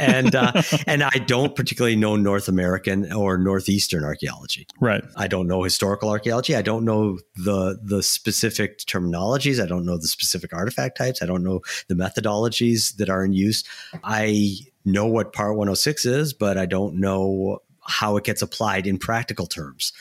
and 0.00 0.32
uh, 0.32 0.62
and 0.86 1.02
I 1.02 1.18
don't 1.26 1.56
particularly 1.56 1.96
know 1.96 2.14
North 2.14 2.46
American 2.46 3.12
or 3.12 3.36
Northeastern 3.36 4.04
archaeology. 4.04 4.68
Right. 4.80 5.02
I 5.16 5.26
don't 5.26 5.48
know 5.48 5.64
historical 5.64 6.08
archaeology. 6.08 6.54
I 6.54 6.62
don't 6.62 6.84
know 6.84 7.18
the 7.34 7.80
the 7.82 8.00
specific 8.00 8.78
terminologies. 8.78 9.60
I 9.60 9.66
don't 9.66 9.84
know 9.86 9.96
the 9.96 10.06
specific 10.06 10.52
artifact 10.52 10.96
types. 10.96 11.20
I 11.20 11.26
don't 11.26 11.42
know 11.42 11.62
the 11.88 11.96
methodologies 11.96 12.94
that 12.98 13.10
are 13.10 13.24
in 13.24 13.32
use. 13.32 13.64
I 14.04 14.56
know 14.84 15.06
what 15.06 15.32
Part 15.32 15.56
106 15.56 16.06
is, 16.06 16.32
but 16.32 16.56
I 16.56 16.66
don't 16.66 17.00
know 17.00 17.58
how 17.88 18.16
it 18.16 18.24
gets 18.24 18.42
applied 18.42 18.86
in 18.86 18.98
practical 18.98 19.46
terms. 19.46 19.92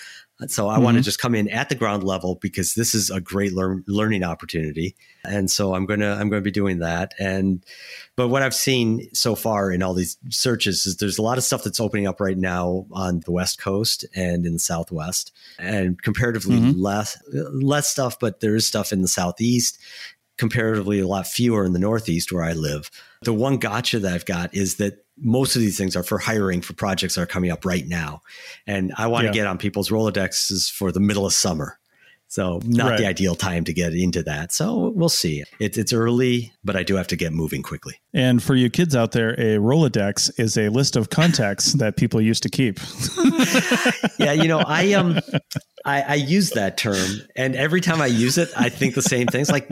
So 0.47 0.67
I 0.67 0.75
mm-hmm. 0.75 0.83
want 0.83 0.97
to 0.97 1.03
just 1.03 1.19
come 1.19 1.33
in 1.33 1.49
at 1.49 1.69
the 1.69 1.75
ground 1.75 2.03
level 2.03 2.35
because 2.35 2.73
this 2.73 2.93
is 2.93 3.09
a 3.09 3.21
great 3.21 3.53
learn, 3.53 3.85
learning 3.87 4.23
opportunity, 4.23 4.95
and 5.23 5.49
so 5.49 5.73
I'm 5.73 5.85
gonna 5.85 6.13
I'm 6.13 6.29
gonna 6.29 6.41
be 6.41 6.51
doing 6.51 6.79
that. 6.79 7.13
And 7.17 7.63
but 8.17 8.27
what 8.27 8.41
I've 8.41 8.53
seen 8.53 9.07
so 9.13 9.35
far 9.35 9.71
in 9.71 9.81
all 9.81 9.93
these 9.93 10.17
searches 10.29 10.85
is 10.85 10.97
there's 10.97 11.17
a 11.17 11.21
lot 11.21 11.37
of 11.37 11.45
stuff 11.45 11.63
that's 11.63 11.79
opening 11.79 12.05
up 12.05 12.19
right 12.19 12.37
now 12.37 12.85
on 12.91 13.21
the 13.21 13.31
West 13.31 13.61
Coast 13.61 14.03
and 14.13 14.45
in 14.45 14.53
the 14.53 14.59
Southwest, 14.59 15.31
and 15.57 16.01
comparatively 16.01 16.57
mm-hmm. 16.57 16.81
less 16.81 17.17
less 17.31 17.87
stuff, 17.87 18.19
but 18.19 18.41
there 18.41 18.57
is 18.57 18.67
stuff 18.67 18.91
in 18.91 19.01
the 19.01 19.07
Southeast. 19.07 19.79
Comparatively, 20.37 20.99
a 20.99 21.07
lot 21.07 21.27
fewer 21.27 21.65
in 21.65 21.73
the 21.73 21.79
Northeast 21.79 22.31
where 22.31 22.43
I 22.43 22.53
live. 22.53 22.89
The 23.21 23.33
one 23.33 23.57
gotcha 23.57 23.99
that 23.99 24.13
I've 24.13 24.25
got 24.25 24.53
is 24.53 24.75
that 24.77 25.05
most 25.17 25.55
of 25.55 25.61
these 25.61 25.77
things 25.77 25.95
are 25.95 26.03
for 26.03 26.17
hiring 26.17 26.61
for 26.61 26.73
projects 26.73 27.15
that 27.15 27.21
are 27.21 27.27
coming 27.27 27.51
up 27.51 27.65
right 27.65 27.87
now. 27.87 28.21
And 28.67 28.93
I 28.97 29.07
want 29.07 29.25
yeah. 29.25 29.31
to 29.31 29.35
get 29.35 29.47
on 29.47 29.57
people's 29.57 29.89
Rolodexes 29.89 30.71
for 30.71 30.91
the 30.91 30.99
middle 30.99 31.25
of 31.25 31.33
summer. 31.33 31.79
So 32.27 32.59
not 32.65 32.89
right. 32.89 32.97
the 32.97 33.05
ideal 33.05 33.35
time 33.35 33.63
to 33.65 33.73
get 33.73 33.93
into 33.93 34.23
that. 34.23 34.51
So 34.51 34.89
we'll 34.89 35.09
see. 35.09 35.43
It, 35.59 35.77
it's 35.77 35.93
early, 35.93 36.51
but 36.63 36.75
I 36.75 36.83
do 36.83 36.95
have 36.95 37.07
to 37.07 37.15
get 37.15 37.31
moving 37.31 37.61
quickly. 37.61 37.95
And 38.13 38.41
for 38.41 38.55
you 38.55 38.69
kids 38.69 38.95
out 38.95 39.11
there, 39.11 39.33
a 39.33 39.57
Rolodex 39.57 40.37
is 40.37 40.57
a 40.57 40.69
list 40.69 40.95
of 40.95 41.09
contacts 41.11 41.73
that 41.73 41.97
people 41.97 42.19
used 42.19 42.43
to 42.43 42.49
keep. 42.49 42.79
yeah, 44.19 44.33
you 44.33 44.47
know, 44.47 44.59
I 44.59 44.93
um 44.93 45.19
I, 45.85 46.01
I, 46.01 46.15
use 46.15 46.49
that 46.51 46.77
term, 46.77 47.07
and 47.35 47.55
every 47.55 47.79
time 47.79 48.01
I 48.01 48.07
use 48.07 48.39
it, 48.39 48.49
I 48.57 48.69
think 48.69 48.95
the 48.95 49.03
same 49.03 49.27
things. 49.27 49.51
Like 49.51 49.69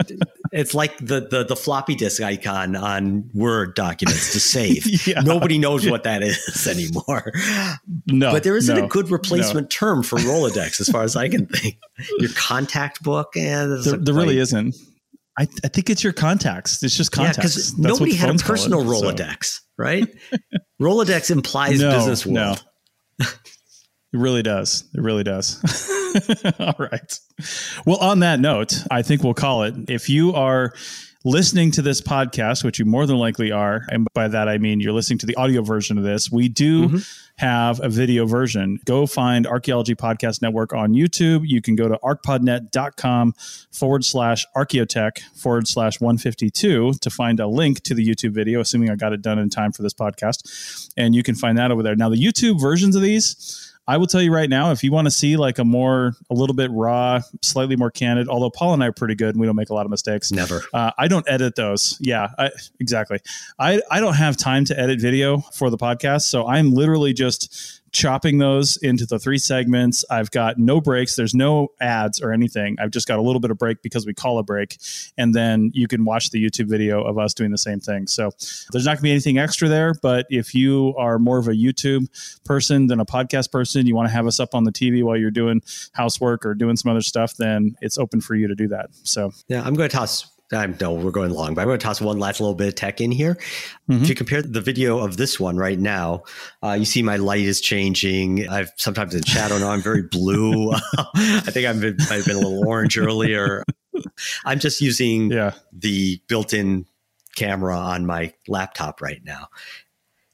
it's 0.54 0.72
like 0.72 0.96
the 0.98 1.26
the, 1.28 1.44
the 1.44 1.56
floppy 1.56 1.96
disk 1.96 2.22
icon 2.22 2.76
on 2.76 3.28
Word 3.34 3.74
documents 3.74 4.32
to 4.32 4.40
save. 4.40 5.06
yeah. 5.06 5.20
Nobody 5.20 5.58
knows 5.58 5.88
what 5.88 6.04
that 6.04 6.22
is 6.22 6.66
anymore. 6.70 7.32
No, 8.06 8.30
but 8.32 8.44
there 8.44 8.56
isn't 8.56 8.76
no, 8.76 8.84
a 8.84 8.88
good 8.88 9.10
replacement 9.10 9.64
no. 9.64 9.68
term 9.68 10.02
for 10.02 10.16
Rolodex, 10.18 10.80
as 10.80 10.88
far 10.88 11.02
as 11.02 11.16
I 11.16 11.28
can 11.28 11.46
think. 11.46 11.78
Your 12.18 12.30
contact 12.36 13.02
book, 13.02 13.32
eh, 13.36 13.40
and 13.40 13.84
there, 13.84 13.96
there 13.96 14.14
really 14.14 14.38
isn't. 14.38 14.76
I, 15.36 15.48
I, 15.64 15.68
think 15.68 15.90
it's 15.90 16.04
your 16.04 16.12
contacts. 16.12 16.80
It's 16.84 16.96
just 16.96 17.10
contacts. 17.10 17.38
Yeah, 17.38 17.42
because 17.42 17.78
nobody 17.78 18.14
had 18.14 18.30
a 18.32 18.38
personal 18.38 18.82
it, 18.82 18.84
Rolodex, 18.84 19.44
so. 19.44 19.60
right? 19.76 20.08
Rolodex 20.80 21.32
implies 21.32 21.80
no, 21.80 21.90
business 21.90 22.24
world. 22.24 22.64
No. 23.20 23.26
It 24.14 24.18
really 24.18 24.44
does. 24.44 24.84
It 24.94 25.00
really 25.00 25.24
does. 25.24 25.60
All 26.60 26.76
right. 26.78 27.18
Well, 27.84 27.98
on 27.98 28.20
that 28.20 28.38
note, 28.38 28.72
I 28.88 29.02
think 29.02 29.24
we'll 29.24 29.34
call 29.34 29.64
it. 29.64 29.74
If 29.88 30.08
you 30.08 30.32
are 30.34 30.72
listening 31.24 31.72
to 31.72 31.82
this 31.82 32.00
podcast, 32.00 32.62
which 32.62 32.78
you 32.78 32.84
more 32.84 33.06
than 33.06 33.16
likely 33.16 33.50
are, 33.50 33.82
and 33.88 34.06
by 34.14 34.28
that 34.28 34.48
I 34.48 34.58
mean 34.58 34.78
you're 34.78 34.92
listening 34.92 35.18
to 35.18 35.26
the 35.26 35.34
audio 35.34 35.62
version 35.62 35.98
of 35.98 36.04
this, 36.04 36.30
we 36.30 36.48
do 36.48 36.86
mm-hmm. 36.86 36.98
have 37.38 37.80
a 37.82 37.88
video 37.88 38.24
version. 38.24 38.78
Go 38.84 39.04
find 39.04 39.48
Archaeology 39.48 39.96
Podcast 39.96 40.42
Network 40.42 40.72
on 40.72 40.92
YouTube. 40.92 41.40
You 41.44 41.60
can 41.60 41.74
go 41.74 41.88
to 41.88 41.96
archpodnet.com 41.96 43.34
forward 43.72 44.04
slash 44.04 44.46
archaeotech 44.54 45.22
forward 45.34 45.66
slash 45.66 46.00
152 46.00 46.92
to 47.00 47.10
find 47.10 47.40
a 47.40 47.48
link 47.48 47.80
to 47.80 47.94
the 47.94 48.06
YouTube 48.06 48.30
video, 48.30 48.60
assuming 48.60 48.90
I 48.90 48.94
got 48.94 49.12
it 49.12 49.22
done 49.22 49.40
in 49.40 49.50
time 49.50 49.72
for 49.72 49.82
this 49.82 49.94
podcast. 49.94 50.92
And 50.96 51.16
you 51.16 51.24
can 51.24 51.34
find 51.34 51.58
that 51.58 51.72
over 51.72 51.82
there. 51.82 51.96
Now, 51.96 52.10
the 52.10 52.22
YouTube 52.22 52.60
versions 52.60 52.94
of 52.94 53.02
these, 53.02 53.63
I 53.86 53.98
will 53.98 54.06
tell 54.06 54.22
you 54.22 54.32
right 54.32 54.48
now, 54.48 54.70
if 54.70 54.82
you 54.82 54.92
want 54.92 55.06
to 55.06 55.10
see 55.10 55.36
like 55.36 55.58
a 55.58 55.64
more, 55.64 56.14
a 56.30 56.34
little 56.34 56.54
bit 56.54 56.70
raw, 56.70 57.20
slightly 57.42 57.76
more 57.76 57.90
candid, 57.90 58.28
although 58.28 58.50
Paul 58.50 58.72
and 58.72 58.82
I 58.82 58.86
are 58.86 58.92
pretty 58.92 59.14
good 59.14 59.34
and 59.34 59.40
we 59.40 59.46
don't 59.46 59.56
make 59.56 59.68
a 59.68 59.74
lot 59.74 59.84
of 59.84 59.90
mistakes. 59.90 60.32
Never. 60.32 60.62
Uh, 60.72 60.90
I 60.96 61.06
don't 61.08 61.28
edit 61.28 61.54
those. 61.56 61.98
Yeah, 62.00 62.28
I, 62.38 62.50
exactly. 62.80 63.20
I, 63.58 63.82
I 63.90 64.00
don't 64.00 64.14
have 64.14 64.36
time 64.38 64.64
to 64.66 64.80
edit 64.80 65.00
video 65.00 65.38
for 65.52 65.68
the 65.68 65.76
podcast. 65.76 66.22
So 66.22 66.46
I'm 66.46 66.72
literally 66.72 67.12
just 67.12 67.82
chopping 67.94 68.38
those 68.38 68.76
into 68.78 69.06
the 69.06 69.18
three 69.18 69.38
segments. 69.38 70.04
I've 70.10 70.30
got 70.30 70.58
no 70.58 70.80
breaks. 70.80 71.16
There's 71.16 71.34
no 71.34 71.68
ads 71.80 72.20
or 72.20 72.32
anything. 72.32 72.76
I've 72.80 72.90
just 72.90 73.06
got 73.08 73.18
a 73.18 73.22
little 73.22 73.40
bit 73.40 73.50
of 73.50 73.56
break 73.56 73.80
because 73.82 74.04
we 74.04 74.12
call 74.12 74.38
a 74.38 74.42
break. 74.42 74.78
And 75.16 75.32
then 75.32 75.70
you 75.72 75.86
can 75.86 76.04
watch 76.04 76.30
the 76.30 76.44
YouTube 76.44 76.68
video 76.68 77.02
of 77.02 77.18
us 77.18 77.32
doing 77.32 77.52
the 77.52 77.58
same 77.58 77.80
thing. 77.80 78.08
So 78.08 78.30
there's 78.72 78.84
not 78.84 78.92
going 78.92 78.96
to 78.96 79.02
be 79.02 79.10
anything 79.12 79.38
extra 79.38 79.68
there. 79.68 79.94
But 80.02 80.26
if 80.28 80.54
you 80.54 80.94
are 80.98 81.18
more 81.18 81.38
of 81.38 81.46
a 81.46 81.52
YouTube 81.52 82.08
person 82.44 82.88
than 82.88 83.00
a 83.00 83.06
podcast 83.06 83.52
person, 83.52 83.86
you 83.86 83.94
want 83.94 84.08
to 84.08 84.12
have 84.12 84.26
us 84.26 84.40
up 84.40 84.54
on 84.54 84.64
the 84.64 84.72
TV 84.72 85.04
while 85.04 85.16
you're 85.16 85.30
doing 85.30 85.62
housework 85.92 86.44
or 86.44 86.54
doing 86.54 86.76
some 86.76 86.90
other 86.90 87.00
stuff, 87.00 87.36
then 87.36 87.76
it's 87.80 87.96
open 87.96 88.20
for 88.20 88.34
you 88.34 88.48
to 88.48 88.56
do 88.56 88.68
that. 88.68 88.90
So, 89.04 89.32
yeah, 89.48 89.62
I'm 89.64 89.74
going 89.74 89.88
to 89.88 89.96
toss 89.96 90.33
I 90.52 90.66
know 90.66 90.92
we're 90.92 91.10
going 91.10 91.30
long, 91.30 91.54
but 91.54 91.62
I'm 91.62 91.68
going 91.68 91.78
to 91.78 91.84
toss 91.84 92.00
one 92.00 92.18
last 92.18 92.40
little 92.40 92.54
bit 92.54 92.68
of 92.68 92.74
tech 92.74 93.00
in 93.00 93.10
here. 93.10 93.36
Mm-hmm. 93.88 94.02
If 94.02 94.08
you 94.08 94.14
compare 94.14 94.42
the 94.42 94.60
video 94.60 94.98
of 94.98 95.16
this 95.16 95.40
one 95.40 95.56
right 95.56 95.78
now, 95.78 96.24
uh, 96.62 96.72
you 96.72 96.84
see 96.84 97.02
my 97.02 97.16
light 97.16 97.40
is 97.40 97.60
changing. 97.60 98.48
I've 98.48 98.70
sometimes 98.76 99.14
in 99.14 99.22
shadow 99.24 99.58
now. 99.58 99.70
I'm 99.70 99.82
very 99.82 100.02
blue. 100.02 100.72
I 101.16 101.40
think 101.50 101.66
I've 101.66 101.80
been, 101.80 101.96
I've 102.10 102.26
been 102.26 102.36
a 102.36 102.40
little 102.40 102.66
orange 102.66 102.98
earlier. 102.98 103.64
I'm 104.44 104.58
just 104.58 104.80
using 104.80 105.30
yeah. 105.30 105.52
the 105.72 106.20
built-in 106.28 106.86
camera 107.36 107.76
on 107.76 108.06
my 108.06 108.32
laptop 108.46 109.00
right 109.00 109.20
now. 109.24 109.48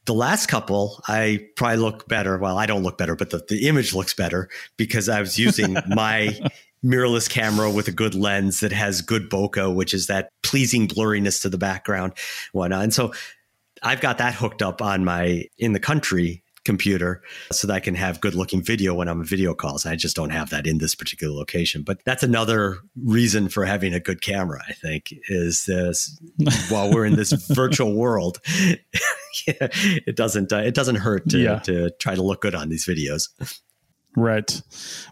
The 0.06 0.14
last 0.14 0.46
couple, 0.46 1.02
I 1.06 1.46
probably 1.56 1.76
look 1.78 2.08
better. 2.08 2.36
Well, 2.38 2.58
I 2.58 2.66
don't 2.66 2.82
look 2.82 2.98
better, 2.98 3.14
but 3.14 3.30
the, 3.30 3.44
the 3.48 3.68
image 3.68 3.94
looks 3.94 4.14
better 4.14 4.48
because 4.76 5.08
I 5.08 5.20
was 5.20 5.38
using 5.38 5.76
my 5.88 6.36
mirrorless 6.84 7.28
camera 7.28 7.70
with 7.70 7.88
a 7.88 7.92
good 7.92 8.14
lens 8.14 8.60
that 8.60 8.72
has 8.72 9.00
good 9.00 9.28
bokeh, 9.28 9.74
which 9.74 9.92
is 9.92 10.06
that 10.06 10.30
pleasing 10.42 10.88
blurriness 10.88 11.42
to 11.42 11.48
the 11.48 11.58
background, 11.58 12.14
whatnot. 12.52 12.82
And 12.82 12.94
so 12.94 13.12
I've 13.82 14.00
got 14.00 14.18
that 14.18 14.34
hooked 14.34 14.62
up 14.62 14.82
on 14.82 15.04
my 15.04 15.44
in 15.58 15.72
the 15.72 15.80
country 15.80 16.42
computer 16.64 17.22
so 17.50 17.66
that 17.66 17.74
I 17.74 17.80
can 17.80 17.94
have 17.94 18.20
good 18.20 18.34
looking 18.34 18.62
video 18.62 18.94
when 18.94 19.08
I'm 19.08 19.20
on 19.20 19.24
video 19.24 19.54
calls. 19.54 19.86
I 19.86 19.96
just 19.96 20.14
don't 20.14 20.30
have 20.30 20.50
that 20.50 20.66
in 20.66 20.78
this 20.78 20.94
particular 20.94 21.34
location. 21.34 21.82
But 21.82 22.04
that's 22.04 22.22
another 22.22 22.78
reason 23.02 23.48
for 23.48 23.64
having 23.64 23.94
a 23.94 24.00
good 24.00 24.20
camera, 24.20 24.62
I 24.68 24.72
think, 24.74 25.14
is 25.28 25.64
this 25.64 26.18
while 26.68 26.92
we're 26.92 27.06
in 27.06 27.16
this 27.16 27.32
virtual 27.32 27.94
world, 27.94 28.38
it 29.46 30.16
doesn't 30.16 30.52
uh, 30.52 30.58
it 30.58 30.74
doesn't 30.74 30.96
hurt 30.96 31.28
to, 31.30 31.38
yeah. 31.38 31.58
to 31.60 31.90
try 31.98 32.14
to 32.14 32.22
look 32.22 32.42
good 32.42 32.54
on 32.54 32.68
these 32.68 32.86
videos. 32.86 33.28
Right. 34.16 34.60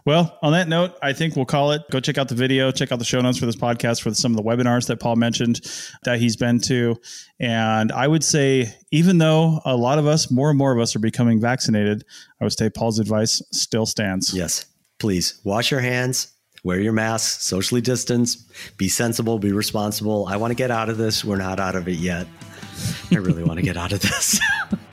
Well, 0.05 0.37
on 0.41 0.51
that 0.51 0.67
note, 0.67 0.97
I 1.01 1.13
think 1.13 1.35
we'll 1.35 1.45
call 1.45 1.71
it. 1.71 1.83
Go 1.89 1.99
check 1.99 2.17
out 2.17 2.27
the 2.27 2.35
video, 2.35 2.69
check 2.71 2.91
out 2.91 2.99
the 2.99 3.05
show 3.05 3.21
notes 3.21 3.37
for 3.37 3.45
this 3.45 3.55
podcast 3.55 4.01
for 4.01 4.13
some 4.13 4.33
of 4.33 4.37
the 4.37 4.43
webinars 4.43 4.87
that 4.87 4.99
Paul 4.99 5.15
mentioned 5.15 5.61
that 6.03 6.19
he's 6.19 6.35
been 6.35 6.59
to. 6.61 6.97
And 7.39 7.91
I 7.93 8.07
would 8.07 8.23
say, 8.23 8.73
even 8.91 9.17
though 9.17 9.61
a 9.63 9.75
lot 9.75 9.99
of 9.99 10.07
us, 10.07 10.29
more 10.29 10.49
and 10.49 10.57
more 10.57 10.73
of 10.73 10.79
us 10.79 10.95
are 10.95 10.99
becoming 10.99 11.39
vaccinated, 11.39 12.03
I 12.41 12.43
would 12.43 12.51
say 12.51 12.69
Paul's 12.69 12.99
advice 12.99 13.41
still 13.51 13.85
stands. 13.85 14.33
Yes. 14.33 14.65
Please 14.99 15.39
wash 15.45 15.71
your 15.71 15.79
hands, 15.79 16.33
wear 16.65 16.81
your 16.81 16.91
mask, 16.91 17.39
socially 17.39 17.79
distance, 17.79 18.35
be 18.75 18.89
sensible, 18.89 19.39
be 19.39 19.53
responsible. 19.53 20.27
I 20.27 20.35
want 20.35 20.51
to 20.51 20.55
get 20.55 20.71
out 20.71 20.89
of 20.89 20.97
this. 20.97 21.23
We're 21.23 21.37
not 21.37 21.61
out 21.61 21.75
of 21.75 21.87
it 21.87 21.99
yet. 21.99 22.27
I 23.11 23.15
really 23.15 23.43
want 23.43 23.59
to 23.59 23.65
get 23.65 23.77
out 23.77 23.93
of 23.93 24.01
this. 24.01 24.41